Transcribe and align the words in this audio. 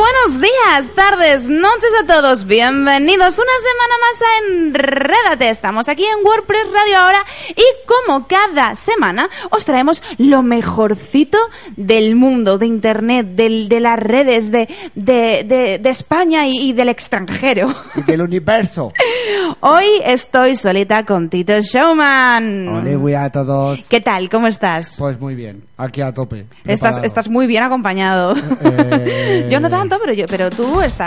buenos 0.00 0.40
días, 0.40 0.89
tardes, 1.10 1.48
noches 1.50 1.90
a 2.02 2.06
todos. 2.06 2.46
Bienvenidos 2.46 3.36
una 3.38 3.56
semana 3.68 3.94
más 4.00 4.22
a 4.22 4.46
Enrédate. 4.46 5.50
Estamos 5.50 5.88
aquí 5.88 6.04
en 6.04 6.24
WordPress 6.24 6.70
Radio 6.72 6.98
ahora 6.98 7.24
y 7.48 7.64
como 7.86 8.28
cada 8.28 8.76
semana 8.76 9.28
os 9.50 9.64
traemos 9.64 10.04
lo 10.18 10.42
mejorcito 10.42 11.38
del 11.76 12.14
mundo, 12.14 12.58
de 12.58 12.66
Internet, 12.66 13.26
del, 13.34 13.68
de 13.68 13.80
las 13.80 13.98
redes, 13.98 14.52
de, 14.52 14.68
de, 14.94 15.42
de, 15.44 15.78
de 15.80 15.90
España 15.90 16.46
y, 16.46 16.70
y 16.70 16.72
del 16.74 16.88
extranjero. 16.88 17.74
y 17.96 18.02
del 18.02 18.22
universo. 18.22 18.92
Hoy 19.60 19.86
estoy 20.04 20.54
solita 20.54 21.04
con 21.04 21.28
Tito 21.28 21.60
Showman. 21.60 22.68
Ole, 22.68 22.94
güey, 22.96 23.16
a 23.16 23.30
todos. 23.30 23.80
¿Qué 23.88 24.00
tal? 24.00 24.28
¿Cómo 24.28 24.46
estás? 24.46 24.94
Pues 24.96 25.18
muy 25.18 25.34
bien, 25.34 25.64
aquí 25.76 26.02
a 26.02 26.14
tope. 26.14 26.46
Estás, 26.64 27.00
estás 27.02 27.28
muy 27.28 27.48
bien 27.48 27.64
acompañado. 27.64 28.36
Eh, 28.36 29.48
Yo 29.50 29.58
no 29.58 29.68
tanto, 29.68 29.98
pero 30.00 30.12
yo, 30.12 30.26
pero 30.26 30.50
tú 30.50 30.80
estás 30.80 30.99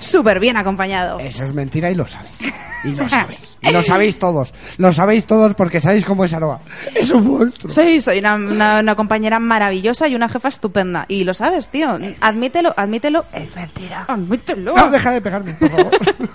súper 0.00 0.40
bien 0.40 0.56
acompañado. 0.56 1.18
Eso 1.20 1.44
es 1.44 1.52
mentira 1.54 1.90
y 1.90 1.94
lo 1.94 2.06
sabéis. 2.06 2.36
Y 2.84 2.90
lo 2.92 3.08
sabéis. 3.08 3.40
Y 3.64 3.70
lo 3.70 3.80
sabéis 3.82 4.18
todos. 4.18 4.52
Lo 4.78 4.92
sabéis 4.92 5.24
todos 5.24 5.54
porque 5.54 5.80
sabéis 5.80 6.04
cómo 6.04 6.24
es 6.24 6.32
Aroa. 6.32 6.58
Es 6.96 7.10
un 7.10 7.24
monstruo. 7.28 7.72
Sí, 7.72 8.00
soy 8.00 8.18
una, 8.18 8.34
una- 8.34 8.80
una 8.80 8.94
compañera 8.96 9.38
maravillosa 9.38 10.08
y 10.08 10.16
una 10.16 10.28
jefa 10.28 10.48
estupenda. 10.48 11.04
Y 11.06 11.22
lo 11.22 11.32
sabes, 11.32 11.68
tío. 11.68 11.96
Admítelo, 12.20 12.74
admítelo. 12.76 13.24
Es 13.32 13.54
mentira. 13.54 14.04
Admítelo. 14.08 14.74
No, 14.74 14.90
deja 14.90 15.12
de 15.12 15.20
pegarme, 15.20 15.54
por 15.54 15.70
favor. 15.70 15.90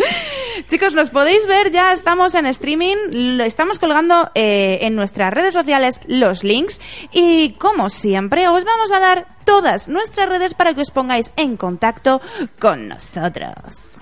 Chicos, 0.67 0.93
nos 0.93 1.09
podéis 1.09 1.47
ver, 1.47 1.71
ya 1.71 1.93
estamos 1.93 2.35
en 2.35 2.45
streaming, 2.45 2.97
lo 3.37 3.45
estamos 3.45 3.79
colgando 3.79 4.29
eh, 4.35 4.79
en 4.81 4.95
nuestras 4.95 5.33
redes 5.33 5.53
sociales 5.53 6.01
los 6.07 6.43
links 6.43 6.81
y 7.13 7.51
como 7.53 7.89
siempre 7.89 8.49
os 8.49 8.65
vamos 8.65 8.91
a 8.91 8.99
dar 8.99 9.27
todas 9.45 9.87
nuestras 9.87 10.27
redes 10.27 10.53
para 10.53 10.73
que 10.73 10.81
os 10.81 10.91
pongáis 10.91 11.31
en 11.37 11.55
contacto 11.55 12.19
con 12.59 12.89
nosotros. 12.89 13.95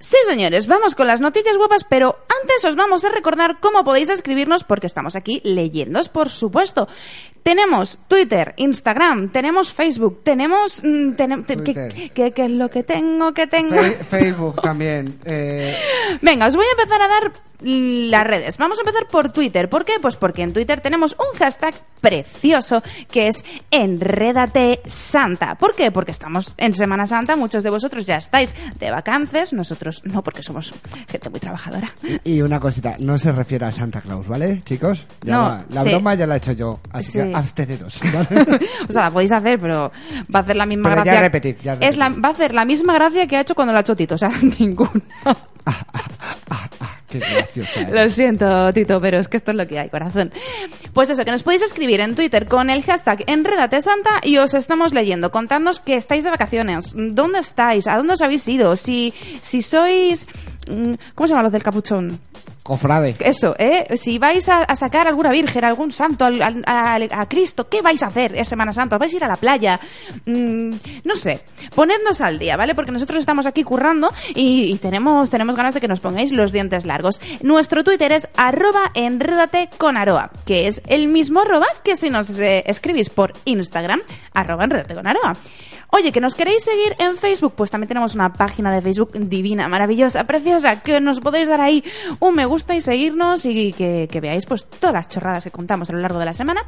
Sí, 0.00 0.16
señores, 0.28 0.68
vamos 0.68 0.94
con 0.94 1.08
las 1.08 1.20
noticias 1.20 1.56
guapas, 1.56 1.82
pero 1.82 2.18
antes 2.40 2.64
os 2.64 2.76
vamos 2.76 3.04
a 3.04 3.08
recordar 3.08 3.58
cómo 3.60 3.82
podéis 3.82 4.08
escribirnos 4.08 4.62
porque 4.62 4.86
estamos 4.86 5.16
aquí 5.16 5.40
leyéndos, 5.42 6.08
por 6.08 6.28
supuesto. 6.28 6.86
Tenemos 7.42 7.98
Twitter, 8.06 8.54
Instagram, 8.58 9.30
tenemos 9.32 9.72
Facebook, 9.72 10.20
tenemos... 10.22 10.84
mm, 10.84 11.16
tenem- 11.16 11.44
te- 11.46 11.56
¿qué, 11.56 11.62
Twitter. 11.62 12.12
qué- 12.14 12.30
qué 12.30 12.44
es 12.44 12.50
lo 12.52 12.68
que 12.70 12.84
tengo? 12.84 13.32
que 13.34 13.48
tengo? 13.48 13.74
Fe- 13.74 13.98
Facebook 14.04 14.60
también. 14.62 15.18
Eh, 15.24 15.74
Venga, 16.22 16.46
os 16.46 16.54
voy 16.54 16.66
a 16.66 16.80
empezar 16.80 17.02
a 17.02 17.08
dar 17.08 17.32
las 17.60 18.24
redes. 18.26 18.56
Vamos 18.58 18.78
a 18.78 18.82
empezar 18.82 19.06
por 19.08 19.32
Twitter. 19.32 19.68
¿Por 19.68 19.84
qué? 19.84 19.94
Pues 20.00 20.16
porque 20.16 20.42
en 20.42 20.52
Twitter 20.52 20.80
tenemos 20.80 21.14
un 21.18 21.38
hashtag 21.38 21.74
precioso 22.00 22.82
que 23.10 23.28
es 23.28 23.44
Enrédate 23.70 24.80
Santa. 24.86 25.56
¿Por 25.56 25.74
qué? 25.74 25.90
Porque 25.90 26.12
estamos 26.12 26.54
en 26.56 26.74
Semana 26.74 27.06
Santa, 27.06 27.34
muchos 27.36 27.62
de 27.64 27.70
vosotros 27.70 28.06
ya 28.06 28.16
estáis 28.16 28.54
de 28.78 28.90
vacances, 28.90 29.52
nosotros 29.52 30.02
no, 30.04 30.22
porque 30.22 30.42
somos 30.42 30.72
gente 31.08 31.28
muy 31.30 31.40
trabajadora. 31.40 31.90
y 32.24 32.40
una 32.42 32.60
cosita, 32.60 32.94
no 33.00 33.18
se 33.18 33.32
refiere 33.32 33.66
a 33.66 33.72
Santa 33.72 34.00
Claus, 34.00 34.28
¿vale, 34.28 34.62
chicos? 34.64 35.04
Ya 35.22 35.32
No, 35.34 35.42
va. 35.42 35.64
La 35.70 35.82
sí. 35.82 35.88
broma 35.90 36.14
ya 36.14 36.26
la 36.26 36.34
he 36.34 36.38
hecho 36.38 36.52
yo, 36.52 36.80
así 36.92 37.12
Sí. 37.12 37.18
que 37.18 37.34
absteneros. 37.34 38.00
¿vale? 38.12 38.60
o 38.88 38.92
sea, 38.92 39.02
la 39.04 39.10
podéis 39.10 39.32
hacer, 39.32 39.58
pero 39.58 39.90
va 40.32 40.38
a 40.38 40.42
hacer 40.42 40.56
la 40.56 40.66
misma 40.66 40.90
Pero 40.90 40.96
ya 40.98 41.04
gracia. 41.04 41.20
repetir, 41.22 41.56
ya 41.62 41.72
Es 41.80 41.96
la, 41.96 42.06
repetir. 42.08 42.24
va 42.24 42.28
a 42.28 42.32
hacer 42.32 42.54
la 42.54 42.64
misma 42.64 42.94
gracia 42.94 43.26
que 43.26 43.36
ha 43.36 43.40
hecho 43.40 43.54
cuando 43.54 43.72
la 43.72 43.78
ha 43.78 43.82
hecho 43.82 43.96
Tito, 43.96 44.14
o 44.14 44.18
sea, 44.18 44.30
ninguna. 44.58 44.90
Qué 47.08 47.18
graciosa 47.18 47.80
eres. 47.80 47.94
Lo 47.94 48.10
siento, 48.10 48.72
Tito, 48.72 49.00
pero 49.00 49.18
es 49.18 49.28
que 49.28 49.38
esto 49.38 49.52
es 49.52 49.56
lo 49.56 49.66
que 49.66 49.78
hay, 49.78 49.88
corazón. 49.88 50.32
Pues 50.92 51.10
eso, 51.10 51.24
que 51.24 51.30
nos 51.30 51.42
podéis 51.42 51.62
escribir 51.62 52.00
en 52.00 52.14
Twitter 52.14 52.46
con 52.46 52.70
el 52.70 52.82
hashtag 52.82 53.24
Enredate 53.26 53.80
Santa 53.80 54.20
y 54.22 54.36
os 54.38 54.54
estamos 54.54 54.92
leyendo. 54.92 55.30
Contadnos 55.30 55.80
que 55.80 55.94
estáis 55.96 56.24
de 56.24 56.30
vacaciones, 56.30 56.92
dónde 56.94 57.38
estáis, 57.38 57.86
a 57.86 57.96
dónde 57.96 58.14
os 58.14 58.22
habéis 58.22 58.46
ido, 58.48 58.76
si, 58.76 59.14
si 59.40 59.62
sois... 59.62 60.26
mm, 60.68 60.94
¿Cómo 61.14 61.26
se 61.26 61.32
llama 61.32 61.42
los 61.44 61.52
del 61.52 61.62
capuchón? 61.62 62.18
Cofrade. 62.62 63.16
Eso, 63.20 63.54
¿eh? 63.58 63.96
Si 63.96 64.18
vais 64.18 64.48
a, 64.48 64.62
a 64.62 64.74
sacar 64.76 65.06
alguna 65.08 65.30
virgen, 65.30 65.64
algún 65.64 65.90
santo, 65.92 66.24
al- 66.26 66.42
al- 66.42 66.62
al- 66.66 67.08
a, 67.10 67.26
Cristo, 67.28 67.68
¿qué 67.68 67.80
vais 67.82 68.02
a 68.02 68.08
hacer 68.08 68.36
en 68.36 68.44
Semana 68.44 68.72
Santa? 68.72 68.96
¿Os 68.96 69.00
vais 69.00 69.12
a 69.12 69.16
ir 69.16 69.24
a 69.24 69.28
la 69.28 69.36
playa? 69.36 69.80
Mm, 70.26 70.72
no 71.04 71.16
sé, 71.16 71.40
ponednos 71.74 72.20
al 72.20 72.38
día, 72.38 72.56
¿vale? 72.56 72.74
Porque 72.74 72.92
nosotros 72.92 73.18
estamos 73.20 73.46
aquí 73.46 73.64
currando 73.64 74.12
y, 74.34 74.70
y 74.72 74.76
tenemos, 74.78 75.30
tenemos 75.30 75.56
ganas 75.56 75.74
de 75.74 75.80
que 75.80 75.88
nos 75.88 76.00
pongáis 76.00 76.30
los 76.32 76.52
dientes 76.52 76.84
largos. 76.84 77.20
Nuestro 77.42 77.84
Twitter 77.84 78.12
es 78.12 78.28
arroba 78.36 78.90
enrédate 78.94 79.70
con 79.78 79.96
aroa, 79.96 80.30
que 80.44 80.66
es 80.68 80.82
el 80.86 81.08
mismo 81.08 81.40
arroba 81.40 81.66
que 81.82 81.96
si 81.96 82.10
nos 82.10 82.38
eh, 82.38 82.64
escribís 82.66 83.08
por 83.08 83.32
Instagram, 83.46 84.00
arroba 84.34 84.64
enrédate 84.64 84.94
con 84.94 85.06
aroa. 85.06 85.36
Oye, 85.90 86.12
que 86.12 86.20
nos 86.20 86.34
queréis 86.34 86.62
seguir 86.62 86.94
en 86.98 87.16
Facebook, 87.16 87.54
pues 87.56 87.70
también 87.70 87.88
tenemos 87.88 88.14
una 88.14 88.32
página 88.32 88.70
de 88.72 88.82
Facebook 88.82 89.12
divina, 89.14 89.68
maravillosa, 89.68 90.24
preciosa, 90.24 90.82
que 90.82 91.00
nos 91.00 91.20
podéis 91.20 91.48
dar 91.48 91.60
ahí 91.60 91.82
un 92.20 92.34
me 92.34 92.44
gusta 92.44 92.76
y 92.76 92.80
seguirnos 92.82 93.44
y 93.46 93.72
que, 93.72 94.06
que 94.10 94.20
veáis 94.20 94.44
pues 94.46 94.66
todas 94.66 94.92
las 94.92 95.08
chorradas 95.08 95.44
que 95.44 95.50
contamos 95.50 95.88
a 95.88 95.92
lo 95.94 95.98
largo 96.00 96.18
de 96.18 96.26
la 96.26 96.32
semana 96.34 96.60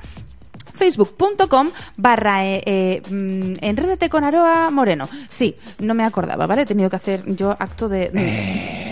facebook.com 0.74 1.70
barra 1.98 2.46
eh, 2.46 2.62
eh, 2.64 3.02
mm, 3.10 4.08
con 4.08 4.24
Aroa 4.24 4.70
Moreno. 4.70 5.08
Sí, 5.28 5.54
no 5.80 5.92
me 5.92 6.04
acordaba, 6.04 6.46
¿vale? 6.46 6.62
He 6.62 6.66
tenido 6.66 6.88
que 6.88 6.96
hacer 6.96 7.22
yo 7.34 7.50
acto 7.50 7.88
de... 7.88 8.08
de- 8.08 8.89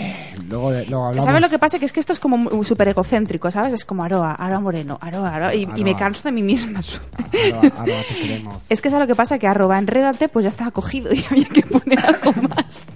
Luego, 0.49 0.71
luego 0.71 1.05
hablamos. 1.05 1.25
¿Sabes 1.25 1.41
lo 1.41 1.49
que 1.49 1.59
pasa? 1.59 1.79
Que 1.79 1.85
es 1.85 1.91
que 1.91 1.99
esto 1.99 2.13
es 2.13 2.19
como 2.19 2.63
súper 2.63 2.89
egocéntrico, 2.89 3.49
¿sabes? 3.51 3.73
Es 3.73 3.85
como 3.85 4.03
Aroa, 4.03 4.33
Aroa 4.33 4.59
Moreno, 4.59 4.97
Aroa, 5.01 5.35
Aroa, 5.35 5.55
y, 5.55 5.67
y 5.75 5.83
me 5.83 5.95
canso 5.95 6.23
de 6.23 6.31
mí 6.31 6.41
misma. 6.41 6.79
Aroa, 6.79 7.61
Aroa, 7.79 8.01
te 8.09 8.15
queremos. 8.21 8.55
Es 8.69 8.81
que 8.81 8.89
¿sabes 8.89 9.03
lo 9.03 9.07
que 9.07 9.15
pasa? 9.15 9.37
Que 9.39 9.47
arroba 9.47 9.77
enrédate 9.77 10.27
pues 10.29 10.43
ya 10.43 10.49
estaba 10.49 10.71
cogido 10.71 11.13
y 11.13 11.23
había 11.29 11.45
que 11.47 11.61
poner 11.63 11.99
algo 12.05 12.33
más. 12.49 12.87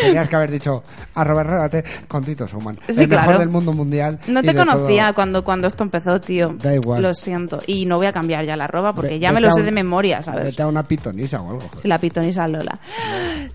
Tenías 0.00 0.28
que 0.28 0.36
haber 0.36 0.50
dicho 0.50 0.82
arroba 1.14 1.40
enrédate 1.42 1.84
con 2.08 2.24
Tito 2.24 2.46
Souman. 2.46 2.78
Sí, 2.88 3.02
el 3.02 3.08
mejor 3.08 3.24
claro. 3.24 3.38
del 3.40 3.48
mundo 3.48 3.72
mundial. 3.72 4.18
No 4.28 4.42
te 4.42 4.54
conocía 4.54 5.06
todo. 5.06 5.14
cuando, 5.14 5.44
cuando 5.44 5.66
esto 5.68 5.82
empezó, 5.84 6.20
tío. 6.20 6.54
Da 6.62 6.74
igual. 6.74 7.02
Lo 7.02 7.12
siento. 7.14 7.60
Y 7.66 7.84
no 7.86 7.96
voy 7.96 8.06
a 8.06 8.12
cambiar 8.12 8.44
ya 8.44 8.56
la 8.56 8.64
arroba 8.64 8.92
porque 8.92 9.10
Ve- 9.14 9.18
ya 9.18 9.32
me 9.32 9.40
lo 9.40 9.50
sé 9.50 9.60
un- 9.60 9.66
de 9.66 9.72
memoria, 9.72 10.22
¿sabes? 10.22 10.44
Vete 10.44 10.62
a 10.62 10.66
una 10.68 10.82
pitonisa 10.84 11.40
o 11.42 11.50
algo. 11.50 11.60
joder. 11.62 11.80
Si 11.80 11.88
la 11.88 11.98
pitonisa 11.98 12.46
Lola. 12.46 12.78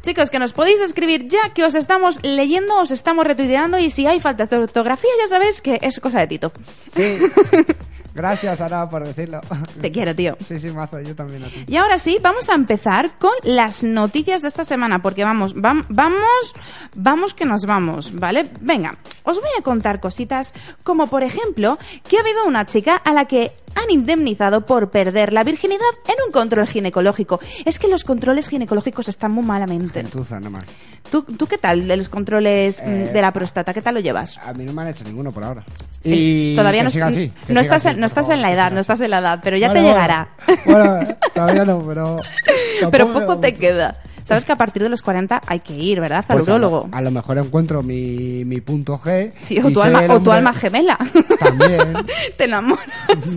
Chicos, 0.03 0.29
que 0.29 0.39
nos 0.39 0.51
podéis 0.53 0.81
escribir 0.81 1.27
ya 1.27 1.53
que 1.53 1.63
os 1.63 1.75
estamos 1.75 2.19
leyendo, 2.23 2.77
os 2.79 2.91
estamos 2.91 3.25
retuiteando 3.31 3.77
y 3.79 3.89
si 3.89 4.05
hay 4.07 4.19
faltas 4.19 4.49
de 4.49 4.57
ortografía 4.57 5.09
ya 5.21 5.27
sabéis 5.27 5.61
que 5.61 5.79
es 5.81 5.99
cosa 5.99 6.19
de 6.19 6.27
Tito. 6.27 6.51
Sí. 6.95 7.17
Gracias, 8.13 8.59
Ara, 8.59 8.89
por 8.89 9.05
decirlo. 9.05 9.39
Te 9.79 9.89
quiero, 9.89 10.13
tío. 10.13 10.35
Sí, 10.45 10.59
sí, 10.59 10.69
mazo, 10.69 10.99
yo 10.99 11.15
también 11.15 11.43
a 11.45 11.47
ti. 11.47 11.63
Y 11.65 11.77
ahora 11.77 11.97
sí, 11.97 12.17
vamos 12.21 12.49
a 12.49 12.55
empezar 12.55 13.11
con 13.17 13.31
las 13.43 13.83
noticias 13.85 14.41
de 14.41 14.49
esta 14.49 14.65
semana, 14.65 15.01
porque 15.01 15.23
vamos, 15.23 15.55
vam- 15.55 15.85
vamos, 15.87 16.53
vamos 16.93 17.33
que 17.33 17.45
nos 17.45 17.65
vamos, 17.65 18.13
¿vale? 18.13 18.49
Venga, 18.59 18.95
os 19.23 19.37
voy 19.39 19.49
a 19.57 19.63
contar 19.63 20.01
cositas 20.01 20.53
como 20.83 21.07
por 21.07 21.23
ejemplo 21.23 21.79
que 22.09 22.17
ha 22.17 22.19
habido 22.19 22.43
una 22.45 22.65
chica 22.65 22.97
a 22.97 23.13
la 23.13 23.25
que 23.25 23.53
han 23.75 23.89
indemnizado 23.89 24.65
por 24.65 24.89
perder 24.91 25.33
la 25.33 25.43
virginidad 25.43 25.79
en 26.07 26.15
un 26.25 26.31
control 26.31 26.67
ginecológico. 26.67 27.39
Es 27.65 27.79
que 27.79 27.87
los 27.87 28.03
controles 28.03 28.47
ginecológicos 28.49 29.07
están 29.09 29.31
muy 29.31 29.43
malamente. 29.45 30.01
Gentuza, 30.01 30.35
nada 30.39 30.49
más. 30.51 30.63
¿Tú, 31.09 31.23
¿Tú 31.23 31.45
qué 31.47 31.57
tal 31.57 31.87
de 31.87 31.97
los 31.97 32.09
controles 32.09 32.81
mm, 32.85 32.89
Eh, 32.89 33.09
de 33.13 33.21
la 33.21 33.31
próstata? 33.31 33.73
¿Qué 33.73 33.81
tal 33.81 33.95
lo 33.95 33.99
llevas? 33.99 34.37
A 34.37 34.53
mí 34.53 34.63
no 34.63 34.73
me 34.73 34.81
han 34.83 34.87
hecho 34.89 35.03
ninguno 35.03 35.31
por 35.31 35.43
ahora. 35.43 35.63
Y 36.03 36.55
Todavía 36.55 36.81
que 36.81 36.85
no, 36.85 36.89
siga 36.89 37.07
así, 37.07 37.29
que 37.29 37.53
no 37.53 37.61
siga 37.61 37.61
estás, 37.61 37.85
así, 37.85 37.87
en, 37.89 37.95
no 37.95 37.99
por 38.01 38.05
estás 38.07 38.25
favor, 38.27 38.35
en 38.35 38.41
la 38.41 38.51
edad, 38.53 38.71
no 38.71 38.75
así. 38.77 38.81
estás 38.81 39.01
en 39.01 39.09
la 39.11 39.19
edad, 39.19 39.39
pero 39.43 39.57
ya 39.57 39.73
te 39.73 39.81
llegará. 39.81 40.29
Bueno, 40.65 40.99
todavía 41.33 41.65
no, 41.65 41.85
pero... 41.85 42.15
pero 42.91 43.13
poco 43.13 43.37
te 43.39 43.49
mucho. 43.49 43.59
queda. 43.59 44.01
Sabes 44.23 44.45
que 44.45 44.51
a 44.51 44.55
partir 44.55 44.81
de 44.83 44.89
los 44.89 45.01
40 45.01 45.41
hay 45.47 45.59
que 45.59 45.73
ir, 45.73 45.99
¿verdad? 45.99 46.23
Al 46.27 46.37
Pues 46.37 46.47
a 46.47 46.51
lo- 46.51 46.55
urólogo. 46.67 46.89
A, 46.91 47.01
lo 47.01 47.11
mejor 47.11 47.37
encuentro 47.37 47.81
mi, 47.83 48.43
mi 48.45 48.61
punto 48.61 48.99
G. 49.03 49.31
Sí, 49.41 49.59
o 49.59 49.71
tu, 49.71 49.81
alma, 49.81 50.03
o 50.13 50.19
tu 50.21 50.31
alma 50.31 50.53
gemela. 50.53 50.97
También. 51.39 51.93
te 52.37 52.45
enamoras 52.45 52.85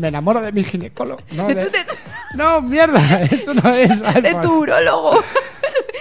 Me 0.00 0.08
enamoro 0.08 0.40
de 0.40 0.52
mi 0.52 0.62
ginecólogo. 0.64 1.20
No, 1.32 1.46
de, 1.48 1.54
de- 1.56 1.64
de- 1.64 1.84
no 2.34 2.60
mierda, 2.62 3.22
eso 3.30 3.54
no 3.54 3.70
es. 3.74 4.00
de 4.00 4.06
Alfa. 4.06 4.40
tu 4.40 4.58
urólogo. 4.60 5.22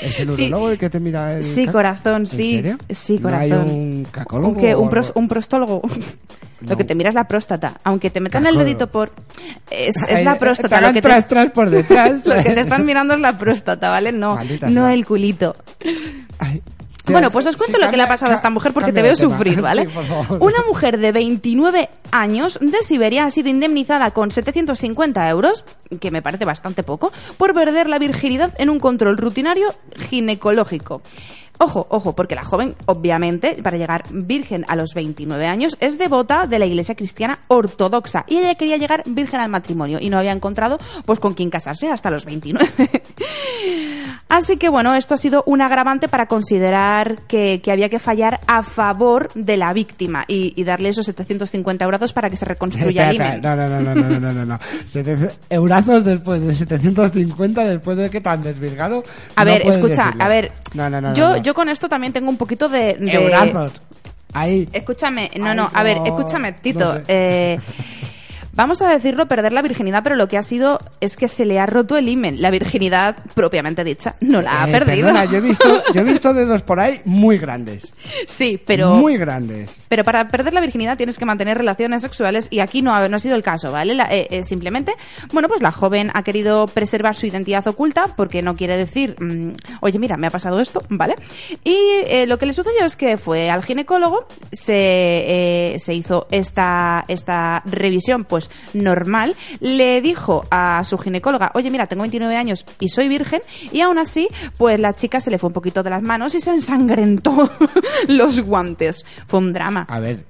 ¿Es 0.02 0.20
el 0.20 0.30
Sí. 0.30 0.48
urólogo 0.48 0.70
el 0.72 0.78
que 0.78 0.90
te 0.90 1.00
mira 1.00 1.34
el 1.36 1.44
Sí, 1.44 1.66
corazón, 1.68 2.22
¿En 2.22 2.28
sí. 2.28 2.56
serio? 2.56 2.78
Sí, 2.90 3.20
¿No 3.20 3.30
hay 3.30 3.50
corazón. 3.50 3.70
un 3.70 4.08
cacólogo 4.12 4.60
¿Un 4.60 4.76
¿Un, 4.76 4.90
pros- 4.90 5.12
un 5.16 5.28
prostólogo? 5.28 5.82
Lo 6.62 6.70
No. 6.70 6.78
que 6.78 6.84
te 6.86 6.96
mira 6.96 7.10
es 7.10 7.16
la 7.16 7.26
próstata. 7.28 7.80
Aunque 7.84 8.10
te 8.10 8.22
metan 8.22 8.44
el 8.44 8.54
Cacólogo. 8.54 8.66
dedito 8.66 8.88
por... 8.88 9.12
Es, 9.70 9.98
es 10.08 10.24
la 10.24 10.34
eh, 10.34 10.40
próstata. 10.40 10.80
Lo 10.80 10.88
que 10.94 11.02
te, 11.02 11.08
tras, 11.10 11.28
tras 11.28 11.52
por 11.52 11.70
detrás. 11.70 12.22
lo 12.26 12.36
que 12.36 12.52
te 12.52 12.62
están 12.62 12.86
mirando 12.86 13.14
es 13.16 13.20
la 13.20 13.38
próstata, 13.38 13.90
¿vale? 13.90 14.12
No, 14.14 14.36
Maldita 14.36 14.68
no 14.70 14.86
sea. 14.86 14.94
el 14.94 15.06
culito. 15.06 15.56
Ay, 16.40 16.62
Bueno, 17.06 17.32
pues 17.32 17.46
os 17.48 17.58
cuento 17.58 17.78
sí, 17.78 17.84
lo 17.84 17.92
que 17.92 17.98
le 17.98 18.04
ha 18.04 18.08
pasado 18.08 18.32
a 18.32 18.36
esta 18.36 18.50
mujer 18.50 18.72
porque 18.72 18.94
te 18.94 19.02
veo 19.02 19.16
sufrir, 19.16 19.62
¿vale? 19.62 19.90
Sí. 19.90 20.36
Una 20.40 20.64
mujer 20.66 20.98
de 20.98 21.12
29 21.12 21.90
años 22.12 22.60
de 22.62 22.82
Siberia 22.82 23.26
ha 23.26 23.32
sido 23.32 23.50
indemnizada 23.50 24.12
con 24.12 24.32
750 24.32 25.28
euros, 25.30 25.66
que 26.00 26.12
me 26.12 26.22
parece 26.22 26.46
bastante 26.46 26.84
poco, 26.84 27.12
por 27.38 27.54
perder 27.54 27.90
la 27.90 28.00
virginidad 28.00 28.54
en 28.58 28.70
un 28.70 28.80
control 28.80 29.18
rutinario 29.18 29.74
ginecológico. 30.10 31.02
Ojo, 31.60 31.88
ojo, 31.90 32.14
porque 32.14 32.36
la 32.36 32.44
joven, 32.44 32.76
obviamente, 32.86 33.58
para 33.64 33.78
llegar 33.78 34.04
virgen 34.12 34.66
a 34.68 34.76
los 34.76 34.94
29 34.94 35.46
años, 35.46 35.78
es 35.80 35.98
devota 35.98 36.46
de 36.48 36.60
la 36.60 36.66
iglesia 36.66 36.96
cristiana 36.96 37.40
ortodoxa 37.48 38.26
y 38.28 38.38
ella 38.38 38.56
quería 38.56 38.78
llegar 38.78 39.04
virgen 39.06 39.40
al 39.40 39.50
matrimonio 39.50 40.00
y 40.02 40.10
no 40.10 40.18
había 40.18 40.32
encontrado 40.32 40.78
pues 41.06 41.20
con 41.20 41.34
quién 41.34 41.50
casarse 41.50 41.90
hasta 41.90 42.10
los 42.10 42.26
29. 42.26 42.70
Así 44.30 44.58
que 44.58 44.68
bueno, 44.70 44.96
esto 44.96 45.14
ha 45.14 45.18
sido 45.18 45.44
un 45.46 45.62
agravante 45.62 46.08
para 46.08 46.26
considerar 46.26 47.22
que, 47.28 47.62
que 47.62 47.72
había 47.72 47.88
que 47.90 48.00
fallar 48.00 48.40
a 48.48 48.64
favor 48.64 49.32
de 49.34 49.58
la 49.58 49.74
víctima 49.74 50.26
y, 50.28 50.60
y 50.60 50.64
darle 50.64 50.90
esos 50.90 51.06
750 51.06 51.86
euros 51.86 52.14
para 52.14 52.30
que 52.30 52.36
se 52.36 52.46
reconstruya 52.46 53.10
el 53.10 53.18
No, 53.42 53.56
no, 53.56 53.68
no, 53.68 53.80
no, 53.80 53.96
no, 53.96 54.20
no, 54.20 54.32
no, 54.32 54.46
no. 54.46 54.60
700 54.88 55.40
Eurazos 55.50 56.04
después 56.04 56.42
de 56.42 56.56
750, 56.56 57.64
después 57.66 57.98
de 57.98 58.10
que 58.10 58.20
te 58.20 58.30
han 58.30 58.42
desvirgado. 58.42 59.04
A 59.36 59.46
no 59.46 59.52
ver, 59.52 59.62
escucha, 59.68 60.06
decirlo. 60.06 60.24
a 60.24 60.28
ver, 60.28 60.52
No, 60.74 61.14
yo. 61.14 61.38
Yo 61.44 61.54
con 61.54 61.70
esto 61.70 61.88
también 61.90 62.14
tengo 62.14 62.30
un 62.30 62.38
poquito 62.38 62.70
de... 62.70 62.94
de- 62.96 63.12
Eurazos. 63.14 63.74
Ahí. 64.34 64.68
Escúchame, 64.74 65.30
no, 65.38 65.54
no, 65.54 65.70
a 65.72 65.84
ver, 65.84 65.98
escúchame, 66.06 66.54
Tito. 66.54 66.80
no 66.94 67.00
sé. 67.00 67.04
eh, 67.08 67.60
vamos 68.54 68.82
a 68.82 68.90
decirlo, 68.90 69.28
perder 69.28 69.52
la 69.54 69.62
virginidad, 69.62 70.04
pero 70.04 70.16
lo 70.16 70.28
que 70.28 70.38
ha 70.38 70.44
sido 70.44 70.80
es 71.02 71.16
que 71.16 71.28
se 71.28 71.46
le 71.46 71.60
ha 71.60 71.66
roto 71.66 71.98
el 71.98 72.08
himen. 72.08 72.42
La 72.42 72.52
virginidad, 72.52 73.18
propiamente 73.34 73.84
dicha, 73.84 74.16
no 74.22 74.42
la 74.42 74.64
ha 74.64 74.70
Eh, 74.70 74.72
perdido. 74.72 75.08
perdona, 75.08 75.26
yo 75.26 75.38
he 75.38 75.42
visto, 75.42 75.84
yo 75.94 76.02
he 76.02 76.04
visto 76.04 76.34
dedos 76.34 76.62
por 76.62 76.80
ahí 76.80 77.02
muy 77.06 77.38
grandes. 77.38 77.92
Sí, 78.28 78.60
pero... 78.66 78.96
Muy 78.96 79.18
grandes. 79.18 79.80
Pero 79.90 80.04
para 80.04 80.28
perder 80.30 80.54
la 80.54 80.62
virginidad 80.62 80.98
tienes 80.98 81.18
que 81.18 81.26
mantener 81.26 81.58
relaciones 81.58 82.02
sexuales 82.02 82.48
y 82.50 82.60
aquí 82.62 82.82
no 82.82 82.94
ha, 82.96 83.08
no 83.10 83.18
ha 83.18 83.20
sido 83.20 83.36
el 83.36 83.44
caso, 83.44 83.72
¿vale? 83.72 83.94
La- 83.96 84.06
eh, 84.14 84.28
eh, 84.30 84.44
simplemente, 84.44 84.94
bueno, 85.34 85.48
pues 85.50 85.62
la 85.62 85.72
joven 85.72 86.10
ha 86.14 86.24
querido 86.24 86.68
preservar 86.68 87.16
su 87.16 87.26
identidad 87.26 87.68
oculta 87.68 88.08
porque 88.16 88.42
no 88.42 88.56
quiere 88.56 88.78
decir, 88.78 89.16
mm, 89.20 89.52
oye, 89.82 90.00
mira, 90.00 90.16
me 90.18 90.28
ha 90.28 90.32
pasado 90.32 90.60
esto, 90.60 90.82
¿vale? 90.90 91.16
Y 91.64 91.76
eh, 92.06 92.26
lo 92.28 92.38
que 92.38 92.46
le 92.46 92.54
sucedió 92.54 92.86
es 92.86 92.96
que 92.96 93.18
fue 93.18 93.50
al 93.50 93.64
ginecólogo, 93.64 94.26
se, 94.52 94.74
eh, 94.76 95.76
se 95.80 95.94
hizo 95.94 96.28
esta, 96.32 97.04
esta 97.08 97.62
revisión, 97.66 98.24
pues 98.24 98.43
normal, 98.74 99.36
le 99.60 100.02
dijo 100.02 100.46
a 100.52 100.84
su 100.84 100.98
ginecóloga, 100.98 101.52
oye, 101.54 101.70
mira, 101.72 101.88
tengo 101.88 102.02
29 102.04 102.36
años 102.36 102.66
y 102.80 102.90
soy 102.90 103.08
virgen, 103.08 103.42
y 103.72 103.82
aún 103.82 103.98
así, 103.98 104.28
pues 104.58 104.80
la 104.80 104.94
chica 104.94 105.20
se 105.20 105.32
le 105.32 105.38
fue 105.38 105.48
un 105.48 105.54
poquito 105.54 105.84
de 105.84 105.90
las 105.90 106.02
manos 106.02 106.36
y 106.36 106.40
se 106.40 106.52
ensangrentó 106.52 107.52
los 108.08 108.42
guantes. 108.42 109.04
Fue 109.28 109.40
un 109.40 109.54
drama. 109.54 109.86
A 109.90 110.00
ver, 110.00 110.26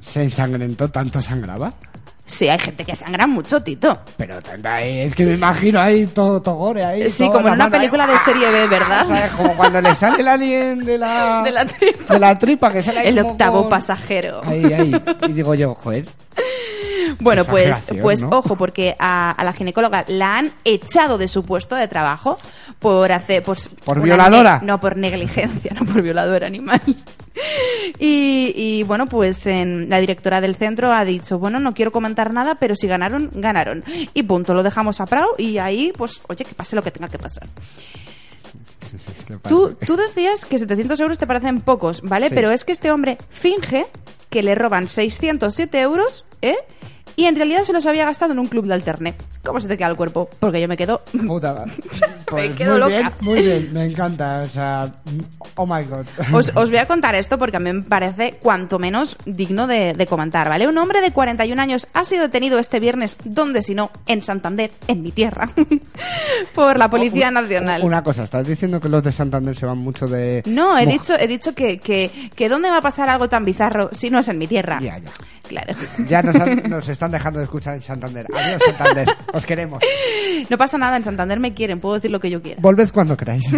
¿se 0.00 0.22
ensangrentó 0.22 0.88
tanto 0.90 1.20
sangraba? 1.20 1.72
Sí, 2.24 2.46
hay 2.46 2.60
gente 2.60 2.84
que 2.84 2.94
sangra 2.94 3.26
mucho, 3.26 3.60
Tito. 3.60 4.02
Pero 4.16 4.38
es 4.38 5.14
que 5.16 5.24
me 5.26 5.34
imagino 5.34 5.80
ahí 5.80 6.06
todo, 6.06 6.40
todo 6.40 6.54
gore 6.54 6.84
ahí. 6.84 7.10
Sí, 7.10 7.24
todo 7.24 7.32
como 7.32 7.48
en 7.48 7.54
una 7.54 7.64
ahí. 7.64 7.70
película 7.72 8.06
de 8.06 8.16
serie 8.18 8.48
B, 8.52 8.68
¿verdad? 8.68 9.04
¿Sabes? 9.08 9.30
Como 9.32 9.56
cuando 9.56 9.80
le 9.80 9.92
sale 9.96 10.20
el 10.20 10.28
alien 10.28 10.78
de 10.84 10.96
la... 10.96 11.42
De 11.44 11.50
la 11.50 11.64
tripa. 11.66 12.14
de 12.14 12.20
la 12.20 12.38
tripa, 12.38 12.72
que 12.72 12.82
sale 12.82 13.00
ahí 13.00 13.08
El 13.08 13.18
octavo 13.18 13.62
con- 13.62 13.70
pasajero. 13.70 14.42
Ahí, 14.44 14.64
ahí. 14.72 15.02
Y 15.28 15.32
digo 15.32 15.54
yo, 15.56 15.74
joder. 15.74 16.06
Bueno, 17.18 17.44
pues, 17.44 17.86
pues 18.00 18.22
¿no? 18.22 18.30
ojo, 18.38 18.56
porque 18.56 18.96
a, 18.98 19.30
a 19.30 19.44
la 19.44 19.52
ginecóloga 19.52 20.04
la 20.08 20.38
han 20.38 20.52
echado 20.64 21.18
de 21.18 21.28
su 21.28 21.44
puesto 21.44 21.76
de 21.76 21.88
trabajo 21.88 22.36
por 22.78 23.12
hacer... 23.12 23.42
Pues, 23.42 23.68
¿Por 23.84 23.98
una 23.98 24.04
violadora? 24.04 24.60
no, 24.62 24.80
por 24.80 24.96
negligencia, 24.96 25.72
no 25.78 25.84
por 25.86 26.02
violadora 26.02 26.46
animal. 26.46 26.80
Y, 27.98 28.52
y, 28.56 28.82
bueno, 28.82 29.06
pues 29.06 29.46
en, 29.46 29.88
la 29.88 30.00
directora 30.00 30.40
del 30.40 30.56
centro 30.56 30.92
ha 30.92 31.04
dicho, 31.04 31.38
bueno, 31.38 31.60
no 31.60 31.72
quiero 31.72 31.92
comentar 31.92 32.34
nada, 32.34 32.56
pero 32.56 32.74
si 32.74 32.86
ganaron, 32.86 33.30
ganaron. 33.32 33.84
Y 34.14 34.24
punto, 34.24 34.52
lo 34.52 34.62
dejamos 34.62 35.00
a 35.00 35.06
Prao 35.06 35.30
y 35.38 35.58
ahí, 35.58 35.92
pues, 35.96 36.20
oye, 36.28 36.44
que 36.44 36.54
pase 36.54 36.76
lo 36.76 36.82
que 36.82 36.90
tenga 36.90 37.08
que 37.08 37.18
pasar. 37.18 37.46
Tú, 39.48 39.76
tú 39.86 39.96
decías 39.96 40.44
que 40.44 40.58
700 40.58 40.98
euros 41.00 41.18
te 41.18 41.26
parecen 41.26 41.60
pocos, 41.60 42.02
¿vale? 42.02 42.30
Pero 42.30 42.50
es 42.50 42.64
que 42.64 42.72
este 42.72 42.90
hombre 42.90 43.18
finge 43.30 43.86
que 44.28 44.42
le 44.42 44.54
roban 44.54 44.88
607 44.88 45.80
euros, 45.80 46.26
¿eh? 46.42 46.56
Y 47.16 47.24
en 47.26 47.36
realidad 47.36 47.62
se 47.64 47.72
los 47.72 47.84
había 47.86 48.04
gastado 48.04 48.32
en 48.32 48.38
un 48.38 48.46
club 48.46 48.66
de 48.66 48.74
alterne. 48.74 49.14
¿Cómo 49.44 49.60
se 49.60 49.68
te 49.68 49.76
queda 49.76 49.88
el 49.88 49.96
cuerpo? 49.96 50.28
Porque 50.38 50.60
yo 50.60 50.68
me 50.68 50.76
quedo... 50.76 51.02
Puta. 51.26 51.64
Pues 52.30 52.52
quedo 52.56 52.72
muy 52.74 52.80
loca. 52.82 52.90
bien, 52.96 53.12
muy 53.22 53.42
bien, 53.42 53.72
me 53.72 53.84
encanta. 53.86 54.42
O 54.44 54.48
sea, 54.48 54.88
oh 55.56 55.66
my 55.66 55.82
god. 55.82 56.06
Os, 56.32 56.52
os 56.54 56.70
voy 56.70 56.78
a 56.78 56.86
contar 56.86 57.16
esto 57.16 57.38
porque 57.38 57.56
a 57.56 57.60
mí 57.60 57.72
me 57.72 57.82
parece 57.82 58.38
cuanto 58.40 58.78
menos 58.78 59.16
digno 59.26 59.66
de, 59.66 59.94
de 59.94 60.06
comentar, 60.06 60.48
¿vale? 60.48 60.68
Un 60.68 60.78
hombre 60.78 61.00
de 61.00 61.10
41 61.10 61.60
años 61.60 61.88
ha 61.92 62.04
sido 62.04 62.22
detenido 62.22 62.60
este 62.60 62.78
viernes, 62.78 63.16
donde 63.24 63.62
si 63.62 63.74
no, 63.74 63.90
en 64.06 64.22
Santander, 64.22 64.70
en 64.86 65.02
mi 65.02 65.10
tierra, 65.10 65.50
por 66.54 66.76
la 66.78 66.88
Policía 66.88 67.28
Un- 67.28 67.34
Nacional. 67.34 67.82
Una 67.82 68.02
cosa, 68.04 68.22
¿estás 68.22 68.46
diciendo 68.46 68.78
que 68.78 68.88
los 68.88 69.02
de 69.02 69.10
Santander 69.10 69.56
se 69.56 69.66
van 69.66 69.78
mucho 69.78 70.06
de... 70.06 70.42
No, 70.46 70.78
he 70.78 70.86
dicho, 70.86 71.14
he 71.18 71.26
dicho 71.26 71.52
que, 71.52 71.78
que, 71.78 72.30
que 72.36 72.48
¿dónde 72.48 72.70
va 72.70 72.76
a 72.78 72.82
pasar 72.82 73.08
algo 73.08 73.28
tan 73.28 73.44
bizarro 73.44 73.88
si 73.92 74.08
no 74.08 74.20
es 74.20 74.28
en 74.28 74.38
mi 74.38 74.46
tierra? 74.46 74.78
Ya, 74.80 74.98
ya. 74.98 75.10
Claro. 75.50 75.74
Ya 76.08 76.22
nos, 76.22 76.36
han- 76.36 76.62
nos 76.70 76.88
están 76.88 77.10
dejando 77.10 77.40
de 77.40 77.44
escuchar 77.46 77.74
en 77.74 77.82
Santander. 77.82 78.24
Adiós, 78.32 78.62
Santander. 78.64 79.08
Os 79.34 79.44
queremos. 79.44 79.82
No 80.48 80.56
pasa 80.56 80.78
nada, 80.78 80.96
en 80.96 81.02
Santander 81.02 81.40
me 81.40 81.52
quieren, 81.54 81.80
puedo 81.80 81.96
decir 81.96 82.12
lo 82.12 82.20
que 82.20 82.30
yo 82.30 82.40
quiera. 82.40 82.60
Volved 82.62 82.90
cuando 82.92 83.16
queráis. 83.16 83.44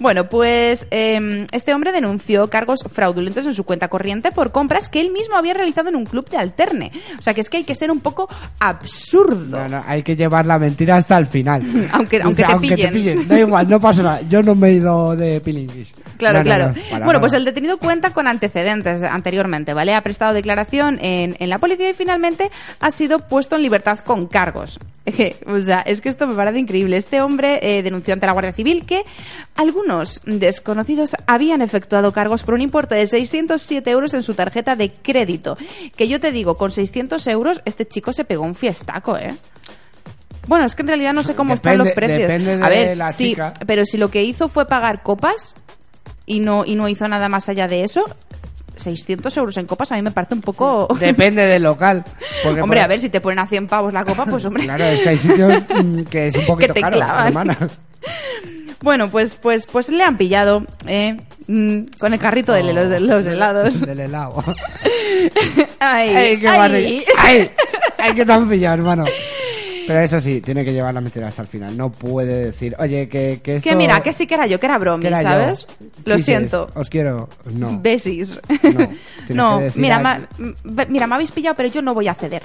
Bueno, 0.00 0.28
pues 0.28 0.86
eh, 0.90 1.46
este 1.52 1.72
hombre 1.74 1.92
denunció 1.92 2.48
cargos 2.50 2.84
fraudulentos 2.90 3.46
en 3.46 3.54
su 3.54 3.64
cuenta 3.64 3.88
corriente 3.88 4.32
por 4.32 4.50
compras 4.52 4.88
que 4.88 5.00
él 5.00 5.12
mismo 5.12 5.36
había 5.36 5.54
realizado 5.54 5.88
en 5.88 5.96
un 5.96 6.04
club 6.04 6.28
de 6.28 6.36
alterne. 6.36 6.90
O 7.18 7.22
sea 7.22 7.32
que 7.34 7.40
es 7.40 7.48
que 7.48 7.58
hay 7.58 7.64
que 7.64 7.74
ser 7.74 7.90
un 7.90 8.00
poco 8.00 8.28
absurdo. 8.60 9.58
No, 9.60 9.68
no, 9.68 9.84
hay 9.86 10.02
que 10.02 10.16
llevar 10.16 10.46
la 10.46 10.58
mentira 10.58 10.96
hasta 10.96 11.16
el 11.18 11.26
final. 11.26 11.62
Aunque- 11.92 12.20
aunque 12.22 12.76
te 12.76 12.88
pillen. 12.88 13.28
Da 13.28 13.38
igual, 13.38 13.68
no 13.68 13.80
pasa 13.80 14.02
nada. 14.02 14.20
Yo 14.22 14.42
no 14.42 14.54
me 14.54 14.68
he 14.70 14.72
ido 14.74 15.14
de 15.16 15.40
pilinguis. 15.40 15.92
Claro, 16.16 16.38
No, 16.38 16.44
claro. 16.44 16.74
bueno, 17.04 17.20
pues 17.20 17.32
el 17.32 17.44
detenido 17.44 17.76
cuenta 17.78 18.10
con 18.10 18.26
antecedentes 18.26 19.02
anteriormente, 19.02 19.74
¿vale? 19.74 19.94
Ha 19.94 20.00
prestado 20.00 20.32
en, 20.72 21.36
en 21.38 21.48
la 21.50 21.58
policía 21.58 21.90
y 21.90 21.94
finalmente 21.94 22.50
ha 22.80 22.90
sido 22.90 23.20
puesto 23.20 23.56
en 23.56 23.62
libertad 23.62 23.98
con 24.00 24.26
cargos. 24.26 24.78
O 25.46 25.60
sea, 25.60 25.80
es 25.80 26.00
que 26.00 26.08
esto 26.08 26.26
me 26.26 26.34
parece 26.34 26.58
increíble. 26.58 26.96
Este 26.96 27.20
hombre 27.20 27.58
eh, 27.62 27.82
denunció 27.82 28.14
ante 28.14 28.26
la 28.26 28.32
Guardia 28.32 28.52
Civil 28.52 28.84
que 28.86 29.04
algunos 29.54 30.22
desconocidos 30.24 31.14
habían 31.26 31.62
efectuado 31.62 32.12
cargos 32.12 32.42
por 32.42 32.54
un 32.54 32.62
importe 32.62 32.94
de 32.94 33.06
607 33.06 33.90
euros 33.90 34.14
en 34.14 34.22
su 34.22 34.34
tarjeta 34.34 34.76
de 34.76 34.90
crédito. 34.90 35.56
Que 35.96 36.08
yo 36.08 36.20
te 36.20 36.32
digo, 36.32 36.56
con 36.56 36.70
600 36.70 37.26
euros 37.28 37.60
este 37.64 37.86
chico 37.86 38.12
se 38.12 38.24
pegó 38.24 38.44
un 38.44 38.54
fiestaco, 38.54 39.16
¿eh? 39.16 39.34
Bueno, 40.46 40.66
es 40.66 40.74
que 40.74 40.82
en 40.82 40.88
realidad 40.88 41.14
no 41.14 41.22
sé 41.22 41.34
cómo 41.34 41.54
están 41.54 41.78
los 41.78 41.92
precios. 41.92 42.22
depende 42.22 42.56
de 42.56 42.64
a 42.64 42.68
ver, 42.68 42.96
la 42.96 43.10
sí, 43.10 43.30
chica. 43.30 43.52
pero 43.66 43.84
si 43.84 43.96
lo 43.96 44.10
que 44.10 44.22
hizo 44.22 44.48
fue 44.48 44.66
pagar 44.66 45.02
copas 45.02 45.54
y 46.26 46.40
no, 46.40 46.64
y 46.66 46.74
no 46.74 46.88
hizo 46.88 47.08
nada 47.08 47.28
más 47.28 47.48
allá 47.48 47.66
de 47.66 47.84
eso, 47.84 48.04
600 48.76 49.36
euros 49.36 49.56
en 49.56 49.66
copas 49.66 49.92
a 49.92 49.96
mí 49.96 50.02
me 50.02 50.10
parece 50.10 50.34
un 50.34 50.40
poco... 50.40 50.88
Depende 51.00 51.46
del 51.46 51.62
local. 51.62 52.04
Porque, 52.42 52.60
hombre, 52.60 52.80
por- 52.80 52.84
a 52.84 52.88
ver, 52.88 53.00
si 53.00 53.08
te 53.08 53.20
ponen 53.20 53.38
a 53.38 53.46
100 53.46 53.66
pavos 53.66 53.92
la 53.92 54.04
copa, 54.04 54.26
pues 54.26 54.44
hombre... 54.44 54.64
Claro, 54.64 54.84
es 54.84 55.00
que 55.00 55.08
hay 55.10 55.18
sitios 55.18 55.62
mm, 55.84 56.02
que 56.04 56.26
es 56.28 56.34
un 56.36 56.46
poquito 56.46 56.74
te 56.74 56.80
caro, 56.80 57.00
hermana. 57.00 57.56
Bueno, 58.82 59.10
pues, 59.10 59.34
pues, 59.34 59.64
pues 59.66 59.88
le 59.88 60.04
han 60.04 60.18
pillado 60.18 60.64
eh, 60.86 61.16
mm, 61.46 61.84
con 61.98 62.12
el 62.12 62.18
carrito 62.18 62.52
de 62.52 62.62
los, 62.64 63.00
los 63.00 63.26
helados. 63.26 63.80
Del 63.80 64.00
helado. 64.00 64.44
Ay, 65.80 66.08
¡Ay, 66.14 66.38
qué 66.38 66.48
ay. 66.48 67.04
¡Ay! 67.16 67.50
Hay 67.98 68.14
que 68.14 68.26
tan 68.26 68.48
pillado, 68.48 68.74
hermano. 68.74 69.04
Pero 69.86 69.98
eso 70.00 70.20
sí, 70.20 70.40
tiene 70.40 70.64
que 70.64 70.72
llevar 70.72 70.94
la 70.94 71.00
mentira 71.00 71.28
hasta 71.28 71.42
el 71.42 71.48
final. 71.48 71.76
No 71.76 71.90
puede 71.90 72.46
decir, 72.46 72.74
oye, 72.78 73.08
que, 73.08 73.40
que 73.42 73.56
esto... 73.56 73.68
Que 73.70 73.76
mira, 73.76 74.02
que 74.02 74.12
sí 74.12 74.26
que 74.26 74.34
era 74.34 74.46
yo, 74.46 74.58
que 74.60 74.66
era 74.66 74.78
bromi, 74.78 75.04
yo. 75.04 75.10
¿sabes? 75.20 75.66
Lo 76.04 76.14
Dices, 76.16 76.24
siento. 76.26 76.70
Os 76.74 76.88
quiero. 76.90 77.28
No. 77.52 77.78
Besis. 77.80 78.40
No, 79.30 79.60
mira, 79.74 80.00
ma- 80.00 80.20
mira, 80.88 81.06
me 81.06 81.14
habéis 81.14 81.32
pillado, 81.32 81.56
pero 81.56 81.68
yo 81.68 81.82
no 81.82 81.94
voy 81.94 82.08
a 82.08 82.14
ceder. 82.14 82.42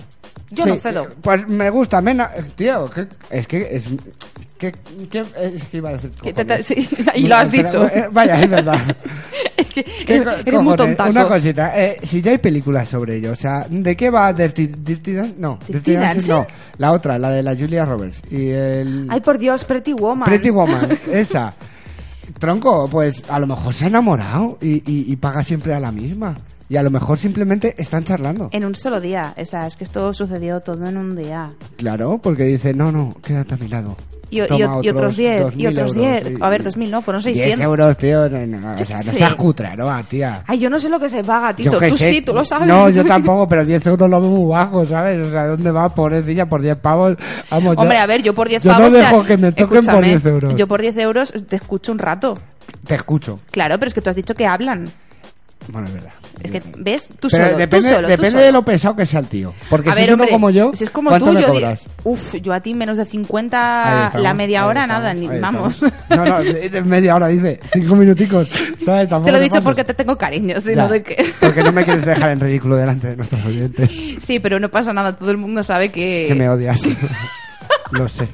Yo 0.52 0.64
Sí, 0.64 0.70
no 0.72 0.76
cedo. 0.78 1.08
Pues 1.22 1.48
me 1.48 1.70
gusta, 1.70 2.02
mena... 2.02 2.32
Tío, 2.56 2.90
que- 2.90 3.08
es 3.30 3.48
que 3.48 3.68
es... 3.76 3.88
Que, 4.58 4.74
que- 5.10 5.24
es 5.42 5.64
que 5.66 5.78
iba 5.78 5.90
a 5.90 5.94
decir 5.94 6.12
te- 6.34 6.44
te- 6.44 6.64
sí, 6.64 6.90
y 7.16 7.28
lo 7.28 7.36
has 7.38 7.50
dicho. 7.50 7.86
eh, 7.88 8.10
Vaya, 8.12 8.42
es 8.42 8.50
verdad. 8.50 8.96
Es 9.60 9.68
que 9.68 9.84
¿Qué 9.84 10.16
eres, 10.16 10.40
eres 10.46 10.62
muy 10.62 10.76
tontaco. 10.76 11.10
Una 11.12 11.28
cosita, 11.28 11.72
eh, 11.80 11.98
si 12.04 12.22
ya 12.22 12.32
hay 12.32 12.38
películas 12.40 12.88
sobre 12.88 13.18
ello, 13.18 13.34
o 13.34 13.36
sea, 13.36 13.66
¿de 13.70 13.96
qué 13.96 14.10
va 14.10 14.32
Dirty, 14.34 14.68
Dirty 14.68 15.14
Dan- 15.14 15.36
No, 15.38 15.60
¿Dirty 15.68 15.94
Dancing? 15.96 16.30
no, 16.30 16.48
la 16.78 16.92
otra, 16.94 17.18
la 17.20 17.29
de 17.32 17.44
la 17.44 17.56
Julia 17.56 17.86
Roberts 17.86 18.22
y 18.30 18.50
el 18.50 19.08
Ay, 19.10 19.22
por 19.22 19.38
Dios, 19.38 19.64
Pretty 19.66 19.94
Woman. 19.94 20.26
Pretty 20.26 20.50
Woman, 20.50 20.90
esa. 21.12 21.54
Tronco, 22.38 22.88
pues 22.90 23.24
a 23.30 23.40
lo 23.40 23.48
mejor 23.48 23.74
se 23.74 23.86
ha 23.86 23.88
enamorado 23.88 24.58
y, 24.62 24.76
y- 24.86 25.12
y 25.12 25.16
paga 25.16 25.44
siempre 25.44 25.74
a 25.74 25.80
la 25.80 25.92
misma. 25.92 26.36
Y 26.70 26.78
a 26.78 26.84
lo 26.84 26.92
mejor 26.92 27.18
simplemente 27.18 27.74
están 27.80 28.04
charlando. 28.04 28.50
En 28.52 28.64
un 28.64 28.76
solo 28.76 29.02
día. 29.02 29.34
O 29.42 29.46
sea, 29.46 29.66
es 29.66 29.76
que 29.76 29.84
esto 29.84 30.14
sucedió 30.14 30.60
todo 30.62 30.86
en 30.86 30.98
un 30.98 31.16
día. 31.16 31.50
Claro, 31.78 32.20
porque 32.22 32.44
dice, 32.44 32.74
no, 32.76 32.92
no, 32.92 33.16
quédate 33.24 33.56
a 33.56 33.58
mi 33.58 33.68
lado. 33.68 33.98
Y, 34.30 34.40
y- 34.44 34.46
Toma 34.48 34.80
y 34.84 34.90
otros 34.90 35.18
10. 35.18 35.42
2.000 35.46 35.60
Y 35.60 35.66
otros 35.66 35.96
euros, 35.96 36.24
10. 36.24 36.40
y- 36.40 36.44
A 36.44 36.50
ver, 36.50 36.64
2000 36.64 36.92
no, 36.92 37.02
fueron 37.02 37.24
10 37.24 37.36
600. 37.36 37.66
euros, 37.66 37.98
tío. 37.98 38.30
No, 38.30 38.46
no, 38.46 38.72
o 38.80 38.86
sea, 38.86 38.98
no 38.98 39.02
sé. 39.04 39.12
seas 39.18 39.34
cutre, 39.34 39.76
¿no, 39.76 40.04
tía? 40.06 40.44
Ay, 40.46 40.60
yo 40.60 40.70
no 40.70 40.78
sé 40.78 40.90
lo 40.90 41.00
que 41.00 41.10
se 41.10 41.24
paga, 41.24 41.56
Tito. 41.56 41.72
Yo 41.82 41.90
Tú 41.90 41.98
sé. 41.98 42.12
sí, 42.14 42.22
tú 42.22 42.34
lo 42.34 42.46
sabes. 42.46 42.68
No, 42.68 42.88
yo 42.92 43.04
tampoco, 43.08 43.48
pero 43.48 43.66
10 43.66 43.88
euros 43.88 44.08
lo 44.08 44.22
veo 44.22 44.30
muy 44.30 44.52
bajo, 44.52 44.86
¿sabes? 44.86 45.26
O 45.28 45.32
sea, 45.32 45.48
¿dónde 45.48 45.72
va, 45.72 45.90
pobrecilla, 45.90 46.46
por 46.46 46.62
10 46.62 46.78
pavos? 46.78 47.18
Vamos, 47.50 47.76
yo- 47.76 47.82
Hombre, 47.82 47.98
a 47.98 48.06
ver, 48.06 48.22
yo 48.22 48.36
por 48.36 48.48
10 48.48 48.62
yo 48.62 48.70
pavos... 48.70 48.92
no 48.94 49.00
dejo 49.00 49.24
que 49.24 49.38
me 49.38 49.52
toquen 49.52 49.68
por 49.68 49.78
Escúchame, 49.80 50.08
10 50.10 50.26
euros. 50.28 50.56
Yo 50.56 50.68
por 50.68 50.82
10 50.84 50.98
euros 50.98 51.34
te 51.48 51.56
escucho 51.56 51.92
un 51.92 51.98
rato. 51.98 52.38
Te 52.86 52.94
escucho. 52.94 53.40
Claro, 53.50 53.80
pero 53.80 53.88
es 53.88 53.96
que 53.96 54.02
tú 54.02 54.12
has 54.12 54.16
dicho 54.16 54.36
que 54.36 54.46
hablan. 54.46 54.86
Bueno, 55.72 55.88
es 55.88 55.94
verdad. 55.94 56.12
Es 56.42 56.52
que, 56.52 56.64
¿ves? 56.78 57.08
Tú 57.20 57.28
Pero 57.30 57.46
solo, 57.46 57.58
depende, 57.58 57.90
tú 57.90 57.96
solo, 57.96 58.08
tú 58.08 58.12
depende 58.12 58.32
solo. 58.32 58.44
de 58.44 58.52
lo 58.52 58.66
pesado 58.66 58.96
que 58.96 59.06
sea 59.06 59.20
el 59.20 59.28
tío. 59.28 59.54
Porque 59.70 59.90
a 59.90 59.94
si 59.94 60.00
ver, 60.00 60.10
es 60.10 60.14
uno 60.16 60.24
hombre, 60.24 60.34
como 60.34 60.50
yo, 60.50 60.72
si 60.74 60.84
es 60.86 60.90
como 60.90 61.10
¿cuánto 61.10 61.28
tú, 61.28 61.34
me 61.34 61.42
yo 61.42 61.48
di- 61.48 61.54
cobras? 61.54 61.82
Uf, 62.04 62.36
yo 62.42 62.54
a 62.54 62.60
ti 62.60 62.74
menos 62.74 62.98
de 62.98 63.04
Ahí 63.04 63.10
50 63.10 64.06
estamos, 64.08 64.24
la 64.24 64.34
media 64.34 64.62
ahí 64.64 64.68
hora, 64.70 64.82
estamos, 64.84 65.04
nada, 65.04 65.14
ni 65.14 65.28
ahí 65.28 65.40
vamos. 65.40 65.74
estamos. 65.76 65.94
No, 66.10 66.26
no, 66.26 66.44
de, 66.44 66.70
de 66.70 66.82
media 66.82 67.16
hora 67.16 67.28
dice, 67.28 67.60
cinco 67.72 67.96
minuticos, 67.96 68.48
¿sabes? 68.84 69.08
Tampoco 69.10 69.26
Te 69.26 69.32
lo 69.32 69.38
he 69.38 69.42
dicho 69.42 69.54
pases. 69.56 69.64
porque 69.66 69.84
te 69.84 69.94
tengo 69.94 70.18
cariño, 70.18 70.60
sino 70.60 70.88
Ya, 70.88 70.94
de 70.94 71.04
que... 71.04 71.34
Porque 71.40 71.64
no 71.64 71.72
me 71.72 71.84
quieres 71.84 72.06
dejar 72.06 72.32
en 72.32 72.40
ridículo 72.40 72.76
delante 72.78 73.10
de 73.10 73.16
nuestros 73.18 73.46
oyentes. 73.46 73.92
Sí, 74.20 74.40
pero 74.40 74.60
no 74.60 74.70
pasa 74.70 74.92
nada, 74.94 75.14
todo 75.14 75.30
el 75.32 75.38
mundo 75.38 75.62
sabe 75.62 75.90
que... 75.90 76.26
Que 76.30 76.36
me 76.36 76.50
odias. 76.50 76.82
lo 77.92 78.08
sé. 78.08 78.28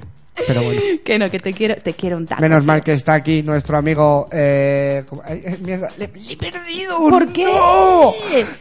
Pero 0.47 0.63
bueno. 0.63 0.81
que 1.05 1.17
no, 1.19 1.29
que 1.29 1.39
te 1.39 1.53
quiero, 1.53 1.75
te 1.75 1.93
quiero 1.93 2.17
un 2.17 2.25
taco. 2.25 2.41
Menos 2.41 2.65
mal 2.65 2.81
que 2.83 2.93
está 2.93 3.13
aquí 3.15 3.41
nuestro 3.43 3.77
amigo. 3.77 4.27
Eh, 4.31 5.03
¿cómo- 5.07 5.21
ay, 5.25 5.41
ay, 5.47 5.57
mierda, 5.61 5.89
le, 5.97 6.07
le 6.07 6.33
he 6.33 6.37
perdido. 6.37 6.97
¿Por 7.09 7.31
qué? 7.31 7.45
¡No! 7.45 8.11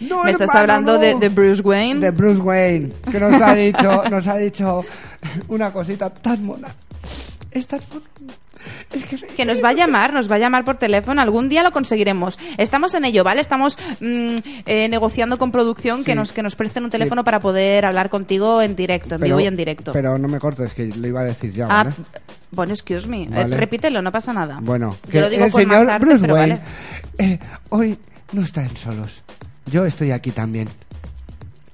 No, 0.01 0.25
¿Me 0.25 0.31
estás 0.31 0.49
hermano, 0.55 0.61
hablando 0.93 0.99
de 0.99 1.29
Bruce 1.29 1.63
Wayne? 1.63 2.01
de 2.01 2.11
Bruce 2.11 2.41
Wayne, 2.41 2.93
que 3.11 3.19
nos 3.21 3.41
ha 3.41 3.55
dicho, 3.55 4.03
nos 4.11 4.27
ha 4.27 4.37
dicho 4.37 4.85
una 5.49 5.73
cosita 5.73 6.11
tan 6.11 6.45
mona. 6.45 6.69
Es 7.51 7.67
tan 7.67 7.81
mona. 7.91 8.35
Es 8.93 9.05
que, 9.05 9.17
Que 9.19 9.45
nos 9.45 9.63
va 9.63 9.71
a 9.71 9.73
llamar, 9.73 10.13
nos 10.13 10.31
va 10.31 10.37
a 10.37 10.39
llamar 10.39 10.65
por 10.65 10.77
teléfono. 10.77 11.21
Algún 11.21 11.49
día 11.49 11.63
lo 11.63 11.73
conseguiremos. 11.73 12.39
Estamos 12.59 12.95
en 12.95 13.05
ello, 13.05 13.25
¿vale? 13.25 13.41
Estamos 13.41 13.79
mm, 14.01 14.37
eh, 14.67 14.89
negociando 14.89 15.39
con 15.39 15.51
producción 15.51 16.05
que 16.05 16.15
nos 16.15 16.33
que 16.33 16.43
nos 16.43 16.55
presten 16.55 16.85
un 16.85 16.91
teléfono 16.91 17.25
para 17.25 17.41
poder 17.41 17.85
hablar 17.85 18.11
contigo 18.11 18.63
en 18.63 18.77
directo, 18.77 19.17
en 19.17 19.21
vivo 19.21 19.41
y 19.41 19.47
en 19.47 19.57
directo. 19.57 19.93
Pero 19.93 20.19
no 20.19 20.29
me 20.29 20.39
cortes, 20.39 20.73
que 20.73 20.87
lo 20.87 21.07
iba 21.07 21.21
a 21.21 21.25
decir 21.25 21.53
ya, 21.53 21.67
ah, 21.69 21.85
¿vale? 21.85 21.97
bueno, 22.51 22.73
excuse 22.73 23.09
me. 23.09 23.23
Eh, 23.25 23.47
repítelo, 23.49 24.03
no 24.03 24.13
pasa 24.13 24.33
nada. 24.33 24.59
Bueno, 24.61 24.97
Yo 25.11 25.21
lo 25.21 25.31
digo 25.31 25.45
el 25.45 25.51
con 25.53 25.63
señor 25.63 25.79
más 25.81 25.89
arte, 25.89 26.07
Bruce 26.07 26.21
pero 26.21 26.35
Wayne 26.35 26.61
vale. 27.19 27.33
eh, 27.33 27.39
hoy 27.71 27.99
no 28.33 28.43
están 28.43 28.77
solos. 28.77 29.23
Yo 29.67 29.85
estoy 29.87 30.11
aquí 30.11 30.31
también. 30.31 30.69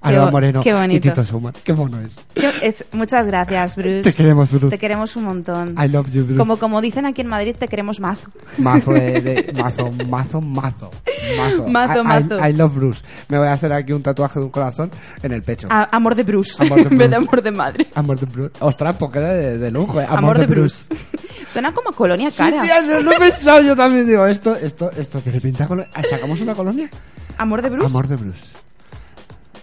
Alba 0.02 0.30
Moreno 0.30 0.62
qué 0.62 0.70
y 0.70 0.72
bonito. 0.72 1.08
Tito 1.08 1.24
Suma. 1.24 1.52
Qué 1.62 1.74
mono 1.74 1.98
es. 2.00 2.84
Muchas 2.92 3.26
gracias, 3.26 3.76
Bruce. 3.76 4.02
Te 4.02 4.12
queremos, 4.14 4.50
Bruce. 4.50 4.70
Te 4.70 4.78
queremos 4.78 5.14
un 5.16 5.24
montón. 5.24 5.74
I 5.78 5.88
love 5.88 6.08
you, 6.10 6.24
Bruce. 6.24 6.38
Como, 6.38 6.56
como 6.56 6.80
dicen 6.80 7.04
aquí 7.04 7.20
en 7.20 7.26
Madrid, 7.26 7.54
te 7.58 7.68
queremos 7.68 8.00
mazo. 8.00 8.28
Mazo 8.58 8.92
de, 8.92 9.20
de- 9.20 9.52
mazo, 9.62 9.90
mazo, 10.08 10.40
mazo, 10.40 10.90
mazo. 11.36 11.66
Mazo, 11.68 11.96
I- 11.98 12.00
I- 12.00 12.04
mazo. 12.04 12.48
I, 12.48 12.52
love 12.54 12.74
Bruce. 12.74 13.02
Me 13.28 13.36
voy 13.38 13.46
a 13.48 13.52
hacer 13.52 13.72
aquí 13.74 13.92
un 13.92 14.02
tatuaje 14.02 14.38
de 14.38 14.44
un 14.46 14.50
corazón 14.50 14.90
en 15.22 15.32
el 15.32 15.42
pecho. 15.42 15.68
A- 15.70 15.94
amor 15.94 16.14
de 16.14 16.22
Bruce. 16.22 16.54
Amor 16.62 16.78
de 16.78 16.82
en 16.90 16.98
vez 16.98 17.10
de 17.10 17.16
Bruce. 17.16 17.28
amor 17.28 17.42
de 17.42 17.50
madre. 17.50 17.86
Amor 17.94 18.18
de 18.20 18.26
Bruce. 18.26 18.50
Ostras, 18.60 18.96
porque 18.96 19.18
era 19.18 19.34
de, 19.34 19.58
de 19.58 19.70
lujo, 19.70 20.00
eh. 20.00 20.06
Amor, 20.08 20.38
de 20.38 20.46
Bruce. 20.46 20.86
Suena 21.48 21.72
como 21.74 21.92
colonia 21.92 22.30
Sí, 22.30 22.38
cara. 22.38 22.62
tía, 22.62 22.82
yo 22.86 23.00
lo 23.00 23.12
he 23.12 23.18
pensado 23.18 23.60
yo 23.60 23.76
también. 23.76 24.06
Digo, 24.06 24.26
esto, 24.26 24.56
esto, 24.56 24.90
esto 24.92 25.18
tiene 25.20 25.40
pinta 25.40 25.66
con... 25.66 25.84
¿Sacamos 26.08 26.40
una 26.40 26.54
colonia? 26.54 26.88
Amor 27.36 27.60
de 27.60 27.68
Bruce. 27.70 27.86
Amor 27.86 28.06
de 28.08 28.16
Bruce. 28.16 28.46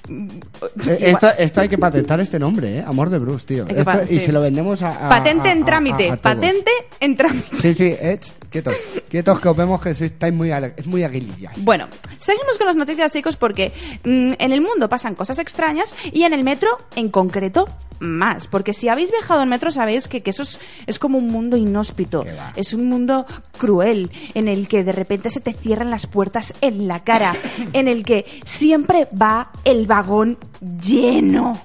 Eh, 0.10 0.98
esto, 1.12 1.28
esto 1.38 1.62
hay 1.62 1.70
que 1.70 1.78
patentar 1.78 2.20
este 2.20 2.40
nombre, 2.40 2.78
¿eh? 2.80 2.84
Amor 2.86 3.10
de 3.10 3.18
Bruce, 3.20 3.46
tío. 3.46 3.66
Esto- 3.68 4.02
y 4.10 4.20
se 4.20 4.32
lo 4.32 4.42
vendemos 4.42 4.82
a... 4.82 5.06
a- 5.08 5.10
Patente 5.10 5.50
a- 5.50 5.52
en 5.52 5.66
trámite. 5.66 6.10
a-. 6.12 6.18
Patente 6.18 6.72
en 7.00 7.16
trámite. 7.16 7.58
Sí, 7.58 7.74
sí, 7.74 7.86
eh, 8.00 8.18
ch, 8.20 8.34
quietos. 8.50 8.74
Quietos 9.10 9.40
que 9.40 9.48
os 9.50 9.58
vemos 9.58 9.82
que 9.82 9.94
sois, 9.94 10.12
estáis 10.12 10.34
muy, 10.34 10.52
muy 10.86 11.04
aguilillas. 11.04 11.54
Bueno, 11.58 11.88
seguimos 12.20 12.58
con 12.58 12.68
las 12.68 12.76
noticias, 12.76 13.12
chicos, 13.12 13.36
porque 13.38 13.72
mm, 14.04 14.34
en 14.40 14.52
el 14.52 14.62
mundo 14.62 14.90
pasan 14.90 15.16
cosas 15.16 15.40
extrañas 15.40 15.94
y 16.12 16.24
en 16.24 16.34
el 16.34 16.44
metro, 16.44 16.70
en 16.96 17.10
concreto, 17.10 17.68
más. 18.00 18.48
Porque 18.48 18.74
si 18.74 18.90
habéis 18.90 19.12
viajado 19.12 19.42
en 19.44 19.50
metro, 19.50 19.72
sabéis 19.72 20.08
que, 20.08 20.22
que 20.22 20.30
eso 20.30 20.44
es, 20.44 20.60
es 20.86 21.00
como 21.00 21.18
un 21.18 21.28
mundo 21.30 21.58
inhóspito. 21.58 22.26
Es 22.56 22.74
un 22.74 22.88
mundo 22.88 23.26
cruel, 23.58 24.12
en 24.34 24.48
el 24.48 24.68
que 24.68 24.84
de 24.84 24.92
repente 24.92 25.30
se 25.30 25.40
te 25.42 25.54
cierran 25.54 25.90
las 25.90 26.06
puertas 26.08 26.54
en 26.62 26.88
la 26.88 27.04
cara, 27.04 27.36
en 27.74 27.88
el 27.88 28.04
que 28.04 28.26
siempre 28.46 29.08
va 29.20 29.52
el 29.64 29.90
cagón 29.98 30.38
lleno. 30.62 31.58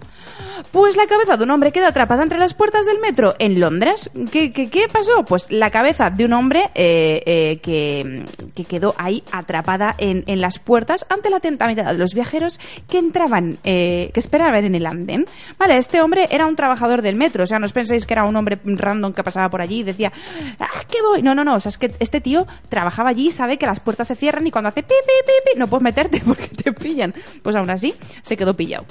Pues 0.71 0.97
la 0.97 1.07
cabeza 1.07 1.37
de 1.37 1.45
un 1.45 1.51
hombre 1.51 1.73
queda 1.73 1.89
atrapada 1.89 2.23
entre 2.23 2.39
las 2.39 2.55
puertas 2.55 2.87
del 2.87 2.99
metro 3.01 3.35
en 3.39 3.61
Londres. 3.61 4.11
¿Qué, 4.31 4.89
pasó? 4.93 5.25
Pues 5.25 5.51
la 5.51 5.71
cabeza 5.71 6.11
de 6.11 6.25
un 6.25 6.33
hombre 6.33 6.71
eh, 6.75 7.23
eh, 7.27 7.59
que, 7.63 8.25
que 8.55 8.65
quedó 8.65 8.95
ahí 8.99 9.23
atrapada 9.33 9.95
en, 9.99 10.23
las 10.41 10.59
puertas 10.59 11.07
ante 11.09 11.31
la 11.31 11.37
atenta 11.37 11.67
mirada 11.67 11.93
de 11.93 11.99
los 11.99 12.15
viajeros 12.15 12.59
que 12.89 12.99
entraban, 12.99 13.59
eh, 13.65 14.11
que 14.13 14.21
esperaban 14.21 14.65
en 14.65 14.75
el 14.75 14.87
andén. 14.87 15.27
Vale, 15.59 15.77
este 15.77 16.01
hombre 16.01 16.29
era 16.31 16.47
un 16.47 16.57
trabajador 16.57 17.03
del 17.03 17.17
metro, 17.17 17.45
o 17.45 17.47
sea, 17.47 17.59
no 17.59 17.67
os 17.67 17.73
penséis 17.73 18.07
que 18.07 18.15
era 18.15 18.25
un 18.25 18.35
hombre 18.37 18.59
random 18.65 19.13
que 19.13 19.23
pasaba 19.23 19.49
por 19.51 19.61
allí 19.61 19.81
y 19.81 19.85
decía, 19.85 20.13
¡ah, 20.59 20.85
qué 20.89 21.01
voy! 21.03 21.23
No, 21.23 21.35
no, 21.35 21.45
no, 21.45 21.55
o 21.55 21.61
sea, 21.61 21.71
es 21.71 21.79
que 21.79 21.93
este 22.01 22.21
tío 22.21 22.47
trabajaba 22.69 23.11
allí 23.11 23.29
y 23.29 23.33
sabe 23.33 23.59
que 23.59 23.67
las 23.67 23.81
puertas 23.81 24.09
se 24.09 24.17
cierran 24.17 24.47
y 24.47 24.51
cuando 24.51 24.69
hace 24.69 24.83
pi, 24.83 24.95
pi, 25.07 25.13
pi, 25.27 25.53
pi, 25.53 25.59
no 25.59 25.67
puedes 25.69 25.83
meterte 25.83 26.21
porque 26.25 26.49
te 26.49 26.73
pillan. 26.73 27.15
Pues 27.43 27.57
aún 27.57 27.71
así, 27.71 27.95
se 28.23 28.37
quedó 28.37 28.55
pillado. 28.55 28.87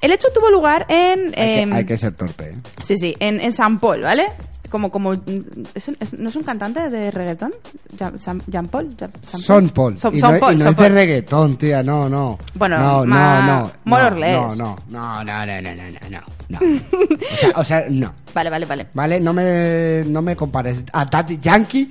El 0.00 0.12
hecho 0.12 0.28
tuvo 0.34 0.50
lugar 0.50 0.86
en... 0.88 1.26
Hay, 1.26 1.32
que, 1.32 1.60
em, 1.62 1.72
hay 1.72 1.84
que 1.84 1.96
ser 1.98 2.12
torpe, 2.14 2.50
¿eh? 2.50 2.54
Sí, 2.82 2.96
sí, 2.96 3.14
en, 3.20 3.40
en 3.40 3.52
San 3.52 3.78
Paul, 3.78 4.00
¿vale? 4.02 4.26
Como, 4.70 4.90
como, 4.92 5.14
¿es 5.74 5.88
es- 5.98 6.14
¿no 6.16 6.28
es 6.28 6.36
un 6.36 6.44
cantante 6.44 6.88
de 6.90 7.10
reggaetón? 7.10 7.52
Jean, 7.98 8.40
Jean 8.46 8.68
Paul? 8.68 8.88
Jean- 8.96 9.10
Son 9.24 9.68
Paul. 9.70 9.98
Son, 9.98 10.16
y 10.16 10.20
no, 10.20 10.38
Paul, 10.38 10.54
y 10.54 10.56
no 10.58 10.64
Son 10.64 10.70
es 10.70 10.76
de 10.76 10.82
Paul. 10.84 10.92
reggaetón, 10.94 11.56
tía, 11.56 11.82
no, 11.82 12.08
no. 12.08 12.38
Bueno, 12.54 12.78
no, 12.78 13.04
ma- 13.04 13.40
no, 13.40 13.60
no. 13.62 13.72
more. 13.84 14.32
No, 14.32 14.54
no, 14.54 14.76
no, 14.90 15.24
no, 15.24 15.46
no, 15.46 15.60
no, 15.60 15.74
no, 15.74 16.08
no, 16.08 16.20
no. 16.48 16.58
O 16.62 17.36
sea, 17.36 17.50
o 17.56 17.64
sea, 17.64 17.84
no. 17.90 18.12
Vale, 18.32 18.48
vale, 18.48 18.64
vale. 18.64 18.86
¿Vale? 18.94 19.18
No 19.18 19.32
me, 19.32 20.04
no 20.06 20.22
me 20.22 20.36
compares 20.36 20.84
a 20.92 21.04
Daddy 21.04 21.38
Yankee 21.38 21.90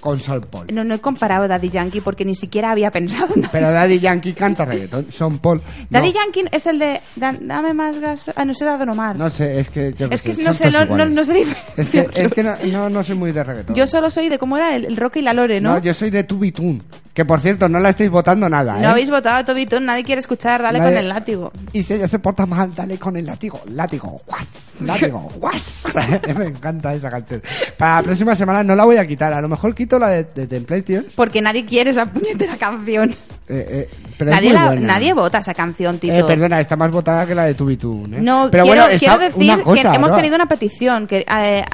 con 0.00 0.18
Sol 0.20 0.40
Paul. 0.42 0.66
No, 0.72 0.84
no 0.84 0.94
he 0.94 0.98
comparado 1.00 1.44
a 1.44 1.48
Daddy 1.48 1.70
Yankee 1.70 2.00
porque 2.00 2.24
ni 2.24 2.34
siquiera 2.34 2.70
había 2.70 2.90
pensado 2.90 3.28
en 3.34 3.48
Pero 3.52 3.70
Daddy 3.70 3.98
Yankee 4.00 4.32
canta 4.32 4.64
reggaetón. 4.64 5.10
Son 5.10 5.38
Paul. 5.38 5.60
no. 5.60 5.86
Daddy 5.98 6.12
Yankee 6.12 6.44
es 6.50 6.66
el 6.66 6.78
de 6.78 7.00
"Da- 7.16 7.34
Dame 7.40 7.74
más 7.74 7.98
gas... 7.98 8.30
Ah, 8.36 8.44
no 8.44 8.54
será 8.54 8.76
Don 8.78 8.88
Omar. 8.90 9.16
No 9.16 9.28
sé, 9.30 9.60
es 9.60 9.70
que 9.70 9.92
yo 9.94 10.08
es 10.10 10.22
que 10.22 10.32
sé, 10.34 10.42
no 10.42 10.52
sé, 10.52 10.70
no, 10.70 11.24
sé 11.24 11.44
Es 11.76 11.88
que, 11.90 12.08
es 12.14 12.32
que 12.32 12.42
no, 12.42 13.02
soy 13.02 13.16
muy 13.16 13.32
de 13.32 13.44
reggaetón. 13.44 13.74
Yo 13.76 13.86
solo 13.86 14.10
soy 14.10 14.28
de 14.28 14.38
cómo 14.38 14.56
era 14.56 14.74
el, 14.76 14.84
el 14.84 14.96
Rocky 14.96 15.20
y 15.20 15.22
la 15.22 15.32
Lore, 15.32 15.60
¿no? 15.60 15.74
No, 15.74 15.78
yo 15.78 15.92
soy 15.94 16.10
de 16.10 16.24
Tubitun. 16.24 16.82
Que 17.14 17.24
por 17.24 17.40
cierto, 17.40 17.68
no 17.68 17.80
la 17.80 17.90
estáis 17.90 18.10
votando 18.10 18.48
nada, 18.48 18.78
¿eh? 18.78 18.82
No 18.82 18.90
habéis 18.90 19.10
votado 19.10 19.38
a 19.38 19.44
Tobitón, 19.44 19.84
nadie 19.86 20.04
quiere 20.04 20.20
escuchar, 20.20 20.62
dale 20.62 20.78
Nadie- 20.78 20.90
con 20.94 20.98
el 20.98 21.08
látigo. 21.08 21.52
Y 21.72 21.82
si 21.82 21.94
ella 21.94 22.06
se 22.06 22.20
porta 22.20 22.46
mal, 22.46 22.72
dale 22.72 22.96
con 22.96 23.16
el 23.16 23.26
látigo. 23.26 23.60
Látigo, 23.72 24.20
guas, 24.24 24.46
látigo, 24.82 25.28
guas. 25.40 25.86
Me 26.38 26.44
encanta 26.46 26.94
esa 26.94 27.10
canción. 27.10 27.42
Para 27.76 27.96
la 27.96 28.02
próxima 28.04 28.36
semana 28.36 28.62
no 28.62 28.76
la 28.76 28.84
voy 28.84 28.98
a 28.98 29.04
quitar. 29.06 29.32
A 29.32 29.40
lo 29.40 29.48
mejor 29.48 29.74
quito 29.74 29.87
la 29.96 30.08
de, 30.08 30.24
de. 30.24 31.04
Porque 31.14 31.40
nadie 31.40 31.64
quiere 31.64 31.90
esa 31.90 32.04
puñetera 32.12 32.56
canción. 32.56 33.10
Eh, 33.48 33.86
eh, 33.88 33.90
pero 34.18 34.30
es 34.30 34.36
Nadie, 34.36 34.48
muy 34.50 34.58
la- 34.58 34.66
buena. 34.66 34.86
nadie 34.86 35.14
vota 35.14 35.38
esa 35.38 35.54
canción, 35.54 35.98
Tito. 35.98 36.12
Eh, 36.12 36.24
perdona, 36.24 36.60
está 36.60 36.76
más 36.76 36.90
votada 36.90 37.24
que 37.24 37.34
la 37.34 37.44
de 37.44 37.54
Tubitun, 37.54 38.14
¿eh? 38.14 38.18
No, 38.20 38.48
pero 38.50 38.64
quiero, 38.64 38.82
bueno, 38.82 38.98
quiero 38.98 39.18
decir 39.18 39.42
una 39.44 39.62
cosa, 39.62 39.90
que 39.90 39.96
hemos 39.96 40.10
¿no? 40.10 40.16
tenido 40.16 40.34
una 40.34 40.46
petición 40.46 41.06
que 41.06 41.24
eh, 41.26 41.64